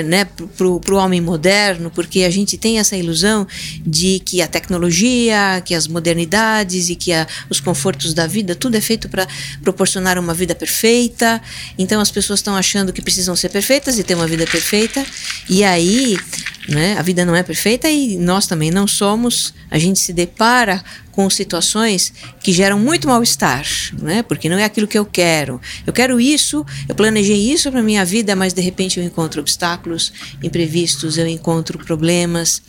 né, 0.05 0.25
para 0.25 0.67
o 0.67 0.97
homem 0.97 1.21
moderno, 1.21 1.89
porque 1.89 2.23
a 2.23 2.29
gente 2.29 2.57
tem 2.57 2.79
essa 2.79 2.95
ilusão 2.95 3.47
de 3.85 4.19
que 4.19 4.41
a 4.41 4.47
tecnologia, 4.47 5.61
que 5.65 5.73
as 5.73 5.87
modernidades 5.87 6.89
e 6.89 6.95
que 6.95 7.13
a, 7.13 7.25
os 7.49 7.59
confortos 7.59 8.13
da 8.13 8.27
vida, 8.27 8.55
tudo 8.55 8.75
é 8.75 8.81
feito 8.81 9.07
para 9.07 9.27
proporcionar 9.61 10.17
uma 10.17 10.33
vida 10.33 10.53
perfeita. 10.53 11.41
Então 11.77 12.01
as 12.01 12.11
pessoas 12.11 12.39
estão 12.39 12.55
achando 12.55 12.91
que 12.91 13.01
precisam 13.01 13.35
ser 13.35 13.49
perfeitas 13.49 13.97
e 13.97 14.03
ter 14.03 14.15
uma 14.15 14.27
vida 14.27 14.45
perfeita. 14.45 15.05
E 15.49 15.63
aí, 15.63 16.17
né, 16.67 16.95
a 16.97 17.01
vida 17.01 17.25
não 17.25 17.35
é 17.35 17.43
perfeita 17.43 17.89
e 17.89 18.17
nós 18.17 18.47
também 18.47 18.71
não 18.71 18.87
somos. 18.87 19.53
A 19.71 19.77
gente 19.77 19.99
se 19.99 20.13
depara 20.13 20.83
com 21.19 21.29
situações 21.29 22.13
que 22.41 22.53
geram 22.53 22.79
muito 22.79 23.05
mal-estar, 23.05 23.65
né? 24.01 24.23
Porque 24.23 24.47
não 24.47 24.57
é 24.57 24.63
aquilo 24.63 24.87
que 24.87 24.97
eu 24.97 25.05
quero. 25.05 25.59
Eu 25.85 25.91
quero 25.91 26.17
isso, 26.19 26.65
eu 26.87 26.95
planejei 26.95 27.51
isso 27.51 27.69
para 27.69 27.83
minha 27.83 28.05
vida, 28.05 28.37
mas 28.37 28.53
de 28.53 28.61
repente 28.61 28.99
eu 28.99 29.05
encontro 29.05 29.41
obstáculos 29.41 30.13
imprevistos, 30.41 31.17
eu 31.17 31.27
encontro 31.27 31.77
problemas 31.77 32.61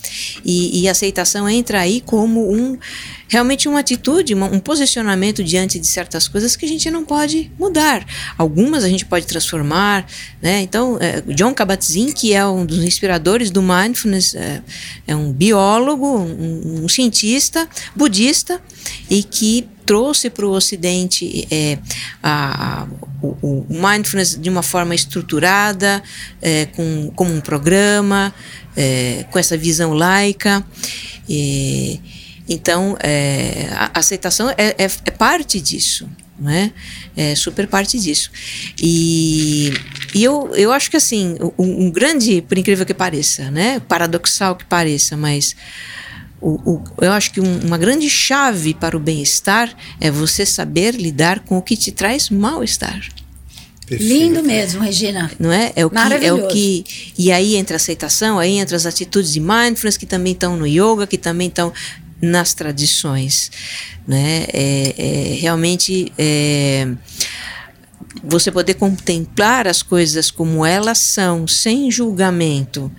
e, 0.44 0.82
e 0.82 0.88
aceitação 0.88 1.48
entra 1.48 1.78
aí 1.78 2.00
como 2.00 2.52
um 2.52 2.76
realmente 3.30 3.68
uma 3.68 3.78
atitude, 3.78 4.34
um 4.34 4.58
posicionamento 4.58 5.44
diante 5.44 5.78
de 5.78 5.86
certas 5.86 6.26
coisas 6.26 6.56
que 6.56 6.66
a 6.66 6.68
gente 6.68 6.90
não 6.90 7.04
pode 7.04 7.50
mudar. 7.56 8.04
Algumas 8.36 8.82
a 8.82 8.88
gente 8.88 9.06
pode 9.06 9.24
transformar, 9.24 10.04
né? 10.42 10.60
Então, 10.62 10.98
é, 11.00 11.20
John 11.32 11.54
Kabat-Zinn, 11.54 12.10
que 12.10 12.34
é 12.34 12.44
um 12.44 12.66
dos 12.66 12.82
inspiradores 12.82 13.52
do 13.52 13.62
mindfulness, 13.82 14.34
é, 14.34 14.62
é 15.06 15.16
um 15.16 15.32
biólogo, 15.32 16.06
um, 16.06 16.84
um 16.84 16.88
cientista 16.88 17.68
budista 17.94 18.60
e 19.08 19.22
que 19.22 19.68
trouxe 19.86 20.30
para 20.30 20.46
o 20.46 20.52
Ocidente 20.52 21.48
é, 21.50 21.78
a, 22.22 22.86
o, 23.20 23.28
o, 23.42 23.66
mindfulness 23.68 24.38
de 24.40 24.48
uma 24.48 24.62
forma 24.62 24.94
estruturada, 24.94 26.02
é, 26.40 26.66
com, 26.66 27.10
como 27.16 27.34
um 27.34 27.40
programa, 27.40 28.32
é, 28.76 29.24
com 29.30 29.38
essa 29.38 29.56
visão 29.56 29.92
laica. 29.92 30.64
E, 31.28 32.00
então, 32.48 32.96
é, 33.00 33.68
a 33.72 33.98
aceitação 33.98 34.50
é, 34.50 34.74
é, 34.78 34.88
parte 35.12 35.60
disso, 35.60 36.08
né? 36.40 36.72
É 37.16 37.34
super 37.34 37.66
parte 37.66 37.98
disso. 37.98 38.30
E, 38.80 39.72
e 40.14 40.24
eu, 40.24 40.50
eu 40.54 40.72
acho 40.72 40.90
que, 40.90 40.96
assim, 40.96 41.36
um, 41.58 41.86
um, 41.86 41.90
grande, 41.90 42.42
por 42.42 42.56
incrível 42.56 42.86
que 42.86 42.94
pareça, 42.94 43.50
né? 43.50 43.80
Paradoxal 43.80 44.56
que 44.56 44.64
pareça, 44.64 45.16
mas 45.16 45.54
o, 46.40 46.72
o, 46.72 46.84
eu 47.02 47.12
acho 47.12 47.32
que 47.32 47.40
um, 47.40 47.60
uma 47.60 47.76
grande 47.76 48.08
chave 48.08 48.72
para 48.72 48.96
o 48.96 49.00
bem-estar 49.00 49.74
é 50.00 50.10
você 50.10 50.46
saber 50.46 50.94
lidar 50.94 51.40
com 51.40 51.58
o 51.58 51.62
que 51.62 51.76
te 51.76 51.92
traz 51.92 52.30
mal-estar. 52.30 53.00
Lindo 53.90 54.42
mesmo, 54.42 54.82
Regina. 54.82 55.30
Não 55.38 55.50
é? 55.50 55.72
É 55.74 55.84
o 55.84 55.90
que 55.90 55.98
é 55.98 56.32
o 56.32 56.46
que 56.46 56.84
e 57.18 57.32
aí 57.32 57.56
entra 57.56 57.74
a 57.74 57.76
aceitação, 57.78 58.38
aí 58.38 58.58
entra 58.58 58.76
as 58.76 58.86
atitudes 58.86 59.32
de 59.32 59.40
mindfulness 59.40 59.96
que 59.96 60.06
também 60.06 60.32
estão 60.32 60.56
no 60.56 60.66
yoga, 60.66 61.08
que 61.08 61.18
também 61.18 61.48
estão 61.48 61.72
nas 62.20 62.54
tradições, 62.54 63.50
né? 64.06 64.46
É, 64.52 64.94
é 64.96 65.34
realmente 65.34 66.12
é, 66.18 66.88
você 68.22 68.50
poder 68.50 68.74
contemplar 68.74 69.66
as 69.66 69.82
coisas 69.82 70.30
como 70.30 70.64
elas 70.64 70.98
são, 70.98 71.46
sem 71.46 71.90
julgamento, 71.90 72.90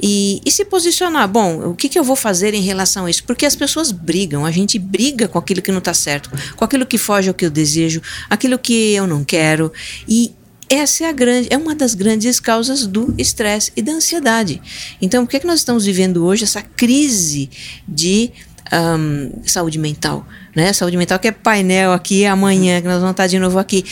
e, 0.00 0.40
e 0.44 0.50
se 0.50 0.64
posicionar. 0.64 1.28
Bom, 1.28 1.70
o 1.70 1.74
que, 1.74 1.88
que 1.88 1.98
eu 1.98 2.04
vou 2.04 2.16
fazer 2.16 2.54
em 2.54 2.62
relação 2.62 3.06
a 3.06 3.10
isso? 3.10 3.24
Porque 3.24 3.46
as 3.46 3.56
pessoas 3.56 3.90
brigam, 3.90 4.44
a 4.44 4.50
gente 4.50 4.78
briga 4.78 5.26
com 5.26 5.38
aquilo 5.38 5.62
que 5.62 5.72
não 5.72 5.78
está 5.78 5.94
certo, 5.94 6.30
com 6.56 6.64
aquilo 6.64 6.86
que 6.86 6.98
foge 6.98 7.28
ao 7.28 7.34
que 7.34 7.44
eu 7.44 7.50
desejo, 7.50 8.02
aquilo 8.28 8.58
que 8.58 8.92
eu 8.92 9.06
não 9.06 9.24
quero, 9.24 9.72
e 10.06 10.34
essa 10.68 11.02
é 11.02 11.08
a 11.08 11.12
grande, 11.12 11.48
é 11.50 11.56
uma 11.56 11.74
das 11.74 11.94
grandes 11.94 12.38
causas 12.38 12.86
do 12.86 13.12
estresse 13.18 13.72
e 13.74 13.82
da 13.82 13.90
ansiedade. 13.90 14.62
Então, 15.02 15.24
por 15.26 15.32
que, 15.32 15.40
que 15.40 15.46
nós 15.46 15.58
estamos 15.58 15.84
vivendo 15.84 16.24
hoje 16.24 16.44
essa 16.44 16.62
crise 16.62 17.50
de 17.88 18.30
um, 18.72 19.42
saúde 19.44 19.78
mental, 19.78 20.26
né? 20.54 20.72
Saúde 20.72 20.96
mental 20.96 21.18
que 21.18 21.28
é 21.28 21.32
painel 21.32 21.92
aqui 21.92 22.24
amanhã, 22.24 22.80
que 22.80 22.86
nós 22.86 22.98
vamos 22.98 23.12
estar 23.12 23.26
de 23.26 23.38
novo 23.38 23.58
aqui. 23.58 23.84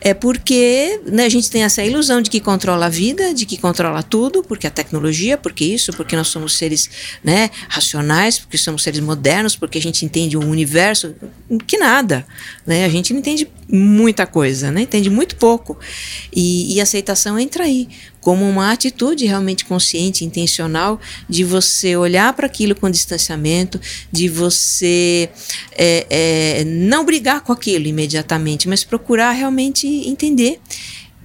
É 0.00 0.14
porque 0.14 1.00
né, 1.06 1.24
a 1.24 1.28
gente 1.28 1.50
tem 1.50 1.64
essa 1.64 1.82
ilusão 1.82 2.20
de 2.20 2.30
que 2.30 2.40
controla 2.40 2.86
a 2.86 2.88
vida, 2.88 3.34
de 3.34 3.44
que 3.44 3.56
controla 3.56 4.02
tudo, 4.02 4.42
porque 4.42 4.66
a 4.66 4.70
tecnologia, 4.70 5.36
porque 5.36 5.64
isso, 5.64 5.92
porque 5.92 6.14
nós 6.14 6.28
somos 6.28 6.56
seres 6.56 6.88
né, 7.24 7.50
racionais, 7.68 8.38
porque 8.38 8.56
somos 8.56 8.82
seres 8.82 9.00
modernos, 9.00 9.56
porque 9.56 9.78
a 9.78 9.82
gente 9.82 10.04
entende 10.04 10.36
o 10.36 10.40
universo, 10.40 11.14
que 11.66 11.76
nada, 11.76 12.26
né? 12.66 12.84
A 12.84 12.88
gente 12.88 13.12
não 13.12 13.20
entende 13.20 13.48
muita 13.68 14.26
coisa, 14.26 14.70
né? 14.70 14.82
Entende 14.82 15.10
muito 15.10 15.36
pouco. 15.36 15.78
E, 16.34 16.74
e 16.74 16.80
aceitação 16.80 17.38
entra 17.38 17.64
aí 17.64 17.88
como 18.20 18.48
uma 18.48 18.70
atitude 18.72 19.26
realmente 19.26 19.64
consciente, 19.64 20.24
intencional, 20.24 21.00
de 21.28 21.42
você 21.42 21.96
olhar 21.96 22.32
para 22.32 22.46
aquilo 22.46 22.74
com 22.74 22.90
distanciamento, 22.90 23.80
de 24.12 24.28
você 24.28 25.30
é, 25.72 26.06
é, 26.10 26.64
não 26.64 27.04
brigar 27.04 27.40
com 27.40 27.52
aquilo 27.52 27.86
imediatamente, 27.86 28.68
mas 28.68 28.84
procurar 28.84 29.32
realmente 29.32 29.86
entender 29.86 30.60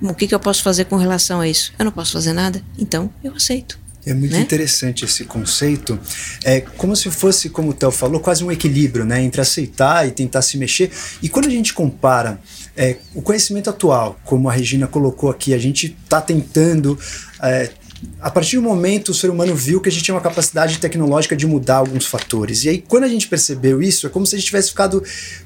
O 0.01 0.13
que, 0.13 0.27
que 0.27 0.35
eu 0.35 0.39
posso 0.39 0.61
fazer 0.61 0.85
com 0.85 0.97
relação 0.97 1.39
a 1.39 1.47
isso? 1.47 1.73
Eu 1.79 1.85
não 1.85 1.91
posso 1.91 2.11
fazer 2.13 2.33
nada, 2.33 2.61
então 2.77 3.09
eu 3.23 3.33
aceito. 3.33 3.79
É 4.05 4.13
muito 4.13 4.33
né? 4.33 4.41
interessante 4.41 5.03
esse 5.03 5.25
conceito. 5.25 5.99
É 6.43 6.61
como 6.61 6.95
se 6.95 7.09
fosse, 7.09 7.49
como 7.49 7.69
o 7.69 7.73
Theo 7.73 7.89
falou, 7.89 8.19
quase 8.19 8.43
um 8.43 8.51
equilíbrio 8.51 9.03
né, 9.03 9.21
entre 9.21 9.41
aceitar 9.41 10.07
e 10.07 10.11
tentar 10.11 10.43
se 10.43 10.57
mexer. 10.57 10.91
E 11.23 11.27
quando 11.27 11.47
a 11.47 11.49
gente 11.49 11.73
compara 11.73 12.39
é, 12.75 12.97
o 13.13 13.21
conhecimento 13.21 13.69
atual, 13.69 14.19
como 14.25 14.49
a 14.49 14.53
Regina 14.53 14.87
colocou 14.87 15.29
aqui, 15.29 15.53
a 15.53 15.57
gente 15.57 15.95
está 16.03 16.19
tentando. 16.21 16.97
É, 17.41 17.69
a 18.19 18.29
partir 18.29 18.57
do 18.57 18.61
momento 18.61 19.09
o 19.09 19.13
ser 19.13 19.29
humano 19.29 19.55
viu 19.55 19.79
que 19.79 19.89
a 19.89 19.91
gente 19.91 20.03
tinha 20.03 20.15
uma 20.15 20.21
capacidade 20.21 20.77
tecnológica 20.77 21.35
de 21.35 21.47
mudar 21.47 21.77
alguns 21.77 22.05
fatores. 22.05 22.63
E 22.63 22.69
aí, 22.69 22.83
quando 22.85 23.05
a 23.05 23.07
gente 23.07 23.27
percebeu 23.27 23.81
isso, 23.81 24.05
é 24.05 24.09
como 24.09 24.25
se 24.25 24.35
a 24.35 24.37
gente 24.37 24.47
tivesse 24.47 24.69
ficado 24.69 25.03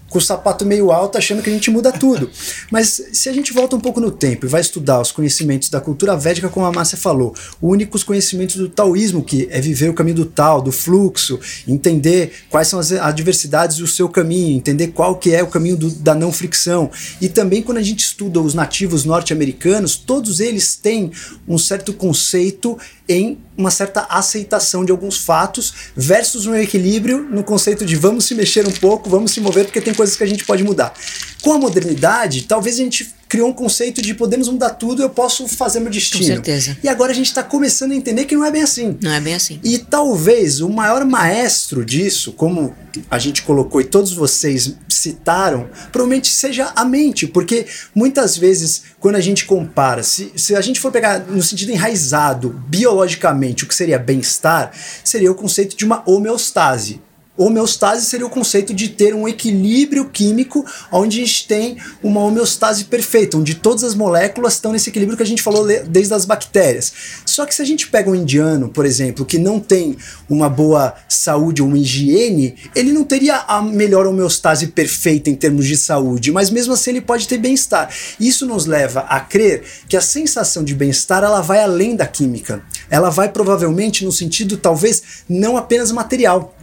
com 0.09 0.17
o 0.17 0.21
sapato 0.21 0.65
meio 0.65 0.91
alto, 0.91 1.17
achando 1.17 1.41
que 1.41 1.49
a 1.49 1.53
gente 1.53 1.69
muda 1.69 1.91
tudo. 1.91 2.29
Mas 2.71 3.01
se 3.13 3.29
a 3.29 3.33
gente 3.33 3.53
volta 3.53 3.75
um 3.75 3.79
pouco 3.79 3.99
no 3.99 4.11
tempo 4.11 4.45
e 4.45 4.49
vai 4.49 4.61
estudar 4.61 4.99
os 4.99 5.11
conhecimentos 5.11 5.69
da 5.69 5.79
cultura 5.79 6.15
védica, 6.17 6.49
como 6.49 6.65
a 6.65 6.71
Márcia 6.71 6.97
falou, 6.97 7.33
únicos 7.61 8.03
conhecimentos 8.03 8.55
do 8.55 8.67
taoísmo, 8.67 9.23
que 9.23 9.47
é 9.51 9.61
viver 9.61 9.89
o 9.89 9.93
caminho 9.93 10.17
do 10.17 10.25
tal, 10.25 10.61
do 10.61 10.71
fluxo, 10.71 11.39
entender 11.67 12.33
quais 12.49 12.67
são 12.67 12.79
as 12.79 12.91
adversidades 12.91 13.77
do 13.77 13.87
seu 13.87 14.09
caminho, 14.09 14.57
entender 14.57 14.87
qual 14.87 15.15
que 15.15 15.33
é 15.33 15.43
o 15.43 15.47
caminho 15.47 15.77
do, 15.77 15.89
da 15.91 16.15
não 16.15 16.31
fricção. 16.31 16.89
E 17.21 17.29
também 17.29 17.61
quando 17.61 17.77
a 17.77 17.83
gente 17.83 17.99
estuda 17.99 18.41
os 18.41 18.53
nativos 18.53 19.05
norte-americanos, 19.05 19.95
todos 19.95 20.39
eles 20.39 20.75
têm 20.75 21.11
um 21.47 21.57
certo 21.57 21.93
conceito 21.93 22.77
em 23.09 23.39
uma 23.57 23.71
certa 23.71 24.05
aceitação 24.07 24.85
de 24.85 24.91
alguns 24.91 25.17
fatos 25.17 25.73
versus 25.97 26.45
um 26.45 26.55
equilíbrio 26.55 27.23
no 27.23 27.43
conceito 27.43 27.83
de 27.83 27.95
vamos 27.95 28.25
se 28.25 28.35
mexer 28.35 28.67
um 28.67 28.71
pouco, 28.71 29.09
vamos 29.09 29.31
se 29.31 29.41
mover 29.41 29.65
porque 29.65 29.81
tem 29.81 29.93
coisas 29.93 30.15
que 30.15 30.23
a 30.23 30.27
gente 30.27 30.45
pode 30.45 30.63
mudar. 30.63 30.93
Com 31.41 31.53
a 31.53 31.57
modernidade, 31.57 32.43
talvez 32.43 32.75
a 32.75 32.83
gente 32.83 33.18
criou 33.29 33.49
um 33.49 33.53
conceito 33.53 34.01
de 34.01 34.15
podemos 34.15 34.49
mudar 34.49 34.71
tudo, 34.71 35.03
eu 35.03 35.09
posso 35.09 35.47
fazer 35.47 35.79
meu 35.79 35.91
destino. 35.91 36.23
Com 36.23 36.27
certeza. 36.33 36.75
E 36.83 36.89
agora 36.89 37.11
a 37.11 37.15
gente 37.15 37.27
está 37.27 37.43
começando 37.43 37.91
a 37.91 37.95
entender 37.95 38.25
que 38.25 38.35
não 38.35 38.43
é 38.43 38.49
bem 38.49 38.63
assim. 38.63 38.97
Não 38.99 39.11
é 39.11 39.21
bem 39.21 39.35
assim. 39.35 39.59
E 39.63 39.77
talvez 39.77 40.61
o 40.61 40.67
maior 40.67 41.05
maestro 41.05 41.85
disso, 41.85 42.33
como 42.33 42.73
a 43.09 43.19
gente 43.19 43.43
colocou 43.43 43.79
e 43.79 43.83
todos 43.83 44.13
vocês 44.13 44.75
citaram, 44.89 45.69
provavelmente 45.91 46.31
seja 46.31 46.71
a 46.75 46.83
mente, 46.83 47.27
porque 47.27 47.67
muitas 47.93 48.35
vezes 48.35 48.81
quando 48.99 49.15
a 49.15 49.21
gente 49.21 49.45
compara, 49.45 50.01
se, 50.01 50.31
se 50.35 50.55
a 50.55 50.61
gente 50.61 50.79
for 50.79 50.91
pegar 50.91 51.19
no 51.19 51.43
sentido 51.43 51.71
enraizado, 51.71 52.49
biologicamente, 52.67 53.63
o 53.63 53.67
que 53.67 53.75
seria 53.75 53.99
bem-estar, 53.99 54.71
seria 55.03 55.31
o 55.31 55.35
conceito 55.35 55.77
de 55.77 55.85
uma 55.85 56.01
homeostase. 56.09 56.99
Homeostase 57.39 58.05
seria 58.05 58.27
o 58.27 58.29
conceito 58.29 58.73
de 58.73 58.89
ter 58.89 59.15
um 59.15 59.25
equilíbrio 59.25 60.09
químico 60.09 60.65
onde 60.91 61.21
a 61.21 61.25
gente 61.25 61.47
tem 61.47 61.77
uma 62.03 62.21
homeostase 62.21 62.83
perfeita, 62.83 63.37
onde 63.37 63.55
todas 63.55 63.85
as 63.85 63.95
moléculas 63.95 64.55
estão 64.55 64.73
nesse 64.73 64.89
equilíbrio 64.89 65.15
que 65.15 65.23
a 65.23 65.25
gente 65.25 65.41
falou 65.41 65.65
desde 65.65 66.13
as 66.13 66.25
bactérias. 66.25 66.91
Só 67.25 67.45
que 67.45 67.55
se 67.55 67.61
a 67.61 67.65
gente 67.65 67.87
pega 67.87 68.09
um 68.09 68.15
indiano, 68.15 68.67
por 68.67 68.85
exemplo, 68.85 69.25
que 69.25 69.37
não 69.37 69.57
tem 69.57 69.95
uma 70.29 70.49
boa 70.49 70.93
saúde 71.07 71.61
ou 71.61 71.69
uma 71.69 71.77
higiene, 71.77 72.55
ele 72.75 72.91
não 72.91 73.05
teria 73.05 73.37
a 73.47 73.61
melhor 73.61 74.05
homeostase 74.05 74.67
perfeita 74.67 75.29
em 75.29 75.35
termos 75.35 75.65
de 75.65 75.77
saúde, 75.77 76.33
mas 76.33 76.49
mesmo 76.49 76.73
assim 76.73 76.89
ele 76.89 77.01
pode 77.01 77.25
ter 77.25 77.37
bem-estar. 77.37 77.89
Isso 78.19 78.45
nos 78.45 78.65
leva 78.65 79.01
a 79.01 79.21
crer 79.21 79.63
que 79.87 79.95
a 79.95 80.01
sensação 80.01 80.61
de 80.61 80.75
bem-estar 80.75 81.23
ela 81.23 81.39
vai 81.39 81.63
além 81.63 81.95
da 81.95 82.05
química. 82.05 82.61
Ela 82.89 83.09
vai 83.09 83.29
provavelmente 83.29 84.03
no 84.03 84.11
sentido 84.11 84.57
talvez 84.57 85.23
não 85.29 85.55
apenas 85.55 85.91
material 85.91 86.53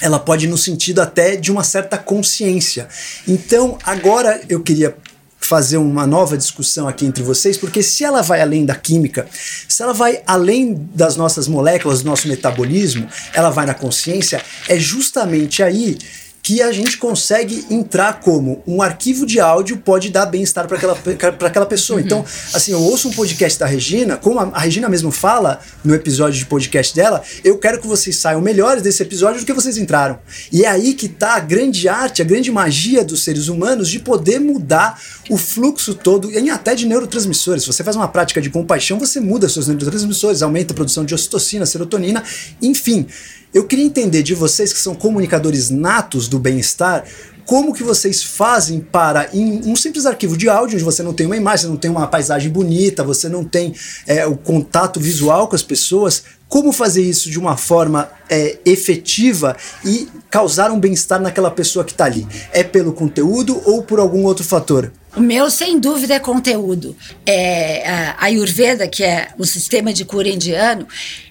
ela 0.00 0.18
pode 0.18 0.46
ir 0.46 0.48
no 0.48 0.58
sentido 0.58 1.00
até 1.00 1.36
de 1.36 1.50
uma 1.50 1.64
certa 1.64 1.96
consciência. 1.96 2.88
Então, 3.26 3.78
agora 3.84 4.40
eu 4.48 4.60
queria 4.60 4.96
fazer 5.38 5.76
uma 5.76 6.06
nova 6.06 6.36
discussão 6.36 6.88
aqui 6.88 7.06
entre 7.06 7.22
vocês, 7.22 7.56
porque 7.56 7.82
se 7.82 8.04
ela 8.04 8.20
vai 8.20 8.40
além 8.40 8.66
da 8.66 8.74
química, 8.74 9.28
se 9.68 9.82
ela 9.82 9.92
vai 9.92 10.20
além 10.26 10.88
das 10.92 11.16
nossas 11.16 11.46
moléculas, 11.46 12.02
do 12.02 12.06
nosso 12.06 12.26
metabolismo, 12.26 13.08
ela 13.32 13.50
vai 13.50 13.64
na 13.64 13.74
consciência, 13.74 14.42
é 14.68 14.76
justamente 14.76 15.62
aí 15.62 15.96
que 16.46 16.62
a 16.62 16.70
gente 16.70 16.96
consegue 16.96 17.66
entrar 17.68 18.20
como 18.20 18.62
um 18.68 18.80
arquivo 18.80 19.26
de 19.26 19.40
áudio 19.40 19.78
pode 19.78 20.10
dar 20.10 20.26
bem-estar 20.26 20.68
para 20.68 20.76
aquela, 20.76 20.94
pra 21.32 21.48
aquela 21.48 21.66
pessoa. 21.66 21.98
Uhum. 21.98 22.06
Então, 22.06 22.24
assim, 22.54 22.70
eu 22.70 22.80
ouço 22.80 23.08
um 23.08 23.12
podcast 23.12 23.58
da 23.58 23.66
Regina, 23.66 24.16
como 24.16 24.38
a, 24.38 24.44
a, 24.52 24.60
Regina 24.60 24.88
mesmo 24.88 25.10
fala 25.10 25.58
no 25.82 25.92
episódio 25.92 26.38
de 26.38 26.46
podcast 26.46 26.94
dela, 26.94 27.20
eu 27.42 27.58
quero 27.58 27.80
que 27.80 27.86
vocês 27.88 28.16
saiam 28.16 28.40
melhores 28.40 28.80
desse 28.80 29.02
episódio 29.02 29.40
do 29.40 29.44
que 29.44 29.52
vocês 29.52 29.76
entraram. 29.76 30.20
E 30.52 30.64
é 30.64 30.68
aí 30.68 30.94
que 30.94 31.08
tá 31.08 31.34
a 31.34 31.40
grande 31.40 31.88
arte, 31.88 32.22
a 32.22 32.24
grande 32.24 32.52
magia 32.52 33.04
dos 33.04 33.24
seres 33.24 33.48
humanos 33.48 33.88
de 33.88 33.98
poder 33.98 34.38
mudar 34.38 35.02
o 35.28 35.36
fluxo 35.36 35.94
todo, 35.94 36.30
e 36.30 36.48
até 36.48 36.76
de 36.76 36.86
neurotransmissores. 36.86 37.64
Se 37.64 37.66
você 37.66 37.82
faz 37.82 37.96
uma 37.96 38.06
prática 38.06 38.40
de 38.40 38.50
compaixão, 38.50 39.00
você 39.00 39.18
muda 39.18 39.48
seus 39.48 39.66
neurotransmissores, 39.66 40.42
aumenta 40.42 40.72
a 40.72 40.76
produção 40.76 41.04
de 41.04 41.12
ocitocina, 41.12 41.66
serotonina, 41.66 42.22
enfim. 42.62 43.04
Eu 43.56 43.64
queria 43.64 43.86
entender 43.86 44.22
de 44.22 44.34
vocês 44.34 44.70
que 44.70 44.78
são 44.78 44.94
comunicadores 44.94 45.70
natos 45.70 46.28
do 46.28 46.38
bem-estar, 46.38 47.06
como 47.46 47.72
que 47.72 47.82
vocês 47.82 48.22
fazem 48.22 48.80
para, 48.80 49.30
em 49.32 49.62
um 49.64 49.74
simples 49.74 50.04
arquivo 50.04 50.36
de 50.36 50.46
áudio, 50.46 50.74
onde 50.74 50.84
você 50.84 51.02
não 51.02 51.14
tem 51.14 51.24
uma 51.24 51.38
imagem, 51.38 51.62
você 51.62 51.68
não 51.70 51.78
tem 51.78 51.90
uma 51.90 52.06
paisagem 52.06 52.50
bonita, 52.50 53.02
você 53.02 53.30
não 53.30 53.42
tem 53.42 53.74
é, 54.06 54.26
o 54.26 54.36
contato 54.36 55.00
visual 55.00 55.48
com 55.48 55.56
as 55.56 55.62
pessoas, 55.62 56.24
como 56.50 56.70
fazer 56.70 57.00
isso 57.00 57.30
de 57.30 57.38
uma 57.38 57.56
forma 57.56 58.10
é, 58.28 58.58
efetiva 58.66 59.56
e 59.82 60.06
causar 60.28 60.70
um 60.70 60.78
bem-estar 60.78 61.18
naquela 61.18 61.50
pessoa 61.50 61.82
que 61.82 61.92
está 61.92 62.04
ali? 62.04 62.28
É 62.52 62.62
pelo 62.62 62.92
conteúdo 62.92 63.58
ou 63.64 63.82
por 63.82 63.98
algum 63.98 64.24
outro 64.24 64.44
fator? 64.44 64.92
O 65.16 65.20
meu, 65.22 65.48
sem 65.48 65.80
dúvida, 65.80 66.12
é 66.12 66.18
conteúdo. 66.18 66.94
É, 67.24 67.88
a 67.88 68.26
Ayurveda, 68.26 68.86
que 68.86 69.02
é 69.02 69.28
o 69.38 69.46
sistema 69.46 69.94
de 69.94 70.04
cura 70.04 70.28
indiano, 70.28 70.86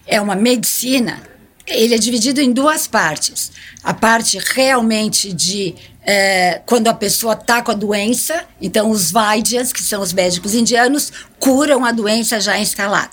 é 0.08 0.20
uma 0.20 0.36
medicina 0.36 1.35
ele 1.68 1.96
é 1.96 1.98
dividido 1.98 2.42
em 2.42 2.52
duas 2.52 2.88
partes. 2.88 3.52
A 3.84 3.94
parte 3.94 4.38
realmente 4.38 5.34
de 5.34 5.76
é, 6.06 6.62
quando 6.66 6.88
a 6.88 6.94
pessoa 6.94 7.34
está 7.34 7.62
com 7.62 7.72
a 7.72 7.76
doença, 7.76 8.46
então 8.62 8.92
os 8.92 9.12
Vaidyas, 9.12 9.74
que 9.74 9.82
são 9.82 10.02
os 10.02 10.14
médicos 10.14 10.54
indianos, 10.54 11.12
curam 11.40 11.84
a 11.84 11.92
doença 11.92 12.40
já 12.40 12.58
instalada. 12.60 13.10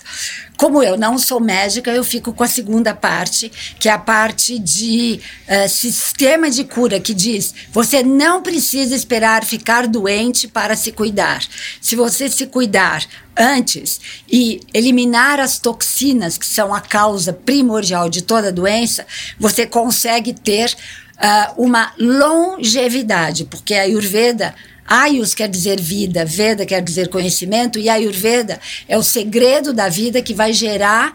Como 0.55 0.81
eu 0.81 0.95
não 0.95 1.17
sou 1.17 1.39
médica, 1.39 1.91
eu 1.91 2.03
fico 2.03 2.31
com 2.31 2.43
a 2.43 2.47
segunda 2.47 2.93
parte, 2.93 3.51
que 3.79 3.89
é 3.89 3.91
a 3.91 3.97
parte 3.97 4.59
de 4.59 5.19
uh, 5.47 5.67
sistema 5.67 6.49
de 6.49 6.63
cura, 6.63 6.99
que 6.99 7.13
diz: 7.13 7.53
você 7.71 8.03
não 8.03 8.41
precisa 8.41 8.95
esperar 8.95 9.43
ficar 9.43 9.87
doente 9.87 10.47
para 10.47 10.75
se 10.75 10.91
cuidar. 10.91 11.43
Se 11.81 11.95
você 11.95 12.29
se 12.29 12.45
cuidar 12.45 13.03
antes 13.35 13.99
e 14.31 14.61
eliminar 14.73 15.39
as 15.39 15.57
toxinas, 15.57 16.37
que 16.37 16.45
são 16.45 16.73
a 16.73 16.79
causa 16.79 17.33
primordial 17.33 18.07
de 18.07 18.21
toda 18.21 18.51
doença, 18.51 19.05
você 19.39 19.65
consegue 19.65 20.33
ter 20.33 20.75
uh, 21.17 21.63
uma 21.63 21.93
longevidade, 21.99 23.45
porque 23.45 23.73
a 23.73 23.83
Ayurveda 23.83 24.53
Ayus 24.85 25.33
quer 25.33 25.47
dizer 25.47 25.79
vida, 25.79 26.25
Veda 26.25 26.65
quer 26.65 26.81
dizer 26.81 27.07
conhecimento, 27.07 27.79
e 27.79 27.89
Ayurveda 27.89 28.59
é 28.87 28.97
o 28.97 29.03
segredo 29.03 29.73
da 29.73 29.87
vida 29.89 30.21
que 30.21 30.33
vai 30.33 30.51
gerar 30.51 31.13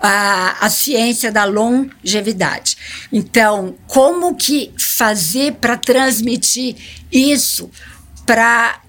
a, 0.00 0.66
a 0.66 0.70
ciência 0.70 1.30
da 1.30 1.44
longevidade. 1.44 2.76
Então, 3.12 3.74
como 3.86 4.34
que 4.34 4.72
fazer 4.76 5.54
para 5.54 5.76
transmitir 5.76 6.74
isso 7.10 7.70
para 8.26 8.81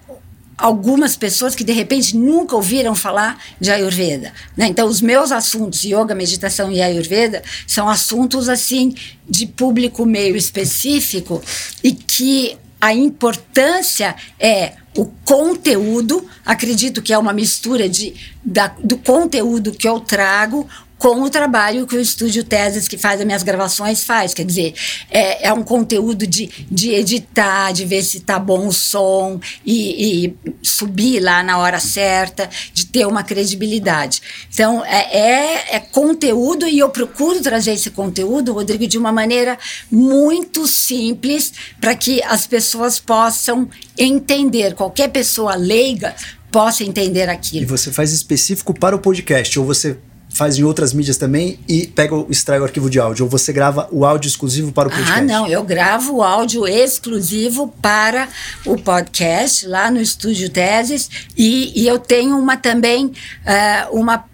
algumas 0.58 1.16
pessoas 1.16 1.56
que 1.56 1.64
de 1.64 1.74
repente 1.74 2.16
nunca 2.16 2.56
ouviram 2.56 2.96
falar 2.96 3.42
de 3.60 3.72
Ayurveda. 3.72 4.34
Né? 4.56 4.68
Então, 4.68 4.88
os 4.88 5.02
meus 5.02 5.32
assuntos, 5.32 5.84
yoga, 5.84 6.14
meditação 6.16 6.72
e 6.72 6.82
Ayurveda, 6.82 7.44
são 7.68 7.90
assuntos 7.90 8.50
assim 8.50 8.94
de 9.28 9.46
público 9.46 10.06
meio 10.06 10.36
específico 10.36 11.42
e 11.84 11.92
que 11.92 12.58
a 12.80 12.94
importância 12.94 14.16
é 14.40 14.74
o 14.96 15.06
conteúdo, 15.26 16.28
acredito 16.46 17.02
que 17.02 17.14
é 17.14 17.18
uma 17.18 17.34
mistura 17.34 17.90
de, 17.90 18.14
da, 18.44 18.68
do 18.84 18.98
conteúdo 18.98 19.72
que 19.72 19.88
eu 19.88 20.00
trago 20.00 20.68
com 21.04 21.22
o 21.22 21.30
trabalho 21.30 21.86
que 21.86 21.98
o 21.98 22.00
Estúdio 22.00 22.46
Teses, 22.46 22.88
que 22.88 22.98
faz 22.98 23.20
as 23.20 23.26
minhas 23.26 23.44
gravações, 23.44 24.06
faz. 24.06 24.34
Quer 24.34 24.46
dizer, 24.46 24.74
é, 25.12 25.50
é 25.50 25.52
um 25.52 25.62
conteúdo 25.62 26.26
de, 26.26 26.50
de 26.72 26.92
editar, 26.92 27.74
de 27.74 27.84
ver 27.84 28.04
se 28.04 28.22
tá 28.22 28.40
bom 28.40 28.68
o 28.68 28.72
som 28.72 29.38
e, 29.66 30.28
e, 30.28 30.36
subir 30.62 31.20
lá 31.20 31.44
na 31.44 31.58
hora 31.58 31.78
certa, 31.78 32.50
de 32.74 32.86
ter 32.86 33.06
uma 33.06 33.22
credibilidade. 33.22 34.22
Então, 34.50 34.82
é, 34.86 35.18
é, 35.18 35.76
é 35.76 35.80
conteúdo 35.82 36.66
e 36.66 36.80
eu 36.80 36.88
procuro 36.88 37.42
trazer 37.42 37.74
esse 37.74 37.92
conteúdo, 37.92 38.54
Rodrigo, 38.54 38.88
de 38.88 38.98
uma 38.98 39.12
maneira 39.12 39.60
muito 39.92 40.66
simples 40.66 41.52
para 41.82 41.94
que 41.96 42.24
as 42.24 42.48
pessoas 42.48 42.98
possam 42.98 43.68
entender. 43.98 44.74
Qualquer 44.74 45.10
pessoa 45.10 45.56
leiga 45.56 46.16
possa 46.50 46.82
entender 46.82 47.28
aquilo. 47.28 47.64
E 47.64 47.66
você 47.66 47.92
faz 47.92 48.14
específico 48.14 48.74
para 48.74 48.96
o 48.96 49.00
podcast 49.00 49.60
ou 49.60 49.66
você 49.66 49.98
faz 50.34 50.58
em 50.58 50.64
outras 50.64 50.94
mídias 50.94 51.16
também 51.16 51.60
e 51.68 51.88
pega 51.88 52.16
o 52.16 52.28
extrai 52.30 52.60
o 52.60 52.64
arquivo 52.64 52.90
de 52.90 53.00
áudio? 53.00 53.26
Ou 53.26 53.30
você 53.30 53.54
grava 53.54 53.88
o 53.92 54.04
áudio 54.04 54.28
exclusivo 54.28 54.72
para 54.72 54.88
o 54.88 54.92
podcast? 54.92 55.20
Ah, 55.20 55.22
não, 55.22 55.48
eu 55.48 55.64
gravo 55.64 56.16
o 56.16 56.24
áudio 56.24 56.68
exclusivo 56.68 57.74
para 57.82 58.28
o 58.66 58.76
podcast 58.76 59.68
lá 59.68 59.92
no 59.92 60.02
Estúdio 60.02 60.50
Teses 60.50 61.10
e, 61.38 61.72
e 61.80 61.88
eu 61.88 62.00
tenho 62.00 62.38
uma 62.38 62.58
também, 62.58 63.06
uh, 63.06 63.98
uma 63.98 64.26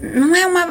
não 0.00 0.34
é 0.34 0.46
uma, 0.46 0.66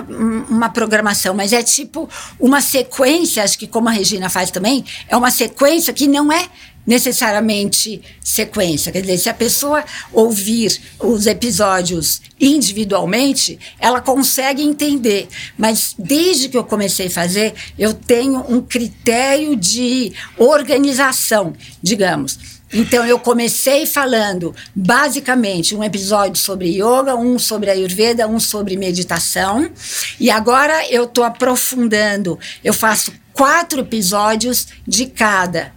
uma 0.49 0.69
programação, 0.69 1.34
mas 1.34 1.51
é 1.51 1.61
tipo 1.61 2.09
uma 2.39 2.61
sequência, 2.61 3.43
acho 3.43 3.57
que 3.57 3.67
como 3.67 3.89
a 3.89 3.91
Regina 3.91 4.29
faz 4.29 4.51
também, 4.51 4.86
é 5.07 5.17
uma 5.17 5.29
sequência 5.29 5.93
que 5.93 6.07
não 6.07 6.32
é 6.32 6.47
necessariamente 6.86 8.01
sequência. 8.23 8.91
Quer 8.91 9.01
dizer, 9.01 9.17
se 9.17 9.29
a 9.29 9.34
pessoa 9.34 9.84
ouvir 10.11 10.79
os 10.99 11.27
episódios 11.27 12.21
individualmente, 12.39 13.59
ela 13.79 14.01
consegue 14.01 14.63
entender. 14.63 15.27
Mas 15.57 15.95
desde 15.97 16.49
que 16.49 16.57
eu 16.57 16.63
comecei 16.63 17.07
a 17.07 17.11
fazer, 17.11 17.53
eu 17.77 17.93
tenho 17.93 18.43
um 18.49 18.61
critério 18.61 19.55
de 19.55 20.13
organização, 20.38 21.53
digamos. 21.82 22.61
Então 22.73 23.05
eu 23.05 23.19
comecei 23.19 23.86
falando 23.86 24.55
basicamente 24.73 25.75
um 25.75 25.84
episódio 25.84 26.38
sobre 26.38 26.69
yoga, 26.69 27.15
um 27.15 27.38
sobre 27.38 27.69
ayurveda, 27.69 28.27
um 28.27 28.39
sobre 28.39 28.77
meditação, 28.77 29.69
e 30.17 30.32
agora 30.32 30.89
eu 30.89 31.03
estou 31.03 31.23
aprofundando. 31.25 32.39
Eu 32.63 32.73
faço 32.73 33.11
quatro 33.34 33.82
episódios 33.82 34.67
de 34.88 35.05
cada. 35.05 35.73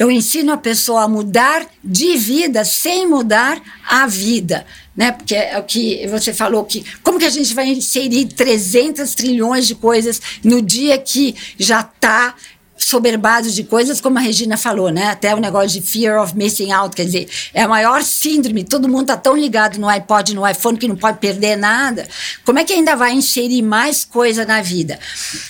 Eu 0.00 0.10
ensino 0.10 0.50
a 0.50 0.56
pessoa 0.56 1.02
a 1.02 1.08
mudar 1.08 1.66
de 1.84 2.16
vida 2.16 2.64
sem 2.64 3.06
mudar 3.06 3.60
a 3.86 4.06
vida, 4.06 4.64
né? 4.96 5.12
Porque 5.12 5.34
é 5.34 5.58
o 5.58 5.62
que 5.62 6.06
você 6.06 6.32
falou 6.32 6.64
que 6.64 6.82
como 7.02 7.18
que 7.18 7.26
a 7.26 7.30
gente 7.30 7.52
vai 7.52 7.66
inserir 7.66 8.24
300 8.28 9.14
trilhões 9.14 9.66
de 9.66 9.74
coisas 9.74 10.18
no 10.42 10.62
dia 10.62 10.96
que 10.96 11.36
já 11.58 11.82
está 11.82 12.34
soberbados 12.80 13.54
de 13.54 13.62
coisas, 13.62 14.00
como 14.00 14.18
a 14.18 14.20
Regina 14.20 14.56
falou, 14.56 14.90
né? 14.90 15.08
Até 15.08 15.34
o 15.34 15.38
negócio 15.38 15.80
de 15.80 15.86
fear 15.86 16.20
of 16.22 16.36
missing 16.36 16.72
out, 16.72 16.96
quer 16.96 17.04
dizer, 17.04 17.28
é 17.52 17.62
a 17.62 17.68
maior 17.68 18.02
síndrome. 18.02 18.64
Todo 18.64 18.88
mundo 18.88 19.02
está 19.02 19.16
tão 19.16 19.36
ligado 19.36 19.78
no 19.78 19.88
iPod, 19.88 20.34
no 20.34 20.48
iPhone, 20.48 20.78
que 20.78 20.88
não 20.88 20.96
pode 20.96 21.18
perder 21.18 21.56
nada. 21.56 22.08
Como 22.44 22.58
é 22.58 22.64
que 22.64 22.72
ainda 22.72 22.96
vai 22.96 23.12
inserir 23.12 23.60
mais 23.62 24.04
coisa 24.04 24.46
na 24.46 24.62
vida? 24.62 24.98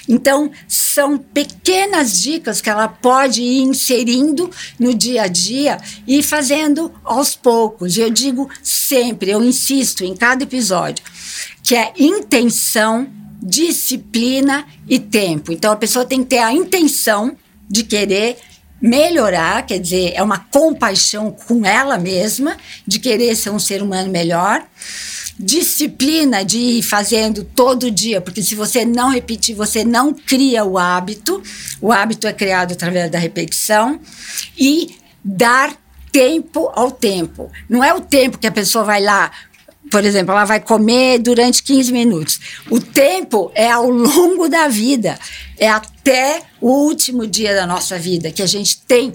Então, 0.09 0.51
são 0.66 1.16
pequenas 1.16 2.20
dicas 2.20 2.61
que 2.61 2.68
ela 2.68 2.89
pode 2.89 3.41
ir 3.41 3.62
inserindo 3.62 4.51
no 4.78 4.93
dia 4.93 5.22
a 5.22 5.26
dia 5.28 5.78
e 6.07 6.22
fazendo 6.22 6.93
aos 7.05 7.37
poucos. 7.37 7.97
Eu 7.97 8.11
digo 8.11 8.51
sempre, 8.62 9.31
eu 9.31 9.43
insisto 9.43 10.05
em 10.05 10.16
cada 10.16 10.43
episódio, 10.43 11.05
que 11.62 11.76
é 11.76 11.93
intenção 11.97 13.20
disciplina 13.43 14.66
e 14.88 14.99
tempo. 14.99 15.53
Então 15.53 15.72
a 15.72 15.76
pessoa 15.76 16.05
tem 16.05 16.22
que 16.22 16.30
ter 16.30 16.38
a 16.38 16.53
intenção 16.53 17.36
de 17.68 17.84
querer 17.84 18.36
melhorar, 18.80 19.66
quer 19.66 19.78
dizer, 19.78 20.12
é 20.14 20.22
uma 20.22 20.38
compaixão 20.38 21.30
com 21.47 21.66
ela 21.66 21.99
mesma, 21.99 22.57
de 22.86 22.99
querer 22.99 23.36
ser 23.36 23.51
um 23.51 23.59
ser 23.59 23.82
humano 23.82 24.11
melhor. 24.11 24.64
Disciplina 25.38 26.45
de 26.45 26.59
ir 26.59 26.82
fazendo 26.82 27.45
todo 27.45 27.91
dia, 27.91 28.20
porque 28.20 28.43
se 28.43 28.55
você 28.55 28.84
não 28.84 29.11
repetir, 29.11 29.55
você 29.55 29.84
não 29.84 30.12
cria 30.12 30.64
o 30.64 30.78
hábito. 30.78 31.43
O 31.80 31.93
hábito 31.93 32.26
é 32.26 32.32
criado 32.32 32.72
através 32.72 33.11
da 33.11 33.18
repetição. 33.18 34.01
E 34.59 34.97
dar 35.24 35.74
tempo 36.12 36.70
ao 36.74 36.91
tempo. 36.91 37.51
Não 37.68 37.84
é 37.84 37.95
o 37.95 38.01
tempo 38.01 38.38
que 38.38 38.47
a 38.47 38.53
pessoa 38.53 38.84
vai 38.84 39.01
lá 39.01 39.30
por 39.91 40.05
exemplo, 40.05 40.32
ela 40.32 40.45
vai 40.45 40.61
comer 40.61 41.18
durante 41.18 41.62
15 41.62 41.93
minutos. 41.93 42.41
O 42.70 42.80
tempo 42.80 43.51
é 43.55 43.70
ao 43.70 43.91
longo 43.91 44.49
da 44.49 44.68
vida, 44.68 45.18
é 45.59 45.68
até 45.68 46.43
o 46.61 46.68
último 46.68 47.26
dia 47.26 47.55
da 47.55 47.66
nossa 47.66 47.99
vida 47.99 48.30
que 48.30 48.43
a 48.43 48.47
gente 48.47 48.80
tem 48.82 49.12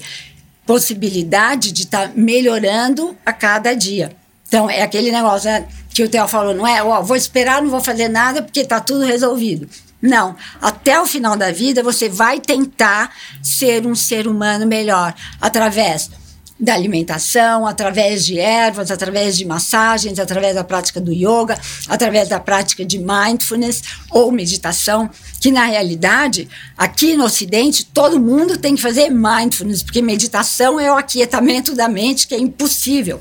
possibilidade 0.66 1.72
de 1.72 1.84
estar 1.84 2.10
tá 2.10 2.14
melhorando 2.16 3.16
a 3.26 3.32
cada 3.32 3.74
dia. 3.74 4.16
Então, 4.48 4.70
é 4.70 4.82
aquele 4.82 5.12
negócio 5.12 5.50
né, 5.50 5.66
que 5.90 6.04
o 6.04 6.10
Theo 6.10 6.28
falou, 6.28 6.54
não 6.54 6.68
é, 6.68 6.84
vou 7.02 7.16
esperar, 7.16 7.62
não 7.62 7.70
vou 7.70 7.82
fazer 7.82 8.08
nada 8.08 8.42
porque 8.42 8.62
está 8.62 8.80
tudo 8.80 9.06
resolvido. 9.06 9.68
Não, 10.02 10.36
até 10.62 11.00
o 11.00 11.06
final 11.06 11.36
da 11.36 11.52
vida 11.52 11.82
você 11.82 12.08
vai 12.10 12.40
tentar 12.40 13.12
ser 13.42 13.88
um 13.88 13.96
ser 13.96 14.28
humano 14.28 14.66
melhor 14.68 15.16
através 15.42 16.12
da 16.58 16.74
alimentação, 16.74 17.68
através 17.68 18.26
de 18.26 18.40
ervas, 18.40 18.90
através 18.90 19.38
de 19.38 19.44
massagens, 19.46 20.20
através 20.20 20.56
da 20.56 20.64
prática 20.64 21.02
do 21.02 21.12
yoga, 21.12 21.60
através 21.88 22.30
da 22.30 22.40
prática 22.40 22.86
de 22.86 22.98
mindfulness 22.98 23.84
ou 24.10 24.32
meditação, 24.32 25.10
que 25.42 25.52
na 25.52 25.66
realidade, 25.66 26.48
aqui 26.78 27.16
no 27.16 27.26
Ocidente, 27.26 27.86
todo 27.86 28.20
mundo 28.20 28.58
tem 28.58 28.76
que 28.76 28.82
fazer 28.82 29.10
mindfulness, 29.10 29.84
porque 29.84 30.02
meditação 30.02 30.80
é 30.80 30.90
o 30.90 30.96
aquietamento 30.96 31.76
da 31.76 31.90
mente, 31.90 32.26
que 32.26 32.34
é 32.34 32.40
impossível. 32.40 33.20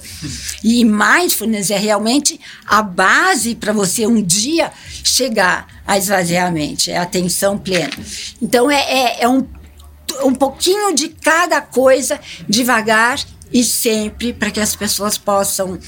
E 0.63 0.85
mindfulness 0.85 1.71
é 1.71 1.77
realmente 1.77 2.41
a 2.65 2.83
base 2.83 3.57
para 3.57 3.73
você 3.73 4.07
um 4.07 4.23
dia 4.23 4.71
chegar 5.03 5.67
a 5.85 5.99
esvaziar 5.99 6.47
a 6.47 6.51
mente, 6.53 6.91
é 6.91 6.99
a 6.99 7.03
atenção 7.03 7.59
plena. 7.59 7.93
Então, 8.41 8.71
é, 8.71 8.77
é, 8.77 9.23
é 9.23 9.29
um 9.29 9.45
um 10.23 10.35
pouquinho 10.35 10.95
de 10.95 11.09
cada 11.09 11.61
coisa, 11.61 12.21
devagar 12.49 13.19
e 13.53 13.63
sempre, 13.65 14.33
para 14.33 14.51
que 14.51 14.61
as 14.61 14.75
pessoas 14.75 15.17
possam 15.17 15.79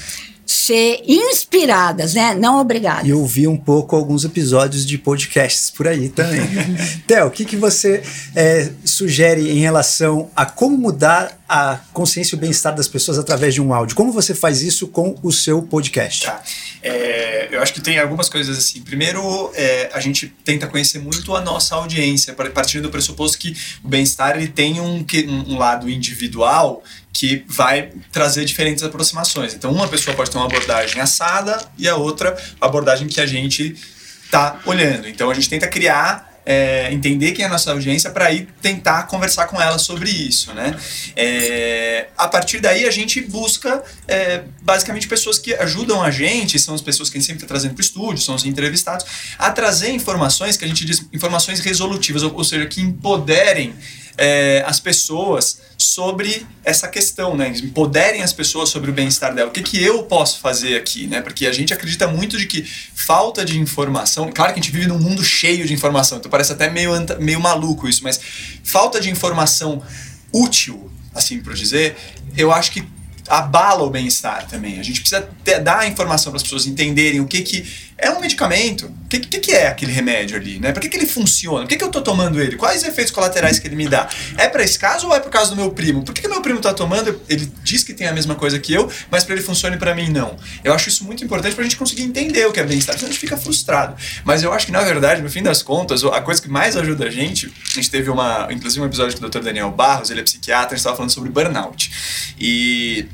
ser 0.47 1.03
inspiradas, 1.05 2.13
né? 2.13 2.33
Não 2.33 2.61
obrigadas. 2.61 3.05
E 3.05 3.11
ouvir 3.11 3.49
um 3.49 3.57
pouco 3.57 3.97
alguns 3.97 4.23
episódios 4.23 4.85
de 4.85 4.97
podcasts 4.97 5.69
por 5.69 5.85
aí 5.85 6.07
também. 6.07 6.39
Theo, 7.05 7.27
o 7.27 7.31
que, 7.31 7.43
que 7.43 7.57
você 7.57 8.01
é, 8.33 8.71
sugere 8.85 9.51
em 9.51 9.59
relação 9.59 10.31
a 10.33 10.45
como 10.45 10.77
mudar 10.77 11.37
a 11.49 11.79
consciência 11.93 12.35
e 12.35 12.37
o 12.37 12.39
bem-estar 12.39 12.73
das 12.73 12.87
pessoas 12.87 13.17
através 13.17 13.53
de 13.53 13.61
um 13.61 13.73
áudio? 13.73 13.95
Como 13.95 14.11
você 14.11 14.33
faz 14.33 14.61
isso 14.61 14.87
com 14.87 15.15
o 15.21 15.33
seu 15.33 15.61
podcast? 15.61 16.25
Tá. 16.25 16.41
É, 16.81 17.49
eu 17.51 17.61
acho 17.61 17.73
que 17.73 17.81
tem 17.81 17.99
algumas 17.99 18.29
coisas 18.29 18.57
assim. 18.57 18.81
Primeiro, 18.81 19.51
é, 19.53 19.89
a 19.93 19.99
gente 19.99 20.33
tenta 20.45 20.65
conhecer 20.67 20.99
muito 20.99 21.35
a 21.35 21.41
nossa 21.41 21.75
audiência, 21.75 22.33
partindo 22.33 22.83
do 22.83 22.89
pressuposto 22.89 23.37
que 23.37 23.53
o 23.83 23.87
bem-estar 23.89 24.37
ele 24.37 24.47
tem 24.47 24.79
um, 24.79 25.05
um 25.47 25.57
lado 25.57 25.89
individual 25.89 26.83
que 27.17 27.43
vai 27.47 27.89
trazer 28.11 28.45
diferentes 28.45 28.83
aproximações. 28.83 29.55
Então, 29.55 29.71
uma 29.71 29.87
pessoa 29.87 30.15
pode 30.15 30.29
ter 30.29 30.37
uma 30.37 30.45
abordagem 30.45 31.01
assada 31.01 31.59
e 31.75 31.89
a 31.89 31.95
outra 31.95 32.37
abordagem 32.61 33.07
que 33.07 33.19
a 33.19 33.25
gente 33.25 33.75
está 34.23 34.59
olhando. 34.67 35.07
Então, 35.07 35.31
a 35.31 35.33
gente 35.33 35.49
tenta 35.49 35.67
criar 35.67 36.27
é, 36.45 36.93
entender 36.93 37.31
quem 37.33 37.43
é 37.43 37.47
a 37.47 37.51
nossa 37.51 37.71
audiência 37.71 38.11
para 38.11 38.31
ir 38.31 38.47
tentar 38.61 39.03
conversar 39.07 39.47
com 39.47 39.59
ela 39.59 39.77
sobre 39.77 40.09
isso, 40.09 40.53
né? 40.53 40.77
É, 41.13 42.07
a 42.15 42.25
partir 42.27 42.61
daí 42.61 42.85
a 42.85 42.91
gente 42.91 43.19
busca 43.19 43.83
é, 44.07 44.43
basicamente 44.61 45.09
pessoas 45.09 45.37
que 45.37 45.53
ajudam 45.55 46.01
a 46.01 46.09
gente, 46.09 46.57
são 46.57 46.73
as 46.73 46.81
pessoas 46.81 47.09
que 47.09 47.17
a 47.17 47.19
gente 47.19 47.27
sempre 47.27 47.43
está 47.43 47.47
trazendo 47.47 47.73
para 47.73 47.81
o 47.81 47.83
estúdio, 47.83 48.23
são 48.23 48.33
os 48.33 48.45
entrevistados, 48.45 49.05
a 49.37 49.51
trazer 49.51 49.89
informações 49.89 50.55
que 50.55 50.63
a 50.63 50.67
gente 50.67 50.85
diz 50.85 51.05
informações 51.11 51.59
resolutivas, 51.59 52.23
ou, 52.23 52.33
ou 52.35 52.43
seja, 52.45 52.65
que 52.65 52.79
empoderem 52.79 53.73
é, 54.17 54.63
as 54.65 54.79
pessoas 54.79 55.59
sobre 55.77 56.45
essa 56.63 56.87
questão, 56.87 57.35
né? 57.37 57.49
Empoderem 57.49 58.23
as 58.23 58.33
pessoas 58.33 58.69
sobre 58.69 58.89
o 58.89 58.93
bem-estar 58.93 59.33
dela. 59.33 59.49
O 59.49 59.51
que, 59.53 59.61
que 59.61 59.81
eu 59.81 60.03
posso 60.03 60.39
fazer 60.39 60.75
aqui, 60.75 61.05
né? 61.07 61.21
Porque 61.21 61.45
a 61.45 61.51
gente 61.51 61.73
acredita 61.73 62.07
muito 62.07 62.37
de 62.37 62.47
que 62.47 62.63
falta 62.63 63.45
de 63.45 63.59
informação. 63.59 64.31
Claro 64.31 64.53
que 64.53 64.59
a 64.59 64.63
gente 64.63 64.71
vive 64.71 64.87
num 64.87 64.99
mundo 64.99 65.23
cheio 65.23 65.65
de 65.67 65.73
informação, 65.73 66.17
então 66.17 66.31
parece 66.31 66.51
até 66.51 66.69
meio, 66.69 66.91
meio 67.19 67.39
maluco 67.39 67.87
isso, 67.87 68.03
mas 68.03 68.19
falta 68.63 68.99
de 68.99 69.09
informação 69.09 69.81
útil, 70.33 70.91
assim 71.13 71.39
por 71.39 71.53
dizer, 71.53 71.95
eu 72.35 72.51
acho 72.51 72.71
que 72.71 72.83
abala 73.27 73.83
o 73.83 73.89
bem-estar 73.89 74.47
também. 74.47 74.79
A 74.79 74.83
gente 74.83 75.01
precisa 75.01 75.27
ter, 75.43 75.59
dar 75.59 75.79
a 75.79 75.87
informação 75.87 76.31
para 76.31 76.37
as 76.37 76.43
pessoas 76.43 76.65
entenderem 76.65 77.19
o 77.19 77.27
que, 77.27 77.41
que 77.41 77.65
é 77.97 78.11
um 78.11 78.19
medicamento. 78.19 78.85
O 78.85 79.07
que, 79.09 79.19
que, 79.19 79.39
que, 79.39 79.51
é 79.51 79.67
aquele 79.67 79.91
remédio 79.91 80.37
ali? 80.37 80.59
Né? 80.59 80.71
Para 80.71 80.81
que, 80.81 80.89
que 80.89 80.97
ele 80.97 81.07
funciona? 81.07 81.61
Por 81.61 81.69
que, 81.69 81.77
que 81.77 81.83
eu 81.83 81.87
estou 81.87 82.01
tomando 82.01 82.39
ele? 82.39 82.55
Quais 82.55 82.83
efeitos 82.83 83.11
colaterais 83.11 83.57
que 83.57 83.67
ele 83.67 83.75
me 83.75 83.87
dá? 83.87 84.07
É 84.37 84.47
para 84.47 84.63
esse 84.63 84.77
caso 84.77 85.07
ou 85.07 85.15
é 85.15 85.19
por 85.19 85.31
causa 85.31 85.49
do 85.51 85.55
meu 85.55 85.71
primo? 85.71 86.03
Por 86.03 86.13
que, 86.13 86.21
que 86.21 86.27
meu 86.27 86.41
primo 86.41 86.57
está 86.57 86.73
tomando? 86.73 87.19
Ele 87.27 87.51
diz 87.63 87.83
que 87.83 87.93
tem 87.93 88.05
a 88.05 88.13
mesma 88.13 88.35
coisa 88.35 88.59
que 88.59 88.73
eu, 88.73 88.91
mas 89.09 89.23
para 89.23 89.33
ele 89.33 89.43
funciona 89.43 89.75
e 89.75 89.79
para 89.79 89.95
mim 89.95 90.09
não. 90.09 90.37
Eu 90.63 90.73
acho 90.73 90.89
isso 90.89 91.05
muito 91.05 91.23
importante 91.23 91.55
para 91.55 91.61
a 91.61 91.67
gente 91.67 91.77
conseguir 91.77 92.03
entender 92.03 92.45
o 92.45 92.51
que 92.51 92.59
é 92.59 92.63
bem-estar, 92.63 92.95
senão 92.95 93.09
a 93.09 93.11
gente 93.11 93.19
fica 93.19 93.37
frustrado. 93.37 93.95
Mas 94.23 94.43
eu 94.43 94.53
acho 94.53 94.65
que, 94.65 94.71
na 94.71 94.81
verdade, 94.81 95.21
no 95.21 95.29
fim 95.29 95.41
das 95.41 95.63
contas, 95.63 96.03
a 96.03 96.21
coisa 96.21 96.41
que 96.41 96.49
mais 96.49 96.77
ajuda 96.77 97.05
a 97.05 97.09
gente, 97.09 97.51
a 97.71 97.73
gente 97.73 97.89
teve 97.89 98.09
uma, 98.11 98.47
inclusive 98.51 98.81
um 98.81 98.85
episódio 98.85 99.17
com 99.17 99.25
o 99.25 99.29
Dr. 99.29 99.39
Daniel 99.39 99.71
Barros, 99.71 100.11
ele 100.11 100.19
é 100.19 100.23
psiquiatra, 100.23 100.67
a 100.67 100.69
gente 100.69 100.79
estava 100.79 100.95
falando 100.95 101.11
sobre 101.11 101.29
burnout. 101.29 101.91
E 102.39 103.07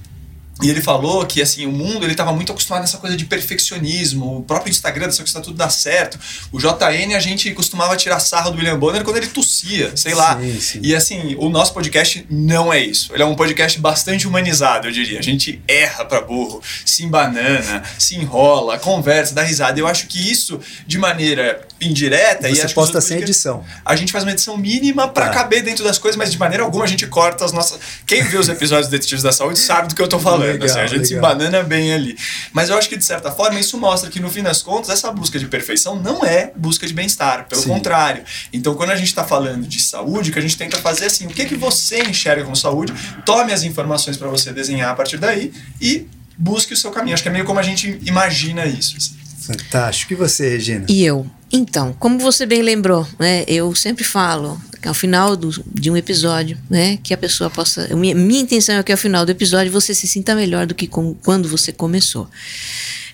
E 0.62 0.70
ele 0.70 0.82
falou 0.82 1.26
que 1.26 1.42
assim, 1.42 1.66
o 1.66 1.72
mundo 1.72 2.06
ele 2.06 2.12
estava 2.14 2.32
muito 2.32 2.52
acostumado 2.52 2.82
nessa 2.82 2.98
coisa 3.00 3.18
de 3.18 3.26
perfeccionismo, 3.26 4.38
o 4.38 4.44
próprio 4.44 4.70
Instagram, 4.70 5.08
dessa 5.08 5.24
coisa 5.24 5.42
tudo 5.42 5.58
dá 5.58 5.70
certo. 5.70 6.18
O 6.52 6.60
JN 6.60 7.16
a 7.16 7.20
gente 7.20 7.52
costumava 7.54 7.96
tirar 7.98 8.20
sarro 8.20 8.52
do 8.52 8.58
William 8.58 8.78
Bonner 8.78 9.04
quando 9.04 9.18
ele 9.18 9.28
tossia, 9.28 9.92
sei 9.98 10.14
lá. 10.14 10.40
Sim, 10.40 10.60
sim. 10.60 10.80
E 10.84 10.96
assim, 10.96 11.36
o 11.40 11.50
nosso 11.50 11.74
podcast 11.74 12.26
não 12.30 12.72
é 12.72 12.80
isso. 12.80 13.12
Ele 13.14 13.24
é 13.24 13.26
um 13.26 13.36
podcast 13.36 13.80
bastante 13.80 14.28
humanizado, 14.28 14.88
eu 14.88 14.92
diria. 14.92 15.20
A 15.20 15.24
gente 15.24 15.62
erra 15.68 16.06
pra 16.06 16.22
burro, 16.22 16.62
se 16.86 17.04
embanana, 17.04 17.84
se 17.98 18.16
enrola, 18.16 18.78
conversa, 18.78 19.34
dá 19.34 19.42
risada. 19.42 19.80
Eu 19.80 19.88
acho 19.88 20.06
que 20.08 20.32
isso, 20.32 20.60
de 20.86 20.98
maneira 21.00 21.68
indireta, 21.82 22.48
e 22.48 22.56
Você 22.56 22.68
que 22.68 22.74
posta 22.74 23.02
sem 23.02 23.18
edição. 23.18 23.66
a 23.84 23.96
gente 23.96 24.12
faz 24.12 24.24
uma 24.24 24.32
edição 24.32 24.56
mínima 24.56 25.08
pra 25.08 25.28
Tá. 25.28 25.34
caber 25.34 25.64
dentro 25.64 25.84
das 25.84 25.98
coisas, 25.98 26.16
mas 26.18 26.32
de 26.32 26.38
maneira 26.38 26.64
alguma 26.64 26.86
a 26.86 26.88
gente 26.88 27.06
corta 27.08 27.44
as 27.44 27.52
nossas. 27.52 27.78
Quem 28.06 28.24
vê 28.24 28.38
os 28.38 28.48
episódios 28.48 28.88
do 28.88 28.92
Detetives 28.92 29.24
da 29.24 29.32
Saúde 29.34 29.60
sabe 29.60 29.90
do 29.90 29.96
que 29.96 30.02
eu 30.02 30.08
tô 30.08 30.20
falando. 30.20 30.43
Legal, 30.46 30.68
assim, 30.68 30.80
a 30.80 30.88
gente 30.88 31.08
se 31.08 31.16
legal. 31.16 31.34
embanana 31.34 31.64
bem 31.64 31.94
ali. 31.94 32.18
Mas 32.52 32.70
eu 32.70 32.78
acho 32.78 32.90
que, 32.90 32.98
de 32.98 33.06
certa 33.06 33.32
forma, 33.32 33.60
isso 33.60 33.78
mostra 33.78 34.10
que, 34.10 34.20
no 34.20 34.30
fim 34.30 34.44
das 34.44 34.62
contas, 34.62 34.90
essa 34.90 35.12
busca 35.12 35.40
de 35.40 35.48
perfeição 35.48 35.96
não 35.96 36.26
é 36.26 36.52
busca 36.56 36.86
de 36.86 36.94
bem-estar. 36.94 37.48
Pelo 37.48 37.62
Sim. 37.62 37.70
contrário. 37.70 38.24
Então, 38.52 38.76
quando 38.76 38.92
a 38.92 38.96
gente 38.96 39.14
tá 39.14 39.24
falando 39.24 39.68
de 39.68 39.80
saúde, 39.80 40.30
o 40.30 40.34
que 40.34 40.40
a 40.40 40.42
gente 40.42 40.58
tenta 40.58 40.78
fazer 40.78 41.06
é 41.06 41.08
assim: 41.08 41.26
o 41.26 41.30
que, 41.30 41.46
que 41.46 41.56
você 41.56 42.02
enxerga 42.04 42.44
como 42.44 42.56
saúde, 42.56 42.94
tome 43.26 43.54
as 43.54 43.64
informações 43.64 44.18
pra 44.18 44.28
você 44.28 44.52
desenhar 44.52 44.92
a 44.92 44.96
partir 44.96 45.18
daí 45.18 45.54
e 45.82 46.08
busque 46.38 46.74
o 46.74 46.78
seu 46.78 46.92
caminho. 46.92 47.14
Acho 47.14 47.24
que 47.24 47.30
é 47.30 47.32
meio 47.32 47.46
como 47.46 47.60
a 47.60 47.64
gente 47.64 48.00
imagina 48.06 48.66
isso. 48.66 48.98
assim. 48.98 49.23
Fantástico. 49.46 50.14
E 50.14 50.16
você, 50.16 50.50
Regina? 50.50 50.86
E 50.90 51.04
eu? 51.04 51.26
Então, 51.52 51.94
como 52.00 52.18
você 52.18 52.46
bem 52.46 52.62
lembrou, 52.64 53.08
né, 53.20 53.44
eu 53.48 53.76
sempre 53.76 54.04
falo 54.04 54.60
que 54.82 54.88
ao 54.88 54.94
final 54.94 55.36
do, 55.36 55.50
de 55.74 55.92
um 55.92 55.96
episódio, 55.96 56.58
né, 56.70 56.98
que 57.04 57.14
a 57.14 57.18
pessoa 57.18 57.50
possa. 57.50 57.88
Minha, 57.96 58.16
minha 58.16 58.42
intenção 58.42 58.76
é 58.76 58.84
que 58.84 58.92
ao 58.92 58.98
final 58.98 59.26
do 59.26 59.32
episódio 59.32 59.72
você 59.72 59.94
se 59.94 60.08
sinta 60.08 60.34
melhor 60.36 60.66
do 60.66 60.74
que 60.74 60.88
com- 60.88 61.14
quando 61.14 61.48
você 61.48 61.72
começou. 61.72 62.28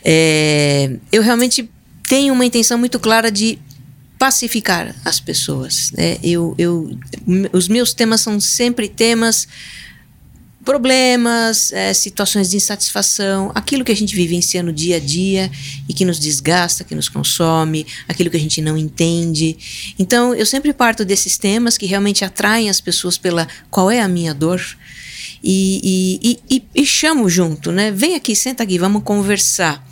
É, 0.03 0.91
eu 1.11 1.21
realmente 1.21 1.69
tenho 2.07 2.33
uma 2.33 2.45
intenção 2.45 2.77
muito 2.77 2.99
clara 2.99 3.29
de 3.31 3.59
pacificar 4.17 4.95
as 5.05 5.19
pessoas. 5.19 5.91
Né? 5.91 6.17
Eu, 6.23 6.55
eu, 6.57 6.97
os 7.53 7.67
meus 7.67 7.93
temas 7.93 8.21
são 8.21 8.39
sempre 8.39 8.87
temas 8.87 9.47
problemas, 10.69 11.73
eh, 11.73 11.95
situações 11.95 12.51
de 12.51 12.57
insatisfação, 12.57 13.51
aquilo 13.55 13.83
que 13.83 13.91
a 13.91 13.95
gente 13.95 14.15
vivencia 14.15 14.61
no 14.61 14.71
dia 14.71 14.97
a 14.97 14.99
dia 14.99 15.49
e 15.87 15.95
que 15.95 16.05
nos 16.05 16.19
desgasta, 16.19 16.83
que 16.83 16.93
nos 16.93 17.09
consome, 17.09 17.87
aquilo 18.07 18.29
que 18.29 18.37
a 18.37 18.39
gente 18.39 18.61
não 18.61 18.77
entende. 18.77 19.57
Então, 19.97 20.35
eu 20.35 20.45
sempre 20.45 20.71
parto 20.71 21.03
desses 21.03 21.39
temas 21.39 21.75
que 21.75 21.87
realmente 21.87 22.23
atraem 22.23 22.69
as 22.69 22.79
pessoas 22.79 23.17
pela 23.17 23.47
qual 23.71 23.89
é 23.89 23.99
a 23.99 24.07
minha 24.07 24.31
dor. 24.31 24.61
E, 25.43 26.19
e, 26.21 26.29
e, 26.29 26.57
e, 26.57 26.81
e 26.83 26.85
chamo 26.85 27.27
junto, 27.27 27.71
né? 27.71 27.89
Vem 27.89 28.13
aqui, 28.13 28.35
senta 28.35 28.61
aqui, 28.61 28.77
vamos 28.77 29.01
conversar. 29.01 29.83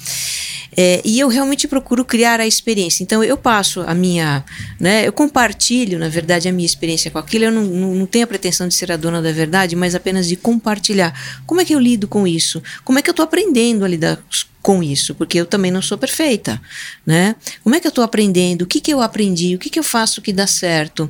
É, 0.79 1.01
e 1.03 1.19
eu 1.19 1.27
realmente 1.27 1.67
procuro 1.67 2.05
criar 2.05 2.39
a 2.39 2.45
experiência. 2.45 3.01
Então 3.03 3.23
eu 3.23 3.35
passo 3.35 3.81
a 3.81 3.95
minha, 3.95 4.45
né, 4.79 5.07
eu 5.07 5.11
compartilho, 5.11 5.97
na 5.97 6.07
verdade, 6.07 6.47
a 6.47 6.51
minha 6.51 6.67
experiência 6.67 7.09
com 7.09 7.17
aquilo. 7.17 7.45
Eu 7.45 7.51
não, 7.51 7.63
não, 7.63 7.95
não 7.95 8.05
tenho 8.05 8.25
a 8.25 8.27
pretensão 8.27 8.67
de 8.67 8.75
ser 8.75 8.91
a 8.91 8.97
dona 8.97 9.19
da 9.19 9.31
verdade, 9.31 9.75
mas 9.75 9.95
apenas 9.95 10.27
de 10.27 10.35
compartilhar. 10.35 11.19
Como 11.47 11.59
é 11.59 11.65
que 11.65 11.73
eu 11.73 11.79
lido 11.79 12.07
com 12.07 12.27
isso? 12.27 12.61
Como 12.83 12.99
é 12.99 13.01
que 13.01 13.09
eu 13.09 13.13
estou 13.13 13.23
aprendendo 13.23 13.83
a 13.83 13.87
lidar 13.87 14.19
com 14.61 14.83
isso? 14.83 15.15
Porque 15.15 15.39
eu 15.39 15.45
também 15.47 15.71
não 15.71 15.81
sou 15.81 15.97
perfeita, 15.97 16.61
né? 17.05 17.35
Como 17.63 17.73
é 17.73 17.79
que 17.79 17.87
eu 17.87 17.89
estou 17.89 18.03
aprendendo? 18.03 18.61
O 18.61 18.67
que, 18.67 18.79
que 18.79 18.93
eu 18.93 19.01
aprendi? 19.01 19.55
O 19.55 19.59
que, 19.59 19.71
que 19.71 19.79
eu 19.79 19.83
faço 19.83 20.21
que 20.21 20.31
dá 20.31 20.45
certo? 20.45 21.09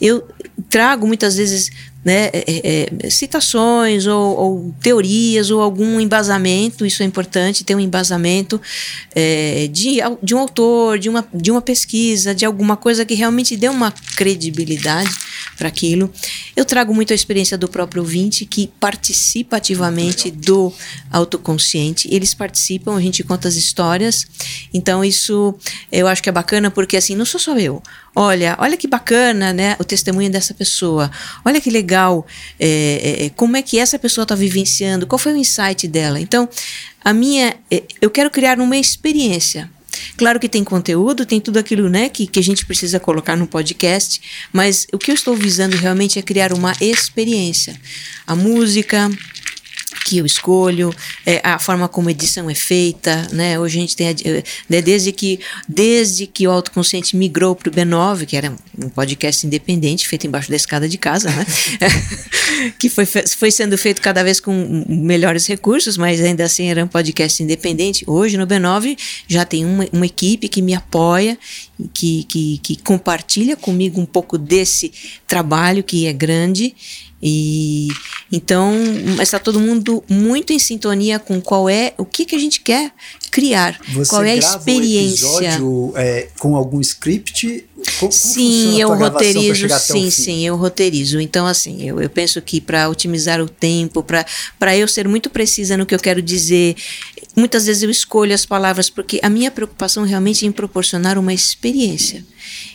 Eu 0.00 0.28
trago 0.68 1.06
muitas 1.06 1.36
vezes 1.36 1.70
né, 2.04 2.30
é, 2.32 2.88
é, 3.02 3.10
citações 3.10 4.06
ou, 4.06 4.36
ou, 4.36 4.74
teorias 4.80 5.50
ou 5.50 5.60
algum 5.60 6.00
embasamento, 6.00 6.86
isso 6.86 7.02
é 7.02 7.06
importante, 7.06 7.62
ter 7.62 7.74
um 7.74 7.80
embasamento 7.80 8.60
é, 9.14 9.68
de, 9.70 9.98
de 10.22 10.34
um 10.34 10.38
autor, 10.38 10.98
de 10.98 11.08
uma, 11.08 11.26
de 11.32 11.50
uma 11.50 11.60
pesquisa, 11.60 12.34
de 12.34 12.46
alguma 12.46 12.76
coisa 12.76 13.04
que 13.04 13.14
realmente 13.14 13.56
dê 13.56 13.68
uma 13.68 13.92
credibilidade 14.16 15.10
para 15.58 15.68
aquilo. 15.68 16.10
Eu 16.56 16.64
trago 16.64 16.94
muito 16.94 17.12
a 17.12 17.14
experiência 17.14 17.58
do 17.58 17.68
próprio 17.68 18.02
ouvinte 18.02 18.46
que 18.46 18.70
participa 18.80 19.58
ativamente 19.58 20.30
do 20.30 20.72
autoconsciente, 21.10 22.08
eles 22.10 22.32
participam, 22.32 22.96
a 22.96 23.00
gente 23.00 23.22
conta 23.22 23.46
as 23.46 23.56
histórias, 23.56 24.26
então 24.72 25.04
isso 25.04 25.54
eu 25.92 26.06
acho 26.06 26.22
que 26.22 26.30
é 26.30 26.32
bacana 26.32 26.70
porque 26.70 26.96
assim, 26.96 27.14
não 27.14 27.26
sou 27.26 27.38
só 27.38 27.58
eu, 27.58 27.82
Olha, 28.14 28.56
olha 28.58 28.76
que 28.76 28.88
bacana, 28.88 29.52
né? 29.52 29.76
O 29.78 29.84
testemunho 29.84 30.30
dessa 30.30 30.52
pessoa. 30.52 31.10
Olha 31.44 31.60
que 31.60 31.70
legal. 31.70 32.26
É, 32.58 33.26
é, 33.26 33.30
como 33.30 33.56
é 33.56 33.62
que 33.62 33.78
essa 33.78 33.98
pessoa 33.98 34.24
está 34.24 34.34
vivenciando? 34.34 35.06
Qual 35.06 35.18
foi 35.18 35.32
o 35.32 35.36
insight 35.36 35.86
dela? 35.86 36.20
Então, 36.20 36.48
a 37.04 37.12
minha, 37.12 37.54
é, 37.70 37.82
eu 38.00 38.10
quero 38.10 38.30
criar 38.30 38.58
uma 38.58 38.76
experiência. 38.76 39.70
Claro 40.16 40.40
que 40.40 40.48
tem 40.48 40.64
conteúdo, 40.64 41.24
tem 41.24 41.40
tudo 41.40 41.58
aquilo, 41.58 41.88
né, 41.88 42.08
que, 42.08 42.26
que 42.26 42.38
a 42.38 42.42
gente 42.42 42.64
precisa 42.64 43.00
colocar 43.00 43.36
no 43.36 43.46
podcast, 43.46 44.20
mas 44.52 44.86
o 44.92 44.98
que 44.98 45.10
eu 45.10 45.14
estou 45.14 45.34
visando 45.34 45.76
realmente 45.76 46.18
é 46.18 46.22
criar 46.22 46.52
uma 46.52 46.72
experiência. 46.80 47.78
A 48.26 48.36
música, 48.36 49.10
que 50.10 50.18
eu 50.18 50.26
escolho, 50.26 50.92
é, 51.24 51.40
a 51.44 51.56
forma 51.60 51.86
como 51.86 52.08
a 52.08 52.10
edição 52.10 52.50
é 52.50 52.54
feita, 52.54 53.28
né? 53.30 53.60
Hoje 53.60 53.78
a 53.78 53.80
gente 53.80 53.94
tem, 53.96 54.08
a, 54.08 54.14
né, 54.68 54.82
desde 54.82 55.12
que 55.12 55.38
desde 55.68 56.26
que 56.26 56.48
o 56.48 56.50
autoconsciente 56.50 57.16
migrou 57.16 57.54
para 57.54 57.68
o 57.68 57.72
B9, 57.72 58.26
que 58.26 58.36
era 58.36 58.52
um 58.76 58.88
podcast 58.88 59.46
independente 59.46 60.08
feito 60.08 60.26
embaixo 60.26 60.50
da 60.50 60.56
escada 60.56 60.88
de 60.88 60.98
casa, 60.98 61.30
né? 61.30 61.46
que 62.76 62.88
foi, 62.88 63.06
foi 63.06 63.52
sendo 63.52 63.78
feito 63.78 64.02
cada 64.02 64.24
vez 64.24 64.40
com 64.40 64.84
melhores 64.88 65.46
recursos, 65.46 65.96
mas 65.96 66.20
ainda 66.20 66.42
assim 66.42 66.68
era 66.68 66.84
um 66.84 66.88
podcast 66.88 67.40
independente. 67.40 68.02
Hoje 68.04 68.36
no 68.36 68.48
B9 68.48 68.98
já 69.28 69.44
tem 69.44 69.64
uma, 69.64 69.86
uma 69.92 70.06
equipe 70.06 70.48
que 70.48 70.60
me 70.60 70.74
apoia, 70.74 71.38
que, 71.94 72.24
que, 72.24 72.58
que 72.58 72.82
compartilha 72.82 73.54
comigo 73.54 74.00
um 74.00 74.06
pouco 74.06 74.36
desse 74.36 74.90
trabalho 75.28 75.84
que 75.84 76.08
é 76.08 76.12
grande 76.12 76.74
e 77.22 77.88
então 78.32 78.74
está 79.20 79.38
todo 79.38 79.60
mundo 79.60 80.02
muito 80.08 80.52
em 80.52 80.58
sintonia 80.58 81.18
com 81.18 81.40
qual 81.40 81.68
é 81.68 81.92
o 81.98 82.04
que, 82.04 82.24
que 82.24 82.34
a 82.34 82.38
gente 82.38 82.60
quer 82.60 82.92
criar, 83.30 83.78
Você 83.92 84.10
qual 84.10 84.24
é 84.24 84.32
a 84.32 84.36
experiência. 84.36 85.28
Um 85.28 85.38
episódio, 85.38 85.92
é, 85.96 86.28
com 86.38 86.56
algum 86.56 86.80
script? 86.80 87.66
Como, 87.98 88.12
sim, 88.12 88.80
eu 88.80 88.94
roteirizo. 88.94 89.68
Sim, 89.78 90.10
sim, 90.10 90.46
eu 90.46 90.56
roteirizo. 90.56 91.20
Então, 91.20 91.46
assim, 91.46 91.82
eu, 91.82 92.00
eu 92.00 92.10
penso 92.10 92.40
que 92.42 92.60
para 92.60 92.88
otimizar 92.88 93.40
o 93.40 93.48
tempo, 93.48 94.02
para 94.02 94.76
eu 94.76 94.86
ser 94.88 95.08
muito 95.08 95.30
precisa 95.30 95.76
no 95.76 95.86
que 95.86 95.94
eu 95.94 95.98
quero 95.98 96.20
dizer, 96.20 96.76
muitas 97.36 97.66
vezes 97.66 97.82
eu 97.82 97.90
escolho 97.90 98.34
as 98.34 98.44
palavras 98.44 98.90
porque 98.90 99.20
a 99.22 99.30
minha 99.30 99.50
preocupação 99.50 100.04
realmente 100.04 100.44
é 100.44 100.48
em 100.48 100.52
proporcionar 100.52 101.18
uma 101.18 101.32
experiência. 101.32 102.24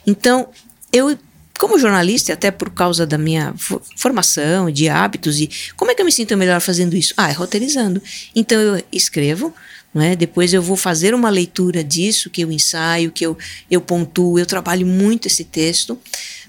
Então, 0.05 0.47
eu 0.91 1.17
como 1.57 1.79
jornalista, 1.79 2.33
até 2.33 2.51
por 2.51 2.69
causa 2.69 3.05
da 3.05 3.17
minha 3.17 3.53
formação, 3.95 4.69
de 4.69 4.89
hábitos, 4.89 5.39
e 5.39 5.49
como 5.75 5.91
é 5.91 5.95
que 5.95 6.01
eu 6.01 6.05
me 6.05 6.11
sinto 6.11 6.35
melhor 6.35 6.59
fazendo 6.61 6.95
isso? 6.95 7.13
Ah, 7.17 7.29
é 7.29 7.33
roteirizando. 7.33 8.01
Então 8.35 8.59
eu 8.59 8.83
escrevo, 8.91 9.53
é? 10.01 10.15
depois 10.15 10.53
eu 10.53 10.61
vou 10.61 10.75
fazer 10.75 11.13
uma 11.13 11.29
leitura 11.29 11.83
disso, 11.83 12.29
que 12.29 12.41
eu 12.41 12.51
ensaio, 12.51 13.11
que 13.11 13.25
eu, 13.25 13.37
eu 13.69 13.79
pontuo, 13.79 14.37
eu 14.37 14.45
trabalho 14.45 14.85
muito 14.85 15.27
esse 15.27 15.43
texto, 15.43 15.97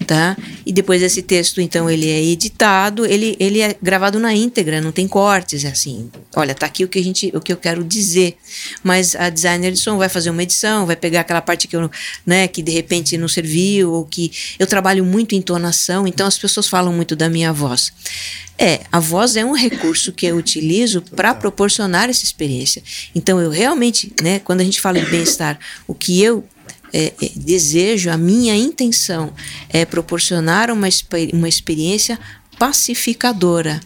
tá? 0.05 0.35
E 0.65 0.73
depois 0.73 1.01
esse 1.01 1.21
texto, 1.21 1.61
então, 1.61 1.89
ele 1.89 2.09
é 2.09 2.23
editado, 2.23 3.05
ele, 3.05 3.35
ele 3.39 3.61
é 3.61 3.75
gravado 3.81 4.19
na 4.19 4.33
íntegra, 4.33 4.81
não 4.81 4.91
tem 4.91 5.07
cortes, 5.07 5.63
é 5.63 5.69
assim, 5.69 6.09
olha, 6.35 6.53
tá 6.53 6.65
aqui 6.65 6.83
o 6.83 6.87
que, 6.87 6.99
a 6.99 7.03
gente, 7.03 7.31
o 7.33 7.39
que 7.39 7.53
eu 7.53 7.57
quero 7.57 7.83
dizer, 7.83 8.37
mas 8.83 9.15
a 9.15 9.29
designer 9.29 9.71
de 9.71 9.79
som 9.79 9.97
vai 9.97 10.09
fazer 10.09 10.29
uma 10.29 10.43
edição, 10.43 10.85
vai 10.85 10.95
pegar 10.95 11.21
aquela 11.21 11.41
parte 11.41 11.67
que 11.67 11.75
eu, 11.75 11.89
né, 12.25 12.47
que 12.47 12.61
de 12.61 12.71
repente 12.71 13.17
não 13.17 13.27
serviu, 13.27 13.93
ou 13.93 14.05
que 14.05 14.31
eu 14.59 14.67
trabalho 14.67 15.05
muito 15.05 15.35
em 15.35 15.37
entonação, 15.37 16.07
então 16.07 16.27
as 16.27 16.37
pessoas 16.37 16.67
falam 16.67 16.93
muito 16.93 17.15
da 17.15 17.29
minha 17.29 17.53
voz. 17.53 17.91
É, 18.59 18.81
a 18.91 18.99
voz 18.99 19.35
é 19.35 19.45
um 19.45 19.53
recurso 19.53 20.11
que 20.11 20.25
eu 20.25 20.35
utilizo 20.35 21.01
para 21.01 21.33
proporcionar 21.35 22.09
essa 22.09 22.23
experiência. 22.23 22.81
Então, 23.13 23.36
eu 23.39 23.49
realmente, 23.49 24.11
né, 24.21 24.39
quando 24.39 24.61
a 24.61 24.63
gente 24.63 24.81
fala 24.81 24.99
em 24.99 25.05
bem-estar, 25.05 25.59
o 25.87 25.93
que 25.93 26.21
eu 26.21 26.43
é, 26.93 27.13
é, 27.21 27.31
desejo, 27.35 28.09
a 28.09 28.17
minha 28.17 28.55
intenção 28.55 29.33
é 29.69 29.85
proporcionar 29.85 30.71
uma, 30.71 30.87
uma 31.33 31.49
experiência 31.49 32.19
pacificadora. 32.57 33.79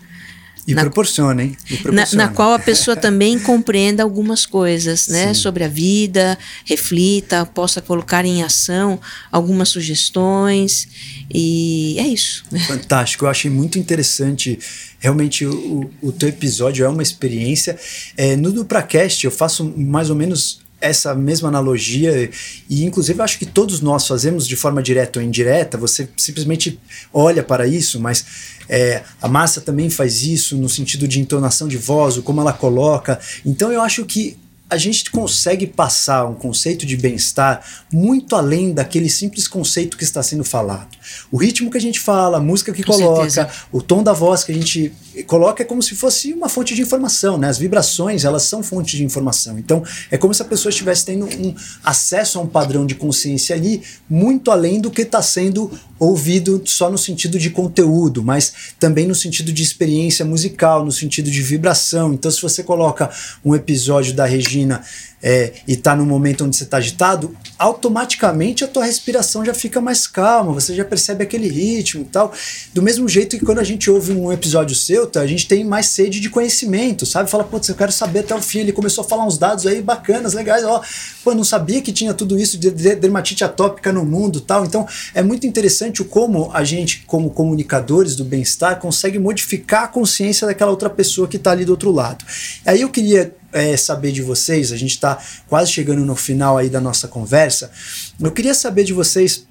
E 0.67 0.75
na, 0.75 0.81
proporciona, 0.81 1.43
hein? 1.43 1.57
E 1.69 1.77
proporciona. 1.77 2.23
Na, 2.23 2.29
na, 2.29 2.35
qual 2.35 2.53
a 2.53 2.59
pessoa 2.59 2.95
também 2.95 3.39
compreenda 3.39 4.03
algumas 4.03 4.45
coisas, 4.45 5.07
né? 5.07 5.33
Sim. 5.33 5.41
Sobre 5.41 5.63
a 5.63 5.67
vida, 5.67 6.37
reflita, 6.65 7.45
possa 7.45 7.81
colocar 7.81 8.25
em 8.25 8.43
ação 8.43 8.99
algumas 9.31 9.69
sugestões. 9.69 10.87
E 11.33 11.95
é 11.99 12.07
isso. 12.07 12.45
Fantástico, 12.67 13.25
eu 13.25 13.29
achei 13.29 13.49
muito 13.49 13.79
interessante. 13.79 14.59
Realmente, 14.99 15.45
o, 15.45 15.89
o 16.01 16.11
teu 16.11 16.29
episódio 16.29 16.85
é 16.85 16.89
uma 16.89 17.03
experiência. 17.03 17.77
É, 18.15 18.35
no 18.35 18.51
DupraCast, 18.51 19.25
eu 19.25 19.31
faço 19.31 19.65
mais 19.75 20.09
ou 20.09 20.15
menos 20.15 20.60
essa 20.81 21.13
mesma 21.13 21.47
analogia 21.47 22.29
e 22.69 22.83
inclusive 22.83 23.21
acho 23.21 23.37
que 23.37 23.45
todos 23.45 23.79
nós 23.79 24.07
fazemos 24.07 24.47
de 24.47 24.55
forma 24.55 24.81
direta 24.81 25.19
ou 25.19 25.25
indireta. 25.25 25.77
Você 25.77 26.09
simplesmente 26.17 26.79
olha 27.13 27.43
para 27.43 27.67
isso, 27.67 27.99
mas 27.99 28.25
é, 28.67 29.03
a 29.21 29.27
massa 29.27 29.61
também 29.61 29.89
faz 29.89 30.23
isso 30.23 30.57
no 30.57 30.67
sentido 30.67 31.07
de 31.07 31.19
entonação 31.19 31.67
de 31.67 31.77
voz, 31.77 32.17
o 32.17 32.23
como 32.23 32.41
ela 32.41 32.53
coloca. 32.53 33.19
Então 33.45 33.71
eu 33.71 33.81
acho 33.81 34.05
que 34.05 34.37
a 34.71 34.77
gente 34.77 35.11
consegue 35.11 35.67
passar 35.67 36.25
um 36.25 36.33
conceito 36.33 36.85
de 36.85 36.95
bem-estar 36.95 37.61
muito 37.91 38.37
além 38.37 38.73
daquele 38.73 39.09
simples 39.09 39.45
conceito 39.45 39.97
que 39.97 40.05
está 40.05 40.23
sendo 40.23 40.45
falado. 40.45 40.87
O 41.29 41.35
ritmo 41.35 41.69
que 41.69 41.77
a 41.77 41.81
gente 41.81 41.99
fala, 41.99 42.37
a 42.37 42.39
música 42.39 42.71
que 42.71 42.81
Com 42.81 42.93
coloca, 42.93 43.29
certeza. 43.29 43.65
o 43.69 43.81
tom 43.81 44.01
da 44.01 44.13
voz 44.13 44.45
que 44.45 44.51
a 44.53 44.55
gente 44.55 44.93
coloca 45.27 45.61
é 45.61 45.65
como 45.65 45.83
se 45.83 45.93
fosse 45.93 46.31
uma 46.31 46.47
fonte 46.47 46.73
de 46.73 46.81
informação, 46.81 47.37
né? 47.37 47.49
As 47.49 47.57
vibrações, 47.57 48.23
elas 48.23 48.43
são 48.43 48.63
fontes 48.63 48.97
de 48.97 49.03
informação. 49.03 49.59
Então, 49.59 49.83
é 50.09 50.17
como 50.17 50.33
se 50.33 50.41
a 50.41 50.45
pessoa 50.45 50.69
estivesse 50.69 51.05
tendo 51.05 51.25
um 51.25 51.53
acesso 51.83 52.39
a 52.39 52.41
um 52.41 52.47
padrão 52.47 52.85
de 52.85 52.95
consciência 52.95 53.53
ali 53.53 53.83
muito 54.09 54.51
além 54.51 54.79
do 54.79 54.89
que 54.89 55.01
está 55.01 55.21
sendo 55.21 55.69
ouvido 56.01 56.63
só 56.65 56.89
no 56.89 56.97
sentido 56.97 57.37
de 57.37 57.51
conteúdo, 57.51 58.23
mas 58.23 58.73
também 58.79 59.05
no 59.05 59.13
sentido 59.13 59.53
de 59.53 59.61
experiência 59.61 60.25
musical, 60.25 60.83
no 60.83 60.91
sentido 60.91 61.29
de 61.29 61.43
vibração. 61.43 62.11
Então, 62.11 62.31
se 62.31 62.41
você 62.41 62.63
coloca 62.63 63.07
um 63.45 63.53
episódio 63.53 64.11
da 64.11 64.25
Regina 64.25 64.83
é, 65.21 65.53
e 65.67 65.73
está 65.73 65.95
no 65.95 66.05
momento 66.05 66.45
onde 66.45 66.55
você 66.55 66.63
está 66.63 66.77
agitado, 66.77 67.35
automaticamente 67.57 68.63
a 68.63 68.67
tua 68.67 68.85
respiração 68.85 69.45
já 69.45 69.53
fica 69.53 69.79
mais 69.79 70.07
calma, 70.07 70.53
você 70.53 70.73
já 70.73 70.83
percebe 70.83 71.23
aquele 71.23 71.47
ritmo 71.47 72.01
e 72.01 72.05
tal. 72.05 72.33
Do 72.73 72.81
mesmo 72.81 73.07
jeito 73.07 73.37
que 73.37 73.45
quando 73.45 73.59
a 73.59 73.63
gente 73.63 73.89
ouve 73.89 74.11
um 74.13 74.31
episódio 74.31 74.75
seu, 74.75 75.05
tá, 75.05 75.21
a 75.21 75.27
gente 75.27 75.47
tem 75.47 75.63
mais 75.63 75.87
sede 75.87 76.19
de 76.19 76.29
conhecimento, 76.29 77.05
sabe? 77.05 77.29
Fala, 77.29 77.43
putz, 77.43 77.69
eu 77.69 77.75
quero 77.75 77.91
saber 77.91 78.19
até 78.19 78.33
o 78.33 78.41
fim. 78.41 78.59
Ele 78.59 78.71
começou 78.71 79.03
a 79.03 79.07
falar 79.07 79.25
uns 79.25 79.37
dados 79.37 79.67
aí 79.67 79.81
bacanas, 79.81 80.33
legais, 80.33 80.63
ó. 80.63 80.81
Pô, 81.23 81.35
não 81.35 81.43
sabia 81.43 81.81
que 81.81 81.91
tinha 81.91 82.13
tudo 82.13 82.39
isso 82.39 82.57
de 82.57 82.71
dermatite 82.71 83.43
atópica 83.43 83.91
no 83.91 84.03
mundo 84.03 84.41
tal. 84.41 84.65
Então 84.65 84.87
é 85.13 85.21
muito 85.21 85.45
interessante 85.45 86.01
o 86.01 86.05
como 86.05 86.51
a 86.53 86.63
gente, 86.63 87.03
como 87.05 87.29
comunicadores 87.29 88.15
do 88.15 88.25
bem-estar, 88.25 88.79
consegue 88.79 89.19
modificar 89.19 89.83
a 89.83 89.87
consciência 89.87 90.47
daquela 90.47 90.71
outra 90.71 90.89
pessoa 90.89 91.27
que 91.27 91.37
está 91.37 91.51
ali 91.51 91.65
do 91.65 91.71
outro 91.71 91.91
lado. 91.91 92.25
Aí 92.65 92.81
eu 92.81 92.89
queria 92.89 93.35
é, 93.51 93.75
saber 93.77 94.11
de 94.11 94.21
vocês, 94.21 94.71
a 94.71 94.77
gente 94.77 94.91
está 94.91 95.17
quase 95.47 95.71
chegando 95.71 96.05
no 96.05 96.15
final 96.15 96.57
aí 96.57 96.69
da 96.69 96.81
nossa 96.81 97.07
conversa. 97.07 97.71
Eu 98.19 98.31
queria 98.31 98.53
saber 98.53 98.83
de 98.83 98.93
vocês, 98.93 99.45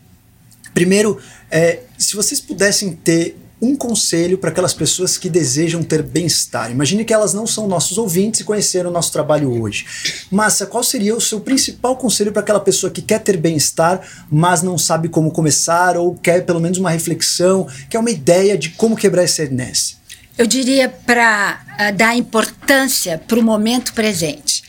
primeiro, 0.74 1.18
é, 1.51 1.80
se 1.98 2.14
vocês 2.14 2.40
pudessem 2.40 2.92
ter 2.92 3.36
um 3.62 3.76
conselho 3.76 4.38
para 4.38 4.51
aquelas 4.51 4.72
pessoas 4.72 5.18
que 5.18 5.28
desejam 5.28 5.82
ter 5.82 6.03
bem-estar. 6.03 6.70
Imagine 6.70 7.05
que 7.05 7.12
elas 7.12 7.34
não 7.34 7.46
são 7.46 7.68
nossos 7.68 7.98
ouvintes 7.98 8.40
e 8.40 8.44
conheceram 8.44 8.88
o 8.88 8.92
nosso 8.92 9.12
trabalho 9.12 9.51
hoje. 9.61 9.84
Massa, 10.30 10.66
qual 10.66 10.82
seria 10.82 11.14
o 11.14 11.20
seu 11.20 11.40
principal 11.40 11.96
conselho 11.96 12.32
para 12.32 12.40
aquela 12.40 12.61
pessoa 12.61 12.90
que 12.90 13.03
quer 13.03 13.18
ter 13.20 13.36
bem-estar, 13.36 14.01
mas 14.30 14.62
não 14.62 14.78
sabe 14.78 15.09
como 15.09 15.30
começar 15.30 15.96
ou 15.96 16.14
quer 16.14 16.46
pelo 16.46 16.61
menos 16.61 16.78
uma 16.78 16.90
reflexão, 16.90 17.66
quer 17.90 17.98
uma 17.98 18.11
ideia 18.11 18.57
de 18.57 18.70
como 18.70 18.96
quebrar 18.96 19.24
essa 19.24 19.44
inércia? 19.44 19.99
Eu 20.41 20.47
diria 20.47 20.88
para 20.88 21.61
ah, 21.76 21.91
dar 21.91 22.16
importância 22.16 23.18
para 23.18 23.38
o 23.38 23.43
momento 23.43 23.93
presente. 23.93 24.62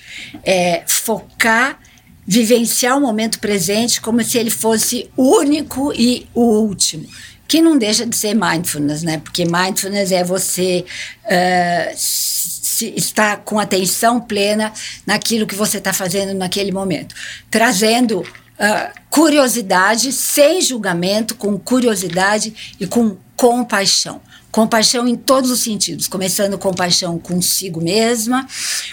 É, 0.44 0.84
focar, 0.86 1.80
vivenciar 2.28 2.98
o 2.98 3.00
momento 3.00 3.40
presente 3.40 4.02
como 4.02 4.22
se 4.22 4.38
ele 4.38 4.50
fosse 4.50 5.10
único 5.16 5.94
e 5.94 6.28
o 6.34 6.42
último. 6.42 7.08
Que 7.48 7.62
não 7.62 7.78
deixa 7.78 8.06
de 8.06 8.18
ser 8.18 8.34
mindfulness, 8.34 9.02
né? 9.02 9.20
Porque 9.20 9.46
mindfulness 9.46 10.12
é 10.12 10.26
você 10.26 10.84
uh, 11.24 11.94
se, 11.96 12.94
estar 12.98 13.38
com 13.38 13.58
atenção 13.58 14.20
plena 14.20 14.74
naquilo 15.08 15.48
que 15.48 15.56
você 15.56 15.78
está 15.78 15.94
fazendo 15.94 16.34
naquele 16.34 16.74
momento. 16.74 17.16
Trazendo 17.50 18.20
uh, 18.20 19.00
curiosidade, 19.10 20.12
sem 20.12 20.60
julgamento, 20.60 21.34
com 21.34 21.58
curiosidade 21.58 22.76
e 22.78 22.86
com 22.86 23.16
compaixão. 23.38 24.22
Compaixão 24.52 25.08
em 25.08 25.16
todos 25.16 25.50
os 25.50 25.62
sentidos, 25.62 26.08
começando 26.08 26.58
compaixão 26.58 27.18
consigo 27.18 27.80
mesma, 27.82 28.46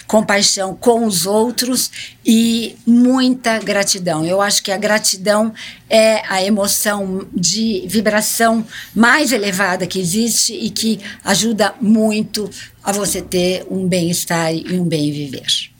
compaixão 0.06 0.74
com 0.74 1.04
os 1.04 1.26
outros 1.26 1.90
e 2.24 2.76
muita 2.86 3.58
gratidão. 3.58 4.24
Eu 4.24 4.40
acho 4.40 4.62
que 4.62 4.70
a 4.70 4.76
gratidão 4.76 5.52
é 5.90 6.22
a 6.28 6.42
emoção 6.44 7.26
de 7.34 7.84
vibração 7.88 8.64
mais 8.94 9.32
elevada 9.32 9.86
que 9.86 9.98
existe 9.98 10.52
e 10.52 10.70
que 10.70 11.00
ajuda 11.24 11.74
muito 11.80 12.48
a 12.84 12.92
você 12.92 13.20
ter 13.20 13.66
um 13.68 13.88
bem-estar 13.88 14.54
e 14.54 14.78
um 14.78 14.84
bem 14.84 15.10
viver. 15.10 15.77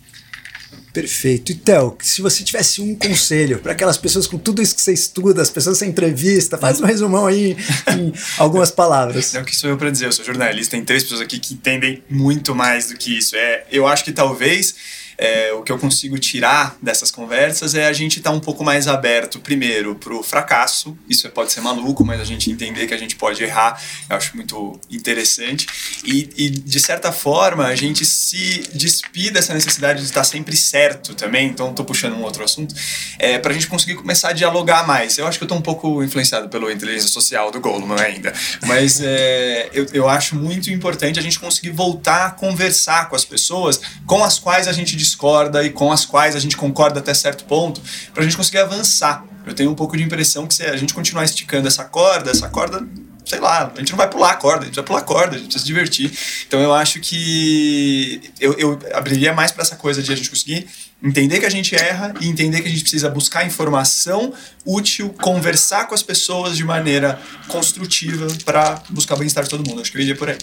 Perfeito. 1.01 1.53
E 1.53 1.55
Theo, 1.55 1.97
se 2.01 2.21
você 2.21 2.43
tivesse 2.43 2.81
um 2.81 2.95
conselho 2.95 3.59
para 3.61 3.73
aquelas 3.73 3.97
pessoas 3.97 4.27
com 4.27 4.37
tudo 4.37 4.61
isso 4.61 4.75
que 4.75 4.83
você 4.83 4.93
estuda, 4.93 5.41
as 5.41 5.51
pessoas 5.51 5.79
que 5.79 5.85
você 5.85 5.91
entrevista, 5.91 6.59
faz 6.59 6.81
um 6.81 6.85
resumão 6.85 7.27
aí 7.27 7.57
em 7.93 8.13
algumas 8.37 8.71
palavras. 8.71 9.35
É 9.35 9.41
o 9.41 9.45
que 9.45 9.55
sou 9.55 9.71
eu 9.71 9.77
para 9.77 9.91
dizer, 9.91 10.07
eu 10.07 10.13
sou 10.13 10.25
jornalista, 10.25 10.73
tem 10.73 10.85
três 10.85 11.05
pessoas 11.05 11.21
aqui 11.21 11.39
que 11.39 11.55
entendem 11.55 12.03
muito 12.11 12.55
mais 12.55 12.89
do 12.89 12.97
que 12.97 13.17
isso. 13.17 13.37
É, 13.37 13.65
eu 13.71 13.87
acho 13.87 14.05
que 14.05 14.13
talvez 14.13 14.75
é, 15.19 15.53
o 15.53 15.63
que 15.63 15.73
eu 15.73 15.79
consigo 15.79 16.17
tirar 16.19 16.77
dessas 16.81 17.11
conversas 17.11 17.75
é 17.75 17.87
a 17.87 17.93
gente 17.93 18.19
estar 18.19 18.31
tá 18.31 18.37
um 18.37 18.39
pouco 18.41 18.63
mais 18.63 18.87
aberto, 18.87 19.41
primeiro, 19.41 19.97
para 19.97 20.15
o 20.15 20.23
fracasso. 20.23 20.97
Isso 21.09 21.29
pode 21.31 21.51
ser 21.51 21.61
maluco, 21.61 22.05
mas 22.05 22.21
a 22.21 22.25
gente 22.25 22.51
entender 22.51 22.87
que 22.87 22.95
a 22.95 22.99
gente 22.99 23.17
pode 23.17 23.43
errar, 23.43 23.83
eu 24.09 24.17
acho 24.17 24.37
muito 24.37 24.79
interessante. 24.89 25.67
E, 26.05 26.31
e 26.37 26.51
de 26.51 26.81
certa 26.81 27.11
forma, 27.11 27.67
a 27.67 27.75
gente 27.75 28.05
se 28.05 28.63
despir 28.73 29.33
dessa 29.33 29.53
necessidade 29.53 30.01
de 30.01 30.07
estar 30.07 30.23
sempre 30.23 30.57
certo 30.57 31.15
também. 31.15 31.49
Então, 31.49 31.71
estou 31.71 31.85
puxando 31.85 32.15
um 32.15 32.23
outro 32.23 32.45
assunto, 32.45 32.75
é, 33.19 33.39
para 33.39 33.51
a 33.51 33.55
gente 33.55 33.67
conseguir 33.67 33.97
começar 33.97 34.29
a 34.29 34.33
dialogar 34.33 34.87
mais. 34.87 35.19
Eu 35.19 35.27
acho 35.27 35.39
que 35.39 35.45
eu 35.45 35.47
estou 35.47 35.59
um 35.59 35.63
pouco 35.63 36.03
influenciado 36.03 36.49
pela 36.49 36.73
inteligência 36.73 37.09
social 37.09 37.51
do 37.51 37.61
Goldman 37.61 38.01
ainda, 38.01 38.33
mas 38.67 39.01
é, 39.01 39.69
eu, 39.73 39.87
eu 39.93 40.09
acho 40.09 40.37
muito 40.37 40.71
importante 40.71 41.19
a 41.19 41.23
gente 41.23 41.41
conseguir 41.41 41.71
voltar 41.71 42.27
a 42.27 42.31
conversar 42.31 43.09
com 43.09 43.17
as 43.17 43.25
pessoas 43.25 43.81
com 44.07 44.23
as 44.23 44.39
quais 44.39 44.69
a 44.69 44.73
gente 44.73 44.97
discorda 45.09 45.65
e 45.65 45.71
com 45.71 45.91
as 45.91 46.05
quais 46.05 46.37
a 46.37 46.39
gente 46.39 46.57
concorda 46.57 47.01
até 47.01 47.15
certo 47.15 47.45
ponto, 47.45 47.81
para 48.13 48.23
a 48.23 48.25
gente 48.25 48.37
conseguir 48.37 48.59
avançar. 48.59 49.25
Eu 49.47 49.55
tenho 49.55 49.71
um 49.71 49.75
pouco 49.75 49.97
de 49.97 50.03
impressão 50.03 50.47
que 50.47 50.55
se 50.55 50.65
a 50.65 50.77
gente 50.77 50.93
continuar 50.93 51.25
esticando 51.25 51.67
essa 51.67 51.85
corda, 51.85 52.31
essa 52.31 52.49
corda 52.49 52.87
sei 53.29 53.41
lá, 53.41 53.71
a 53.75 53.79
gente 53.79 53.91
não 53.91 53.99
vai 53.99 54.09
pular 54.09 54.31
a 54.31 54.35
corda, 54.37 54.63
a 54.63 54.65
gente 54.65 54.77
vai 54.77 54.85
pular 54.85 55.01
a 55.01 55.03
corda, 55.03 55.37
a 55.37 55.39
gente 55.39 55.49
precisa 55.49 55.63
se 55.63 55.67
divertir. 55.67 56.11
Então 56.47 56.61
eu 56.61 56.73
acho 56.73 56.99
que 56.99 58.23
eu, 58.41 58.55
eu 58.55 58.79
abriria 58.95 59.35
mais 59.35 59.53
para 59.53 59.63
essa 59.63 59.77
coisa 59.77 60.03
de 60.03 60.11
a 60.11 60.17
gente 60.17 60.31
conseguir 60.31 60.67
entender 61.03 61.39
que 61.39 61.47
a 61.47 61.51
gente 61.51 61.77
erra 61.77 62.15
e 62.21 62.29
entender 62.29 62.63
que 62.63 62.69
a 62.69 62.71
gente 62.71 62.81
precisa 62.81 63.11
buscar 63.11 63.47
informação 63.47 64.33
útil, 64.65 65.15
conversar 65.21 65.87
com 65.87 65.95
as 65.95 66.03
pessoas 66.03 66.57
de 66.57 66.65
maneira 66.65 67.21
construtiva 67.49 68.27
para 68.45 68.83
buscar 68.89 69.15
o 69.15 69.19
bem-estar 69.19 69.45
de 69.45 69.51
todo 69.51 69.69
mundo. 69.69 69.83
Acho 69.83 69.93
que 69.93 69.99
eu 69.99 70.03
iria 70.03 70.17
por 70.17 70.31
aí. 70.31 70.39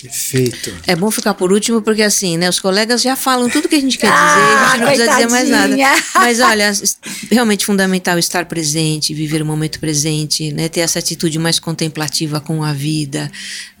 Perfeito. 0.00 0.74
É 0.86 0.94
bom 0.94 1.10
ficar 1.10 1.34
por 1.34 1.52
último, 1.52 1.82
porque 1.82 2.02
assim, 2.02 2.36
né? 2.36 2.48
Os 2.48 2.60
colegas 2.60 3.02
já 3.02 3.16
falam 3.16 3.50
tudo 3.50 3.68
que 3.68 3.74
a 3.74 3.80
gente 3.80 3.98
quer 3.98 4.06
dizer, 4.06 4.18
a 4.18 4.70
gente 4.70 4.80
não 4.80 4.86
precisa 4.86 5.10
dizer 5.12 5.28
mais 5.28 5.48
nada. 5.48 5.76
Mas 6.14 6.40
olha, 6.40 6.72
realmente 7.30 7.66
fundamental 7.66 8.18
estar 8.18 8.44
presente, 8.44 9.12
viver 9.12 9.42
o 9.42 9.46
momento 9.46 9.80
presente, 9.80 10.52
né? 10.52 10.68
Ter 10.68 10.80
essa 10.80 10.98
atitude 10.98 11.38
mais 11.38 11.58
contemplativa 11.58 12.40
com 12.40 12.62
a 12.62 12.72
vida, 12.72 13.30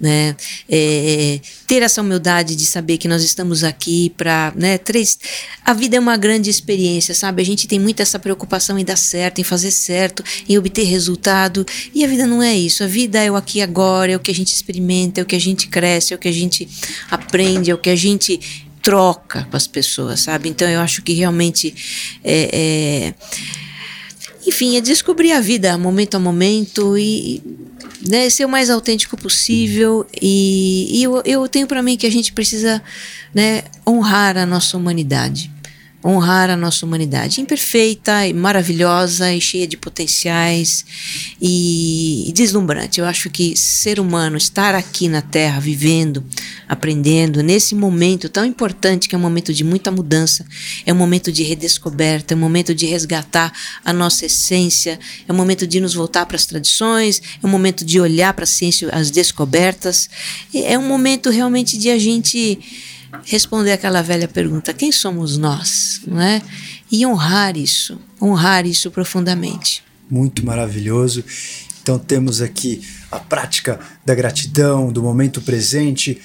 né? 0.00 0.34
É, 0.68 1.40
ter 1.66 1.82
essa 1.82 2.02
humildade 2.02 2.56
de 2.56 2.66
saber 2.66 2.98
que 2.98 3.06
nós 3.06 3.22
estamos 3.22 3.62
aqui 3.62 4.12
para, 4.16 4.52
né? 4.56 4.76
Três, 4.78 5.18
a 5.64 5.72
vida 5.72 5.96
é 5.96 6.00
uma 6.00 6.16
grande 6.16 6.50
experiência, 6.50 7.14
sabe? 7.14 7.42
A 7.42 7.44
gente 7.44 7.68
tem 7.68 7.78
muito 7.78 8.00
essa 8.00 8.18
preocupação 8.18 8.78
em 8.78 8.84
dar 8.84 8.96
certo, 8.96 9.40
em 9.40 9.44
fazer 9.44 9.70
certo, 9.70 10.24
em 10.48 10.58
obter 10.58 10.84
resultado. 10.84 11.64
E 11.94 12.04
a 12.04 12.08
vida 12.08 12.26
não 12.26 12.42
é 12.42 12.56
isso. 12.56 12.82
A 12.82 12.86
vida 12.86 13.22
é 13.22 13.30
o 13.30 13.36
aqui 13.36 13.58
e 13.58 13.62
agora, 13.62 14.12
é 14.12 14.16
o 14.16 14.20
que 14.20 14.30
a 14.30 14.34
gente 14.34 14.52
experimenta, 14.54 15.20
é 15.20 15.22
o 15.22 15.26
que 15.26 15.36
a 15.36 15.40
gente 15.40 15.68
cresce 15.68 16.07
é 16.12 16.16
o 16.16 16.18
que 16.18 16.28
a 16.28 16.32
gente 16.32 16.68
aprende, 17.10 17.70
é 17.70 17.74
o 17.74 17.78
que 17.78 17.90
a 17.90 17.96
gente 17.96 18.40
troca 18.82 19.46
com 19.50 19.56
as 19.56 19.66
pessoas, 19.66 20.20
sabe? 20.20 20.48
Então 20.48 20.68
eu 20.68 20.80
acho 20.80 21.02
que 21.02 21.12
realmente 21.12 21.74
é, 22.24 22.50
é 22.52 23.14
enfim, 24.46 24.76
é 24.76 24.80
descobrir 24.80 25.32
a 25.32 25.40
vida 25.40 25.76
momento 25.76 26.16
a 26.16 26.18
momento 26.18 26.96
e 26.96 27.42
né, 28.06 28.30
ser 28.30 28.46
o 28.46 28.48
mais 28.48 28.70
autêntico 28.70 29.16
possível. 29.16 30.06
E, 30.22 30.98
e 30.98 31.02
eu, 31.02 31.22
eu 31.24 31.48
tenho 31.48 31.66
para 31.66 31.82
mim 31.82 31.96
que 31.96 32.06
a 32.06 32.10
gente 32.10 32.32
precisa 32.32 32.82
né, 33.34 33.64
honrar 33.86 34.38
a 34.38 34.46
nossa 34.46 34.76
humanidade 34.76 35.50
honrar 36.04 36.48
a 36.48 36.56
nossa 36.56 36.86
humanidade 36.86 37.40
imperfeita 37.40 38.26
e 38.26 38.32
maravilhosa 38.32 39.32
e 39.32 39.40
cheia 39.40 39.66
de 39.66 39.76
potenciais 39.76 40.84
e, 41.42 42.30
deslumbrante. 42.34 43.00
Eu 43.00 43.06
acho 43.06 43.28
que 43.30 43.56
ser 43.56 43.98
humano, 43.98 44.36
estar 44.36 44.74
aqui 44.74 45.08
na 45.08 45.20
Terra, 45.20 45.58
vivendo, 45.58 46.24
aprendendo, 46.68 47.42
nesse 47.42 47.74
momento 47.74 48.28
tão 48.28 48.44
importante, 48.44 49.08
que 49.08 49.14
é 49.14 49.18
um 49.18 49.20
momento 49.20 49.52
de 49.52 49.64
muita 49.64 49.90
mudança, 49.90 50.46
é 50.86 50.92
um 50.92 50.96
momento 50.96 51.32
de 51.32 51.42
redescoberta, 51.42 52.32
é 52.32 52.36
um 52.36 52.40
momento 52.40 52.74
de 52.74 52.86
resgatar 52.86 53.52
a 53.84 53.92
nossa 53.92 54.26
essência, 54.26 55.00
é 55.26 55.32
um 55.32 55.36
momento 55.36 55.66
de 55.66 55.80
nos 55.80 55.94
voltar 55.94 56.26
para 56.26 56.36
as 56.36 56.46
tradições, 56.46 57.20
é 57.42 57.46
um 57.46 57.50
momento 57.50 57.84
de 57.84 58.00
olhar 58.00 58.32
para 58.34 58.44
a 58.44 58.46
ciência, 58.46 58.88
as 58.92 59.10
descobertas, 59.10 60.08
é 60.54 60.78
um 60.78 60.86
momento 60.86 61.28
realmente 61.28 61.76
de 61.76 61.90
a 61.90 61.98
gente 61.98 62.58
responder 63.24 63.72
aquela 63.72 64.02
velha 64.02 64.28
pergunta: 64.28 64.72
quem 64.72 64.92
somos 64.92 65.36
nós? 65.36 66.00
Não 66.06 66.20
é? 66.20 66.42
E 66.90 67.06
honrar 67.06 67.56
isso, 67.56 67.98
honrar 68.20 68.66
isso 68.66 68.90
profundamente. 68.90 69.82
Muito 70.10 70.44
maravilhoso. 70.44 71.24
Então 71.82 71.98
temos 71.98 72.40
aqui 72.40 72.82
a 73.10 73.18
prática 73.18 73.80
da 74.04 74.14
gratidão, 74.14 74.92
do 74.92 75.02
momento 75.02 75.40
presente, 75.40 76.20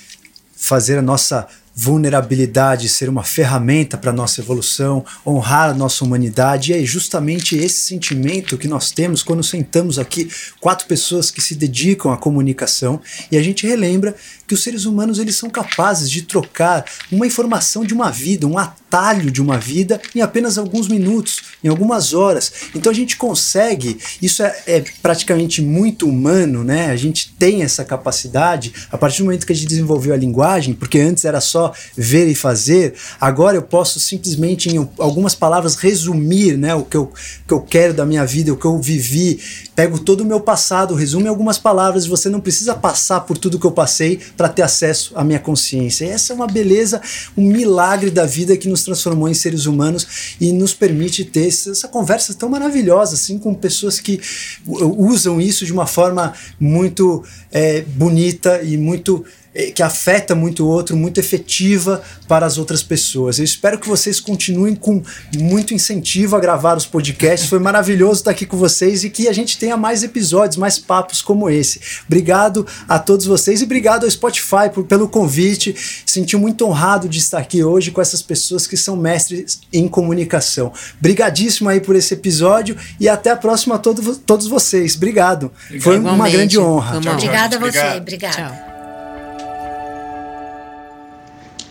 fazer 0.55 0.97
a 0.97 1.01
nossa 1.01 1.47
vulnerabilidade 1.75 2.87
ser 2.87 3.09
uma 3.09 3.23
ferramenta 3.23 3.97
para 3.97 4.13
nossa 4.13 4.41
evolução, 4.41 5.03
honrar 5.25 5.71
a 5.71 5.73
nossa 5.73 6.03
humanidade, 6.03 6.71
e 6.71 6.75
é 6.75 6.85
justamente 6.85 7.57
esse 7.57 7.85
sentimento 7.85 8.57
que 8.57 8.67
nós 8.67 8.91
temos 8.91 9.23
quando 9.23 9.43
sentamos 9.43 9.97
aqui 9.97 10.29
quatro 10.59 10.87
pessoas 10.87 11.31
que 11.31 11.41
se 11.41 11.55
dedicam 11.55 12.11
à 12.11 12.17
comunicação 12.17 13.01
e 13.31 13.37
a 13.37 13.41
gente 13.41 13.65
relembra 13.65 14.15
que 14.53 14.55
os 14.55 14.63
seres 14.63 14.85
humanos 14.85 15.17
eles 15.17 15.35
são 15.35 15.49
capazes 15.49 16.09
de 16.09 16.21
trocar 16.21 16.85
uma 17.11 17.25
informação 17.25 17.83
de 17.83 17.91
uma 17.91 18.11
vida, 18.11 18.45
um 18.45 18.59
atalho 18.59 19.31
de 19.31 19.41
uma 19.41 19.57
vida 19.57 19.99
em 20.13 20.21
apenas 20.21 20.59
alguns 20.59 20.87
minutos, 20.87 21.41
em 21.63 21.67
algumas 21.67 22.13
horas. 22.13 22.51
Então 22.75 22.91
a 22.91 22.95
gente 22.95 23.17
consegue, 23.17 23.97
isso 24.21 24.43
é, 24.43 24.63
é 24.67 24.83
praticamente 25.01 25.59
muito 25.59 26.07
humano, 26.07 26.63
né? 26.63 26.91
A 26.91 26.95
gente 26.95 27.33
tem 27.33 27.63
essa 27.63 27.83
capacidade 27.83 28.71
a 28.91 28.97
partir 28.97 29.19
do 29.19 29.25
momento 29.25 29.47
que 29.47 29.53
a 29.53 29.55
gente 29.55 29.67
desenvolveu 29.67 30.13
a 30.13 30.17
linguagem, 30.17 30.75
porque 30.75 30.99
antes 30.99 31.25
era 31.25 31.41
só 31.41 31.73
ver 31.97 32.27
e 32.27 32.35
fazer, 32.35 32.93
agora 33.19 33.57
eu 33.57 33.63
posso 33.63 33.99
simplesmente 33.99 34.69
em 34.69 34.77
algumas 34.99 35.33
palavras 35.33 35.75
resumir, 35.75 36.57
né, 36.57 36.75
o 36.75 36.83
que 36.83 36.97
eu, 36.97 37.11
que 37.47 37.53
eu 37.53 37.61
quero 37.61 37.93
da 37.95 38.05
minha 38.05 38.23
vida, 38.23 38.53
o 38.53 38.57
que 38.57 38.65
eu 38.65 38.79
vivi, 38.79 39.39
pego 39.75 39.99
todo 39.99 40.21
o 40.21 40.25
meu 40.25 40.39
passado, 40.39 40.95
resumo 40.95 41.25
em 41.25 41.29
algumas 41.29 41.57
palavras, 41.57 42.05
você 42.05 42.29
não 42.29 42.39
precisa 42.39 42.75
passar 42.75 43.21
por 43.21 43.37
tudo 43.37 43.59
que 43.59 43.65
eu 43.65 43.71
passei 43.71 44.19
para 44.37 44.49
ter 44.49 44.61
acesso 44.61 45.13
à 45.15 45.23
minha 45.23 45.39
consciência. 45.39 46.05
E 46.05 46.09
essa 46.09 46.33
é 46.33 46.35
uma 46.35 46.47
beleza, 46.47 47.01
um 47.37 47.47
milagre 47.47 48.11
da 48.11 48.25
vida 48.25 48.55
que 48.55 48.67
nos 48.67 48.83
transformou 48.83 49.27
em 49.27 49.33
seres 49.33 49.65
humanos 49.65 50.35
e 50.39 50.51
nos 50.51 50.73
permite 50.73 51.25
ter 51.25 51.47
essa 51.47 51.87
conversa 51.87 52.33
tão 52.33 52.49
maravilhosa, 52.49 53.15
assim, 53.15 53.37
com 53.37 53.53
pessoas 53.53 53.99
que 53.99 54.19
usam 54.67 55.41
isso 55.41 55.65
de 55.65 55.73
uma 55.73 55.87
forma 55.87 56.33
muito 56.59 57.23
é, 57.51 57.81
bonita 57.81 58.61
e 58.61 58.77
muito 58.77 59.25
que 59.75 59.83
afeta 59.83 60.33
muito 60.33 60.65
o 60.65 60.67
outro, 60.67 60.97
muito 60.97 61.19
efetiva 61.19 62.01
para 62.27 62.45
as 62.45 62.57
outras 62.57 62.81
pessoas. 62.81 63.37
Eu 63.37 63.45
espero 63.45 63.77
que 63.77 63.87
vocês 63.87 64.19
continuem 64.19 64.75
com 64.75 65.01
muito 65.37 65.73
incentivo 65.73 66.35
a 66.35 66.39
gravar 66.39 66.75
os 66.75 66.85
podcasts. 66.85 67.47
Foi 67.47 67.59
maravilhoso 67.59 68.21
estar 68.21 68.31
aqui 68.31 68.45
com 68.45 68.57
vocês 68.57 69.03
e 69.03 69.09
que 69.09 69.27
a 69.27 69.33
gente 69.33 69.57
tenha 69.57 69.77
mais 69.77 70.03
episódios, 70.03 70.57
mais 70.57 70.79
papos 70.79 71.21
como 71.21 71.49
esse. 71.49 71.79
Obrigado 72.07 72.65
a 72.87 72.97
todos 72.97 73.25
vocês 73.25 73.61
e 73.61 73.65
obrigado 73.65 74.05
ao 74.05 74.11
Spotify 74.11 74.69
por, 74.73 74.85
pelo 74.85 75.07
convite. 75.07 75.75
Senti 76.05 76.35
muito 76.35 76.65
honrado 76.65 77.07
de 77.07 77.19
estar 77.19 77.39
aqui 77.39 77.63
hoje 77.63 77.91
com 77.91 78.01
essas 78.01 78.21
pessoas 78.21 78.65
que 78.65 78.75
são 78.75 78.95
mestres 78.95 79.59
em 79.71 79.87
comunicação. 79.87 80.71
Obrigadíssimo 80.99 81.69
aí 81.69 81.79
por 81.79 81.95
esse 81.95 82.13
episódio 82.13 82.75
e 82.99 83.07
até 83.07 83.29
a 83.29 83.37
próxima 83.37 83.75
a 83.75 83.77
todo, 83.77 84.15
todos 84.17 84.47
vocês. 84.47 84.95
Obrigado. 84.95 85.51
Obrigado. 85.65 85.83
Foi 85.83 85.99
uma 85.99 86.29
grande 86.29 86.57
honra. 86.57 86.97
Obrigada 86.97 87.57
a 87.57 87.59
você. 87.59 87.97
Obrigada. 87.97 88.35
Tchau. 88.35 88.72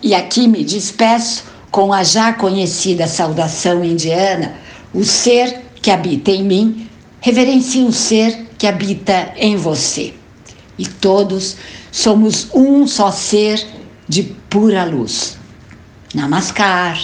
E 0.02 0.14
aqui 0.14 0.48
me 0.48 0.64
despeço 0.64 1.44
com 1.70 1.92
a 1.92 2.02
já 2.02 2.32
conhecida 2.32 3.06
saudação 3.06 3.84
indiana: 3.84 4.54
o 4.92 5.04
ser 5.04 5.60
que 5.80 5.90
habita 5.90 6.30
em 6.30 6.44
mim 6.44 6.88
reverencia 7.20 7.84
o 7.84 7.92
ser 7.92 8.48
que 8.58 8.66
habita 8.66 9.32
em 9.36 9.56
você. 9.56 10.12
E 10.76 10.86
todos 10.86 11.56
somos 11.90 12.48
um 12.52 12.86
só 12.86 13.12
ser 13.12 13.64
de 14.08 14.22
pura 14.50 14.84
luz. 14.84 15.36
Namaskar. 16.14 17.00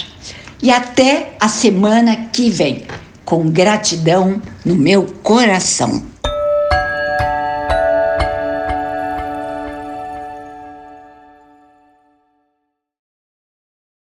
E 0.61 0.69
até 0.69 1.37
a 1.39 1.47
semana 1.47 2.27
que 2.33 2.49
vem, 2.49 2.83
com 3.23 3.49
gratidão 3.49 4.41
no 4.65 4.75
meu 4.75 5.05
coração. 5.23 6.03